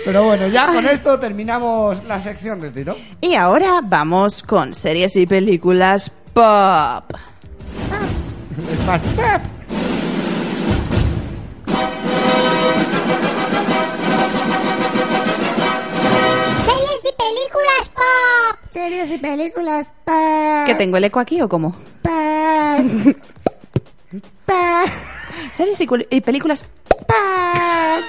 Pero 0.05 0.25
bueno, 0.25 0.49
ya 0.49 0.67
con 0.73 0.85
esto 0.87 1.19
terminamos 1.19 2.03
la 2.05 2.21
sección 2.21 2.59
de 2.61 2.71
tiro. 2.71 2.97
Y 3.21 3.35
ahora 3.35 3.81
vamos 3.85 4.43
con 4.43 4.75
series 4.75 5.15
y 5.17 5.27
películas 5.27 6.11
pop. 6.33 7.13
Series 16.67 17.05
y 17.05 17.13
películas 17.17 17.89
pop. 17.95 18.59
Series 18.73 19.11
y 19.13 19.19
películas. 19.19 19.93
Pa, 20.05 20.65
¿Que 20.67 20.75
tengo 20.75 20.97
el 20.97 21.05
eco 21.05 21.21
aquí 21.21 21.41
o 21.41 21.49
cómo? 21.49 21.75
pa, 22.03 22.79
Series 25.55 25.81
y, 25.81 25.87
cul- 25.87 26.07
y 26.11 26.21
películas 26.21 26.65
pa. 27.07 28.01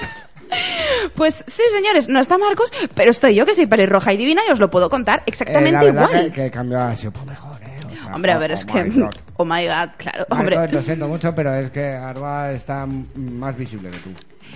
Pues 1.14 1.44
sí, 1.46 1.62
señores, 1.74 2.08
no 2.10 2.20
está 2.20 2.36
Marcos, 2.36 2.70
pero 2.94 3.10
estoy 3.10 3.34
yo 3.34 3.46
que 3.46 3.54
soy 3.54 3.64
pelirroja 3.66 4.12
y 4.12 4.16
divina 4.18 4.42
y 4.46 4.50
os 4.52 4.58
lo 4.58 4.70
puedo 4.70 4.90
contar 4.90 5.20
Eh, 5.20 5.22
exactamente 5.26 5.78
la 5.78 5.84
verdad 5.84 6.08
igual. 6.10 6.24
Que, 6.26 6.32
que 6.32 6.44
el 6.46 6.50
cambio 6.50 6.80
ha 6.80 6.94
sido 6.96 7.12
por 7.12 7.24
mejor, 7.26 7.51
¿eh? 7.51 7.51
Hombre, 8.14 8.32
a 8.32 8.36
oh, 8.36 8.40
ver, 8.40 8.50
oh 8.50 8.54
es 8.54 8.66
my 8.66 8.72
que... 8.72 9.00
God. 9.00 9.14
Oh 9.36 9.44
my 9.44 9.66
god, 9.66 9.90
claro, 9.96 10.26
Marcos, 10.30 10.38
hombre. 10.38 10.72
lo 10.72 10.82
siento 10.82 11.08
mucho, 11.08 11.34
pero 11.34 11.54
es 11.54 11.70
que 11.70 11.86
Arba 11.88 12.52
está 12.52 12.86
más 12.86 13.56
visible 13.56 13.90
que 13.90 13.98
tú. 13.98 14.10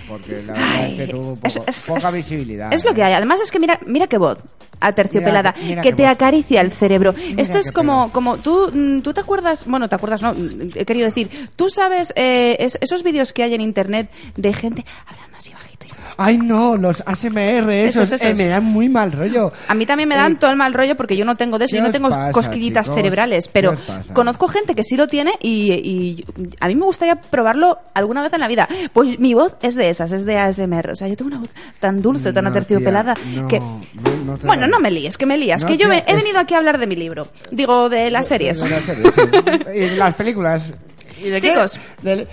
Porque 0.07 0.41
la 0.43 0.53
verdad 0.53 0.85
es 0.87 0.93
que 0.93 1.07
tú 1.07 1.37
poco- 1.41 1.47
Es- 1.47 1.59
es- 1.77 1.85
poca 1.87 2.09
es- 2.09 2.13
visibilidad. 2.15 2.73
Es 2.73 2.85
lo 2.85 2.93
que 2.93 3.03
hay. 3.03 3.13
Además 3.13 3.39
es 3.41 3.51
que 3.51 3.59
mira, 3.59 3.79
mira 3.85 4.07
qué 4.07 4.17
voz 4.17 4.37
aterciopelada, 4.79 5.53
Mira- 5.57 5.67
mira 5.67 5.81
que 5.81 5.93
te 5.93 6.03
voz. 6.03 6.11
acaricia 6.11 6.61
el 6.61 6.71
cerebro. 6.71 7.13
Esto 7.35 7.57
es 7.57 7.71
como, 7.71 8.11
como 8.11 8.37
tú, 8.37 8.69
mm, 8.73 9.01
tú 9.01 9.13
te 9.13 9.21
acuerdas, 9.21 9.65
bueno, 9.65 9.89
te 9.89 9.95
acuerdas, 9.95 10.21
no, 10.21 10.33
he 10.75 10.85
querido 10.85 11.07
decir, 11.07 11.29
tú 11.55 11.69
sabes 11.69 12.13
eh, 12.15 12.57
es- 12.59 12.77
esos 12.81 13.03
vídeos 13.03 13.33
que 13.33 13.43
hay 13.43 13.53
en 13.55 13.61
internet 13.61 14.09
de 14.35 14.53
gente 14.53 14.85
hablando 15.07 15.37
así 15.37 15.51
bajito. 15.51 15.77
Ay, 16.19 16.37
no, 16.39 16.75
los 16.77 17.03
ASMR, 17.05 17.69
esos, 17.85 18.11
Esos, 18.11 18.21
eh, 18.25 18.33
me 18.33 18.47
dan 18.47 18.63
muy 18.65 18.89
mal 18.89 19.11
rollo. 19.11 19.53
A 19.67 19.75
mí 19.75 19.85
también 19.85 20.09
me 20.09 20.15
dan 20.15 20.39
todo 20.39 20.49
el 20.49 20.57
mal 20.57 20.73
rollo 20.73 20.97
porque 20.97 21.15
yo 21.15 21.23
no 21.25 21.35
tengo 21.35 21.59
de 21.59 21.65
eso, 21.65 21.73
¿qué 21.73 21.77
yo 21.77 21.83
no 21.83 21.91
tengo 21.91 22.09
pasa, 22.09 22.31
cosquillitas 22.31 22.85
chicos? 22.85 22.95
cerebrales, 22.97 23.45
¿Qué 23.45 23.51
pero 23.53 23.73
conozco 24.13 24.47
gente 24.47 24.73
que 24.73 24.81
sí 24.83 24.95
lo 24.97 25.07
tiene 25.07 25.33
y, 25.41 25.71
y 25.73 26.25
a 26.59 26.67
mí 26.67 26.75
me 26.75 26.85
gustaría 26.85 27.17
probarlo 27.21 27.77
alguna 27.93 28.23
vez 28.23 28.33
en 28.33 28.39
la 28.39 28.47
vida. 28.47 28.67
Pues 28.93 29.19
mi 29.19 29.35
voz 29.35 29.55
es 29.61 29.75
de 29.77 29.89
esas, 29.89 30.11
es 30.11 30.25
de 30.25 30.37
ASMR. 30.37 30.91
O 30.91 30.95
sea, 30.95 31.07
yo 31.07 31.15
tengo 31.15 31.29
una 31.29 31.39
voz 31.39 31.49
tan 31.79 32.01
dulce, 32.01 32.33
tan 32.33 32.43
No, 32.45 32.49
aterciopelada 32.49 33.13
tía, 33.13 33.41
no, 33.43 33.47
que... 33.47 33.59
no- 33.59 34.37
Bueno, 34.43 34.67
no 34.67 34.79
me 34.79 34.91
líes, 34.91 35.17
que 35.17 35.25
me 35.25 35.37
lías, 35.37 35.63
que 35.63 35.73
yo 35.77 35.87
tía, 35.87 35.87
me- 35.89 35.97
he 35.99 36.11
es- 36.11 36.15
venido 36.17 36.39
aquí 36.39 36.53
a 36.53 36.57
hablar 36.57 36.77
de 36.79 36.87
mi 36.87 36.95
libro. 36.95 37.27
Digo, 37.51 37.87
de 37.89 38.11
las 38.11 38.27
series. 38.27 38.59
De 38.59 38.69
las 38.69 38.83
series, 38.83 39.13
sí. 39.13 39.21
y 39.75 39.79
de 39.79 39.95
las 39.95 40.13
películas. 40.15 40.73
¿Y 41.21 41.29
de 41.29 41.39
qué? 41.39 41.49
Chicos. 41.49 41.79
Del- 42.01 42.27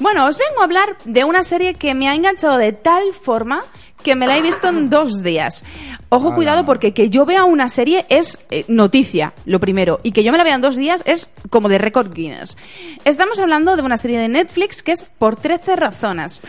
Bueno, 0.00 0.26
os 0.26 0.36
vengo 0.36 0.60
a 0.60 0.64
hablar 0.64 0.96
de 1.04 1.24
una 1.24 1.42
serie 1.44 1.74
que 1.74 1.94
me 1.94 2.08
ha 2.08 2.14
enganchado 2.14 2.58
de 2.58 2.72
tal 2.72 3.02
forma 3.12 3.62
que 4.06 4.14
me 4.14 4.26
la 4.28 4.38
he 4.38 4.42
visto 4.42 4.68
en 4.68 4.88
dos 4.88 5.22
días. 5.24 5.64
Ojo, 6.10 6.32
cuidado, 6.34 6.64
porque 6.64 6.94
que 6.94 7.10
yo 7.10 7.26
vea 7.26 7.44
una 7.44 7.68
serie 7.68 8.06
es 8.08 8.38
eh, 8.50 8.64
noticia, 8.68 9.32
lo 9.46 9.58
primero, 9.58 9.98
y 10.04 10.12
que 10.12 10.22
yo 10.22 10.30
me 10.30 10.38
la 10.38 10.44
vea 10.44 10.54
en 10.54 10.60
dos 10.60 10.76
días 10.76 11.02
es 11.06 11.28
como 11.50 11.68
de 11.68 11.78
récord 11.78 12.14
Guinness. 12.14 12.56
Estamos 13.04 13.40
hablando 13.40 13.74
de 13.74 13.82
una 13.82 13.96
serie 13.96 14.20
de 14.20 14.28
Netflix 14.28 14.80
que 14.84 14.92
es 14.92 15.02
Por 15.02 15.34
13 15.34 15.74
razones. 15.74 16.40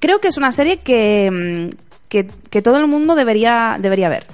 Creo 0.00 0.20
que 0.20 0.26
es 0.26 0.36
una 0.36 0.50
serie 0.50 0.78
que, 0.78 1.30
mm, 1.30 1.76
que, 2.08 2.26
que 2.50 2.62
todo 2.62 2.78
el 2.78 2.88
mundo 2.88 3.14
debería, 3.14 3.76
debería 3.78 4.08
ver. 4.08 4.26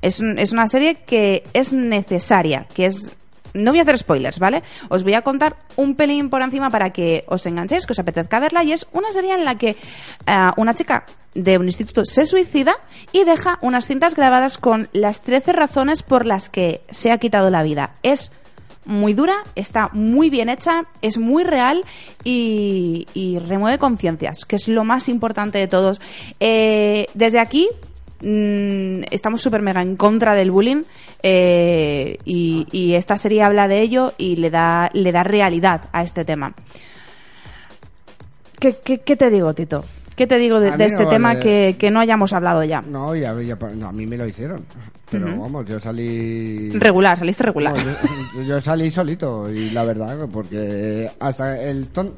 Es, 0.00 0.20
un- 0.20 0.38
es 0.38 0.52
una 0.52 0.68
serie 0.68 0.94
que 0.94 1.42
es 1.52 1.72
necesaria, 1.72 2.66
que 2.74 2.86
es... 2.86 3.10
No 3.54 3.70
voy 3.72 3.78
a 3.80 3.82
hacer 3.82 3.98
spoilers, 3.98 4.38
¿vale? 4.38 4.62
Os 4.88 5.02
voy 5.04 5.14
a 5.14 5.22
contar 5.22 5.56
un 5.76 5.94
pelín 5.96 6.28
por 6.30 6.42
encima 6.42 6.70
para 6.70 6.90
que 6.90 7.24
os 7.28 7.46
enganchéis, 7.46 7.86
que 7.86 7.92
os 7.92 7.98
apetezca 8.00 8.40
verla. 8.40 8.64
Y 8.64 8.72
es 8.72 8.86
una 8.92 9.10
serie 9.12 9.32
en 9.34 9.44
la 9.44 9.56
que 9.56 9.70
eh, 10.26 10.50
una 10.56 10.74
chica 10.74 11.06
de 11.34 11.58
un 11.58 11.66
instituto 11.66 12.04
se 12.04 12.26
suicida 12.26 12.76
y 13.12 13.24
deja 13.24 13.58
unas 13.60 13.86
cintas 13.86 14.14
grabadas 14.14 14.58
con 14.58 14.88
las 14.92 15.22
13 15.22 15.52
razones 15.52 16.02
por 16.02 16.26
las 16.26 16.48
que 16.48 16.82
se 16.90 17.10
ha 17.10 17.18
quitado 17.18 17.50
la 17.50 17.62
vida. 17.62 17.94
Es 18.02 18.30
muy 18.86 19.14
dura, 19.14 19.36
está 19.54 19.90
muy 19.92 20.30
bien 20.30 20.48
hecha, 20.48 20.84
es 21.02 21.18
muy 21.18 21.44
real 21.44 21.84
y, 22.22 23.06
remueve 23.46 23.78
conciencias, 23.78 24.44
que 24.44 24.56
es 24.56 24.68
lo 24.68 24.84
más 24.84 25.08
importante 25.08 25.58
de 25.58 25.68
todos. 25.68 26.00
Eh, 26.40 27.06
desde 27.14 27.40
aquí 27.40 27.68
mm, 28.20 29.04
estamos 29.10 29.40
súper 29.40 29.62
mega 29.62 29.82
en 29.82 29.96
contra 29.96 30.34
del 30.34 30.50
bullying 30.50 30.82
eh, 31.22 32.18
y, 32.24 32.94
esta 32.94 33.16
serie 33.16 33.42
habla 33.42 33.68
de 33.68 33.80
ello 33.80 34.12
y 34.18 34.36
le 34.36 34.50
da, 34.50 34.90
le 34.92 35.12
da 35.12 35.24
realidad 35.24 35.88
a 35.92 36.02
este 36.02 36.24
tema. 36.24 36.54
¿Qué, 38.60 38.76
qué, 38.84 38.98
qué 38.98 39.16
te 39.16 39.30
digo, 39.30 39.52
Tito? 39.52 39.84
¿Qué 40.16 40.26
te 40.26 40.36
digo 40.36 40.60
de, 40.60 40.70
no 40.76 40.84
este 40.84 40.96
vale. 40.96 41.10
tema 41.10 41.40
que, 41.40 41.74
que 41.78 41.90
no 41.90 41.98
hayamos 42.00 42.32
hablado 42.32 42.62
ya? 42.64 42.82
No, 42.82 43.14
ya, 43.16 43.34
ya- 43.42 43.56
no, 43.74 43.88
a 43.88 43.92
mí 43.92 44.06
me 44.06 44.16
lo 44.16 44.26
hicieron. 44.26 44.64
Pero 45.10 45.26
vamos, 45.38 45.66
yo 45.68 45.78
salí. 45.78 46.70
Regular, 46.70 47.16
saliste 47.18 47.44
regular. 47.44 47.74
No, 47.76 47.82
yo, 48.36 48.42
yo 48.42 48.60
salí 48.60 48.90
solito 48.90 49.50
y 49.50 49.70
la 49.70 49.84
verdad, 49.84 50.16
porque 50.32 51.10
hasta 51.20 51.60
el 51.60 51.88
ton... 51.88 52.12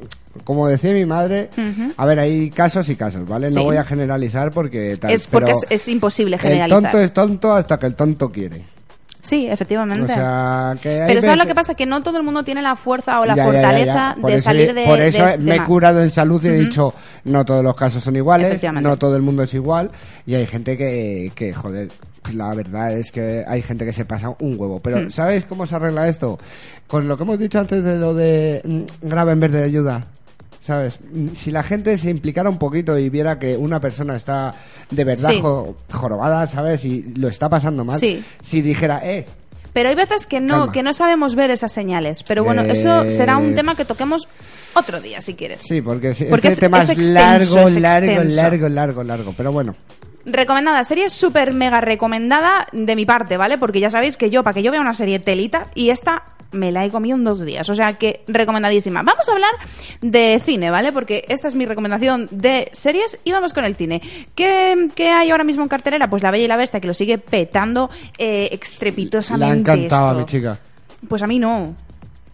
Como 0.45 0.69
decía 0.69 0.93
mi 0.93 1.07
madre, 1.07 1.49
a 1.97 2.05
ver, 2.07 2.19
hay 2.19 2.51
casos 2.51 2.89
y 2.91 2.97
casos, 2.97 3.27
¿vale? 3.27 3.49
No 3.49 3.61
Sí. 3.61 3.65
voy 3.65 3.77
a 3.77 3.85
generalizar 3.85 4.51
porque 4.51 4.97
tal. 4.99 5.11
Es 5.11 5.27
porque 5.27 5.47
pero 5.47 5.59
es, 5.59 5.67
es 5.83 5.89
imposible 5.89 6.37
El 6.37 6.43
generalizar. 6.43 6.83
tonto 6.83 7.01
es 7.01 7.13
tonto 7.13 7.55
hasta 7.55 7.79
que 7.79 7.87
el 7.87 7.95
tonto 7.95 8.31
quiere. 8.31 8.63
Sí, 9.27 9.47
efectivamente. 9.49 10.05
O 10.05 10.15
sea, 10.15 10.75
que 10.81 11.03
hay 11.03 11.09
Pero 11.09 11.21
¿sabes 11.23 11.39
lo 11.39 11.47
que 11.47 11.55
pasa? 11.55 11.75
Que 11.75 11.85
no 11.87 12.03
todo 12.03 12.17
el 12.19 12.23
mundo 12.23 12.43
tiene 12.45 12.63
la 12.63 12.77
fuerza 12.77 13.21
o 13.21 13.27
la 13.27 13.35
Ya, 13.35 13.45
ya, 13.47 13.53
ya, 13.53 13.53
fortaleza 13.53 14.15
ya. 14.15 14.21
Por 14.21 14.31
de 14.31 14.37
eso- 14.37 14.45
salir 14.45 14.75
de 14.75 14.85
Por 14.85 15.01
eso 15.01 15.25
este 15.27 15.39
me 15.39 15.57
he 15.57 15.63
curado 15.65 16.01
en 16.03 16.11
salud 16.11 16.43
y 16.45 16.49
he 16.49 16.53
dicho, 16.53 16.95
no 17.25 17.45
todos 17.45 17.65
los 17.65 17.75
casos 17.77 18.03
son 18.03 18.15
iguales, 18.17 18.63
no 18.81 18.97
todo 18.97 19.17
el 19.17 19.23
mundo 19.23 19.43
es 19.43 19.53
igual, 19.55 19.91
y 20.27 20.35
hay 20.35 20.47
gente 20.47 20.77
que, 20.77 21.33
que 21.35 21.53
joder, 21.53 21.89
la 22.33 22.55
verdad 22.55 22.93
es 22.97 23.11
que 23.13 23.45
hay 23.47 23.63
gente 23.63 23.85
que 23.85 23.93
se 23.93 24.05
pasa 24.05 24.31
un 24.41 24.57
huevo. 24.59 24.81
Pero, 24.81 24.99
Mm. 25.01 25.11
¿sabes 25.11 25.45
cómo 25.45 25.67
se 25.67 25.77
arregla 25.77 26.09
esto? 26.09 26.39
Con 26.87 27.07
lo 27.09 27.17
que 27.17 27.23
hemos 27.25 27.39
dicho 27.39 27.59
antes 27.59 27.83
de 27.85 27.97
lo 27.97 28.15
de 28.15 28.61
mm, 28.65 29.09
grave 29.09 29.33
en 29.33 29.41
vez 29.41 29.53
de 29.53 29.65
ayuda. 29.65 30.05
¿Sabes? 30.67 30.99
Si 31.37 31.53
la 31.53 31.63
gente 31.63 31.97
se 31.97 32.11
implicara 32.11 32.51
un 32.51 32.59
poquito 32.59 32.99
y 32.99 33.09
viera 33.09 33.39
que 33.39 33.57
una 33.57 33.79
persona 33.79 34.17
está 34.17 34.53
de 34.91 35.05
verdad 35.05 35.31
Sí. 35.31 35.39
jo- 35.41 35.77
jorobada, 35.93 36.45
¿sabes? 36.49 36.85
Y 36.85 37.03
lo 37.17 37.29
está 37.29 37.49
pasando 37.49 37.85
mal. 37.85 38.01
Sí. 38.01 38.25
Si 38.43 38.63
dijera, 38.63 38.99
eh, 39.05 39.25
Pero 39.73 39.91
hay 39.91 39.95
veces 39.95 40.27
que 40.27 40.41
no, 40.41 40.59
Calma. 40.61 40.73
que 40.73 40.83
no 40.83 40.93
sabemos 40.93 41.37
ver 41.37 41.51
esas 41.51 41.71
señales. 41.71 42.25
Pero 42.25 42.43
bueno, 42.43 42.63
Eh, 42.63 42.73
eso 42.73 43.09
será 43.11 43.37
un 43.37 43.55
tema 43.55 43.77
que 43.77 43.85
toquemos 43.85 44.27
otro 44.75 45.01
día, 45.01 45.21
si 45.21 45.35
quieres. 45.35 45.63
Sí, 45.63 45.83
porque, 45.83 46.15
Porque 46.31 46.49
este 46.49 46.55
es- 46.55 46.59
tema 46.61 46.79
es 46.79 46.89
extenso, 46.89 47.13
largo, 47.13 47.69
es 47.69 47.77
largo, 47.81 48.23
largo, 48.25 48.69
largo, 48.69 49.05
largo. 49.05 49.35
Pero 49.37 49.53
bueno, 49.53 49.77
Recomendada, 50.29 50.83
serie 50.83 51.09
súper 51.11 51.53
mega 51.53 51.81
recomendada 51.81 52.67
de 52.73 52.97
mi 52.97 53.07
parte, 53.07 53.37
¿vale? 53.37 53.59
Porque 53.59 53.79
ya 53.79 53.91
sabéis 53.91 54.17
que 54.17 54.31
yo, 54.31 54.43
para 54.43 54.55
que 54.55 54.63
yo 54.65 54.73
vea 54.73 54.81
una 54.81 54.93
serie 54.95 55.21
telita, 55.21 55.69
y 55.77 55.91
esta 55.91 56.25
me 56.53 56.73
la 56.73 56.85
he 56.85 56.91
comido 56.91 57.17
en 57.17 57.25
dos 57.25 57.45
días, 57.45 57.69
o 57.69 57.75
sea 57.75 57.95
que 57.95 58.23
recomendadísima. 58.29 59.03
Vamos 59.03 59.29
a 59.29 59.33
hablar 59.33 59.51
de 60.01 60.41
cine, 60.45 60.71
¿vale? 60.71 60.93
Porque 60.93 61.25
esta 61.29 61.49
es 61.49 61.55
mi 61.55 61.67
recomendación 61.67 62.29
de 62.31 62.69
series 62.73 63.19
y 63.25 63.33
vamos 63.33 63.53
con 63.53 63.65
el 63.65 63.75
cine. 63.77 64.01
¿Qué, 64.35 64.89
qué 64.95 65.11
hay 65.11 65.31
ahora 65.31 65.45
mismo 65.45 65.63
en 65.63 65.69
cartelera? 65.69 66.09
Pues 66.09 66.23
La 66.23 66.31
Bella 66.31 66.45
y 66.45 66.49
la 66.49 66.57
Bestia, 66.57 66.81
que 66.81 66.87
lo 66.87 66.95
sigue 66.95 67.19
petando 67.19 67.91
eh, 68.19 68.49
estrepitosamente. 68.53 69.71
ha 69.71 69.75
encantado 69.75 70.07
a 70.07 70.11
esto. 70.11 70.21
mi 70.21 70.27
chica. 70.27 70.59
Pues 71.09 71.23
a 71.23 71.27
mí 71.27 71.39
no. 71.39 71.75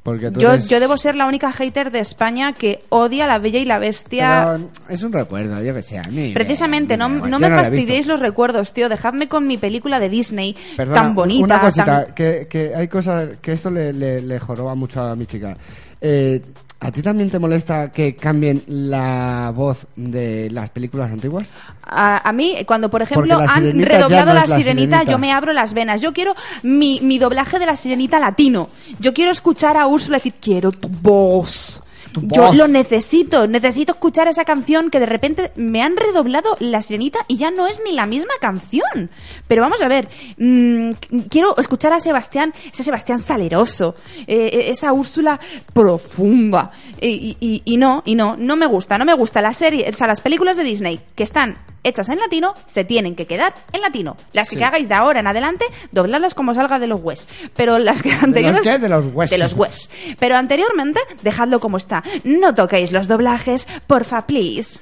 Porque 0.02 0.32
tú 0.32 0.40
Yo, 0.40 0.50
eres- 0.52 0.66
yo 0.66 0.80
debo 0.80 0.96
ser 0.96 1.14
la 1.14 1.26
única 1.26 1.52
hater 1.52 1.92
de 1.92 2.00
España 2.00 2.54
que 2.54 2.80
odia 2.88 3.26
La 3.28 3.38
Bella 3.38 3.60
y 3.60 3.64
la 3.64 3.78
Bestia. 3.78 4.56
Pero 4.58 4.70
es 4.88 5.02
un 5.04 5.12
recuerdo, 5.12 5.62
yo 5.62 5.72
que 5.72 5.82
sé, 5.82 5.98
a 5.98 6.02
mí. 6.10 6.32
Precisamente, 6.34 6.96
no, 6.96 7.08
me 7.08 7.28
no 7.30 7.38
me 7.38 7.48
no 7.48 7.54
he 7.54 7.58
fastidiéis 7.60 8.06
los 8.08 8.18
recuerdos, 8.18 8.72
tío. 8.72 8.88
Dejadme 8.88 9.28
con 9.28 9.46
mi 9.46 9.58
película 9.58 10.00
de 10.00 10.08
Disney 10.08 10.56
Perdona, 10.76 11.02
tan 11.02 11.14
bonita. 11.14 11.44
Una 11.44 11.60
cosita, 11.60 11.84
tan- 12.06 12.14
que, 12.14 12.48
que 12.50 12.74
hay 12.74 12.88
cosas 12.88 13.28
que 13.40 13.52
esto 13.52 13.70
le, 13.70 13.92
le, 13.92 14.20
le 14.22 14.38
joroba 14.40 14.74
mucho 14.74 15.00
a 15.02 15.14
mi 15.14 15.26
chica. 15.26 15.56
Eh, 16.00 16.42
¿A 16.84 16.90
ti 16.90 17.00
también 17.00 17.30
te 17.30 17.38
molesta 17.38 17.92
que 17.92 18.16
cambien 18.16 18.64
la 18.66 19.52
voz 19.54 19.86
de 19.94 20.50
las 20.50 20.68
películas 20.70 21.12
antiguas? 21.12 21.46
A, 21.84 22.28
a 22.28 22.32
mí, 22.32 22.56
cuando 22.66 22.90
por 22.90 23.02
ejemplo 23.02 23.38
han 23.38 23.80
redoblado 23.80 24.34
no 24.34 24.40
la 24.40 24.46
sirenita, 24.46 24.96
Sirenita. 24.96 25.04
yo 25.04 25.16
me 25.18 25.30
abro 25.30 25.52
las 25.52 25.74
venas. 25.74 26.00
Yo 26.00 26.12
quiero 26.12 26.34
mi, 26.64 26.98
mi 27.00 27.20
doblaje 27.20 27.60
de 27.60 27.66
la 27.66 27.76
sirenita 27.76 28.18
latino. 28.18 28.68
Yo 28.98 29.14
quiero 29.14 29.30
escuchar 29.30 29.76
a 29.76 29.86
Úrsula 29.92 30.16
decir, 30.16 30.32
quiero 30.40 30.72
tu 30.72 30.88
voz. 30.88 31.82
Yo 32.20 32.52
lo 32.52 32.68
necesito, 32.68 33.46
necesito 33.46 33.92
escuchar 33.92 34.28
esa 34.28 34.44
canción 34.44 34.90
que 34.90 35.00
de 35.00 35.06
repente 35.06 35.52
me 35.56 35.82
han 35.82 35.96
redoblado 35.96 36.56
la 36.60 36.82
sirenita 36.82 37.20
y 37.28 37.36
ya 37.36 37.50
no 37.50 37.66
es 37.66 37.80
ni 37.84 37.92
la 37.92 38.06
misma 38.06 38.34
canción. 38.40 39.10
Pero 39.48 39.62
vamos 39.62 39.80
a 39.82 39.88
ver, 39.88 40.08
mm, 40.36 40.90
quiero 41.30 41.56
escuchar 41.58 41.92
a 41.92 42.00
Sebastián, 42.00 42.52
ese 42.72 42.82
Sebastián 42.82 43.18
saleroso, 43.18 43.94
eh, 44.26 44.66
esa 44.68 44.92
Úrsula 44.92 45.38
profunda. 45.72 46.70
Y, 47.00 47.36
y- 47.40 47.62
y 47.64 47.76
no, 47.76 48.02
y 48.04 48.14
no, 48.14 48.36
no 48.36 48.56
me 48.56 48.66
gusta, 48.66 48.96
no 48.98 49.04
me 49.04 49.14
gusta 49.14 49.42
la 49.42 49.52
serie, 49.54 49.88
o 49.88 49.92
sea, 49.92 50.06
las 50.06 50.20
películas 50.20 50.56
de 50.56 50.62
Disney 50.64 51.00
que 51.14 51.24
están 51.24 51.58
hechas 51.84 52.08
en 52.10 52.18
latino 52.20 52.54
se 52.66 52.84
tienen 52.84 53.16
que 53.16 53.26
quedar 53.26 53.54
en 53.72 53.80
latino. 53.80 54.16
Las 54.32 54.48
que 54.48 54.54
Sí. 54.56 54.62
hagáis 54.62 54.88
de 54.88 54.94
ahora 54.94 55.18
en 55.18 55.26
adelante, 55.26 55.64
dobladlas 55.90 56.32
como 56.32 56.54
salga 56.54 56.78
de 56.78 56.86
los 56.86 57.00
wes. 57.02 57.26
Pero 57.56 57.80
las 57.80 58.02
que 58.02 58.12
anteriores... 58.12 58.60
qué? 58.62 58.78
De 58.78 58.88
los 58.88 59.06
hues. 59.12 59.30
De 59.30 59.38
los 59.38 59.52
hues. 59.54 59.90
Pero 60.20 60.36
anteriormente, 60.36 61.00
dejadlo 61.22 61.58
como 61.58 61.78
está. 61.78 62.01
No 62.24 62.54
toquéis 62.54 62.92
los 62.92 63.08
doblajes, 63.08 63.66
porfa, 63.86 64.26
please. 64.26 64.78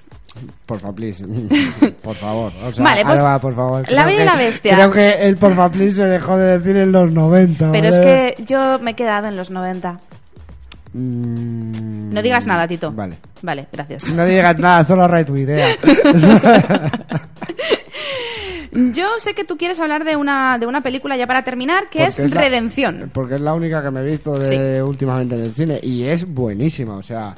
Porfa, 0.67 0.93
please. 0.93 1.25
por 2.03 2.15
favor. 2.15 2.53
O 2.63 2.73
sea, 2.73 2.85
Vale, 2.85 3.05
pues, 3.05 3.23
va, 3.25 3.39
por 3.41 3.55
favor. 3.55 3.91
La 3.91 4.05
Bella 4.05 4.23
y 4.23 4.27
la 4.27 4.37
Bestia. 4.37 4.75
Creo 4.77 4.91
que 4.93 5.11
el 5.27 5.37
porfa, 5.37 5.69
please 5.71 5.95
se 5.97 6.05
dejó 6.05 6.37
de 6.37 6.59
decir 6.59 6.77
en 6.77 6.93
los 6.93 7.11
90. 7.11 7.73
Pero 7.73 7.89
es 7.89 7.99
¿vale? 7.99 8.35
que 8.37 8.45
yo 8.45 8.79
me 8.79 8.93
he 8.93 8.95
quedado 8.95 9.27
en 9.27 9.37
los 9.37 9.51
90. 9.51 9.99
Mm, 10.93 12.13
No 12.15 12.23
digas 12.23 12.47
nada, 12.47 12.67
Tito. 12.69 12.93
Vale. 12.93 13.19
Vale, 13.43 13.67
gracias. 13.73 14.09
No 14.11 14.25
digas 14.25 14.59
nada, 14.59 14.85
solo 14.85 15.07
retuitea. 15.09 15.69
Yo 18.93 19.07
sé 19.19 19.35
que 19.35 19.45
tú 19.45 19.57
quieres 19.57 19.79
hablar 19.81 20.05
de 20.05 20.17
una, 20.17 20.59
de 20.59 20.67
una 20.67 20.81
película 20.83 21.17
ya 21.17 21.27
para 21.27 21.43
terminar, 21.45 21.89
que 21.91 22.05
es, 22.05 22.19
la- 22.19 22.41
Redención. 22.41 23.11
Porque 23.13 23.35
es 23.37 23.41
la 23.41 23.55
única 23.55 23.83
que 23.83 23.91
me 23.91 24.01
he 24.01 24.05
visto 24.05 24.39
de, 24.39 24.83
últimamente 24.83 25.35
en 25.35 25.43
el 25.43 25.53
cine 25.55 25.79
y 25.83 26.05
es 26.05 26.27
buenísima, 26.27 26.97
o 26.97 27.03
sea, 27.03 27.35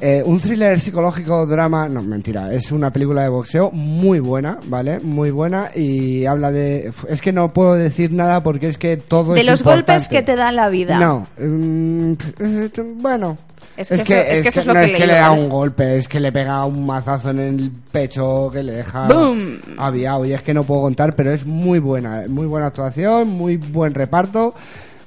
Eh, 0.00 0.22
un 0.24 0.38
thriller 0.38 0.78
psicológico 0.78 1.44
drama, 1.44 1.88
no, 1.88 2.00
mentira, 2.02 2.54
es 2.54 2.70
una 2.70 2.92
película 2.92 3.22
de 3.22 3.30
boxeo 3.30 3.72
muy 3.72 4.20
buena, 4.20 4.58
¿vale? 4.66 5.00
Muy 5.00 5.32
buena 5.32 5.72
y 5.74 6.24
habla 6.24 6.52
de... 6.52 6.92
Es 7.08 7.20
que 7.20 7.32
no 7.32 7.52
puedo 7.52 7.74
decir 7.74 8.12
nada 8.12 8.40
porque 8.44 8.68
es 8.68 8.78
que 8.78 8.96
todo 8.96 9.34
De 9.34 9.40
es 9.40 9.46
los 9.48 9.64
golpes 9.64 10.06
que 10.06 10.22
te 10.22 10.36
dan 10.36 10.54
la 10.54 10.68
vida. 10.68 11.00
No, 11.00 11.26
mm, 11.36 12.12
eh, 12.38 12.70
bueno... 12.94 13.36
Es 13.80 13.88
que 13.88 13.94
eso- 13.94 14.14
es 14.14 14.42
que 14.42 14.48
eso 14.48 14.60
es 14.60 14.66
lo 14.66 14.74
no 14.74 14.80
que 14.80 14.86
es 14.86 14.92
que 14.92 15.06
le 15.06 15.14
da 15.14 15.30
un 15.30 15.48
golpe, 15.48 15.96
es 15.98 16.08
que 16.08 16.18
le 16.20 16.32
pega 16.32 16.64
un 16.64 16.84
mazazo 16.84 17.30
en 17.30 17.38
el 17.38 17.70
pecho 17.92 18.50
que 18.52 18.62
le 18.62 18.72
deja 18.72 19.06
¡Boom! 19.08 19.58
aviado. 19.78 20.24
Y 20.24 20.32
es 20.32 20.42
que 20.42 20.52
no 20.52 20.64
puedo 20.64 20.82
contar, 20.82 21.14
pero 21.14 21.30
es 21.32 21.46
muy 21.46 21.78
buena, 21.78 22.24
muy 22.28 22.46
buena 22.46 22.66
actuación, 22.66 23.28
muy 23.28 23.56
buen 23.56 23.94
reparto, 23.94 24.54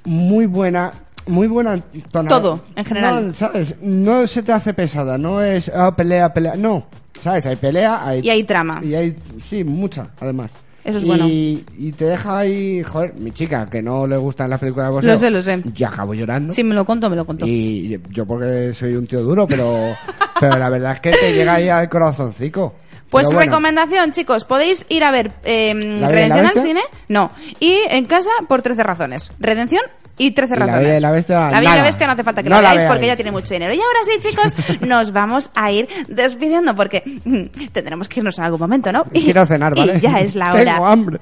muy 0.05 0.45
buena, 0.45 0.91
muy 1.27 1.47
buena 1.47 1.79
tonalidad. 2.11 2.41
Todo, 2.41 2.61
en 2.75 2.85
general. 2.85 3.27
No, 3.27 3.33
¿sabes? 3.33 3.75
No 3.81 4.25
se 4.25 4.41
te 4.43 4.51
hace 4.53 4.73
pesada, 4.73 5.17
no 5.17 5.41
es 5.41 5.69
ah, 5.73 5.95
pelea, 5.95 6.33
pelea, 6.33 6.55
no. 6.55 6.85
¿Sabes? 7.21 7.45
Hay 7.45 7.55
pelea, 7.57 8.07
hay 8.07 8.21
Y 8.21 8.29
hay 8.29 8.43
trama. 8.43 8.79
y 8.83 8.95
hay, 8.95 9.15
sí, 9.39 9.63
mucha, 9.63 10.07
además. 10.19 10.49
Eso 10.83 10.97
es 10.97 11.03
y, 11.03 11.07
bueno. 11.07 11.27
Y 11.27 11.91
te 11.95 12.05
deja 12.05 12.39
ahí, 12.39 12.81
joder, 12.83 13.13
mi 13.15 13.31
chica, 13.31 13.65
que 13.65 13.81
no 13.81 14.07
le 14.07 14.17
gustan 14.17 14.49
las 14.49 14.59
películas 14.59 14.87
de 14.87 14.91
boxeo. 14.93 15.11
Lo 15.11 15.17
sé, 15.17 15.29
lo 15.29 15.41
sé. 15.41 15.61
Ya 15.73 15.89
acabo 15.89 16.13
llorando. 16.13 16.53
Si 16.53 16.63
me 16.63 16.73
lo 16.73 16.85
conto, 16.85 17.09
me 17.09 17.15
lo 17.15 17.25
conto. 17.25 17.45
Y 17.45 17.99
yo 18.09 18.25
porque 18.25 18.73
soy 18.73 18.95
un 18.95 19.05
tío 19.05 19.21
duro, 19.21 19.47
pero, 19.47 19.95
pero 20.39 20.57
la 20.57 20.69
verdad 20.69 20.93
es 20.93 20.99
que 21.01 21.11
te 21.11 21.33
llega 21.33 21.55
ahí 21.55 21.69
al 21.69 21.89
corazoncico. 21.89 22.73
Pues 23.09 23.25
bueno, 23.25 23.41
recomendación, 23.41 24.13
chicos, 24.13 24.45
podéis 24.45 24.85
ir 24.87 25.03
a 25.03 25.11
ver 25.11 25.33
eh, 25.43 25.73
¿La 25.73 26.07
Bella 26.07 26.25
y 26.25 26.29
la 26.29 26.35
Redención 26.35 26.45
al 26.45 26.67
cine. 26.67 26.81
No. 27.09 27.31
Y 27.59 27.79
en 27.89 28.05
casa 28.05 28.29
por 28.47 28.61
13 28.61 28.81
razones. 28.83 29.31
Redención 29.37 29.81
y 30.25 30.31
13 30.31 30.53
Y 30.55 30.57
La 30.59 30.65
razones. 30.65 30.83
Bella 30.85 30.97
y 30.97 31.01
la 31.01 31.11
Bestia, 31.11 31.39
La 31.51 31.59
Bella 31.59 31.73
y 31.73 31.77
la 31.77 31.83
Bestia 31.83 32.07
no 32.07 32.13
hace 32.13 32.23
falta 32.23 32.43
que 32.43 32.49
No 32.49 32.55
la 32.55 32.61
la 32.61 32.67
veáis 32.69 32.81
veáis. 32.81 32.91
porque 32.93 33.07
ya 33.07 33.15
tiene 33.15 33.31
mucho 33.31 33.53
dinero. 33.53 33.73
Y 33.73 33.77
ahora 33.77 33.99
sí, 34.05 34.29
chicos, 34.29 34.55
nos 34.87 35.11
vamos 35.13 35.51
a 35.55 35.71
ir 35.71 35.87
despidiendo 36.07 36.75
porque 36.75 37.03
tendremos 37.73 38.07
que 38.09 38.19
irnos 38.19 38.37
en 38.37 38.43
algún 38.45 38.59
momento, 38.59 38.91
¿no? 38.91 39.03
Y, 39.13 39.23
Quiero 39.25 39.45
cenar, 39.45 39.75
¿vale? 39.75 39.97
y 39.97 39.99
ya 39.99 40.19
es 40.19 40.35
la 40.35 40.51
hora. 40.53 40.63
Tengo 40.73 40.87
hambre. 40.87 41.19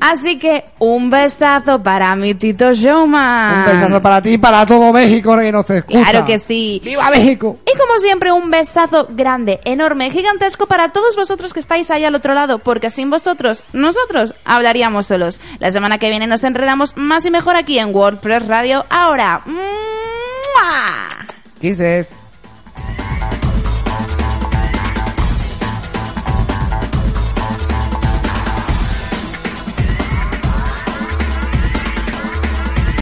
Así 0.00 0.38
que 0.38 0.64
un 0.78 1.10
besazo 1.10 1.82
para 1.82 2.16
mi 2.16 2.34
Tito 2.34 2.72
Showman. 2.72 3.58
Un 3.58 3.64
besazo 3.66 4.02
para 4.02 4.22
ti 4.22 4.30
y 4.30 4.38
para 4.38 4.64
todo 4.64 4.92
México 4.92 5.36
que 5.36 5.52
nos 5.52 5.68
escucha. 5.68 6.10
Claro 6.10 6.26
que 6.26 6.38
sí. 6.38 6.80
¡Viva 6.82 7.10
México! 7.10 7.58
Y 7.66 7.78
como 7.78 7.98
siempre, 7.98 8.32
un 8.32 8.50
besazo 8.50 9.08
grande, 9.10 9.60
enorme, 9.64 10.10
gigantesco 10.10 10.66
para 10.66 10.88
todos 10.88 11.16
vosotros 11.16 11.52
que 11.52 11.60
estáis 11.60 11.90
ahí 11.90 12.04
al 12.04 12.14
otro 12.14 12.32
lado, 12.32 12.58
porque 12.60 12.88
sin 12.88 13.10
vosotros, 13.10 13.62
nosotros 13.74 14.34
hablaríamos 14.44 15.06
solos. 15.06 15.38
La 15.58 15.70
semana 15.70 15.98
que 15.98 16.08
viene 16.08 16.26
nos 16.26 16.44
enredamos 16.44 16.96
más 16.96 17.26
y 17.26 17.30
mejor 17.30 17.56
aquí 17.56 17.78
en 17.78 17.94
WordPress 17.94 18.46
Radio. 18.46 18.86
Ahora, 18.88 19.42
¡mua! 19.44 21.26
Kisses. 21.60 22.19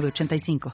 906985. 0.00 0.60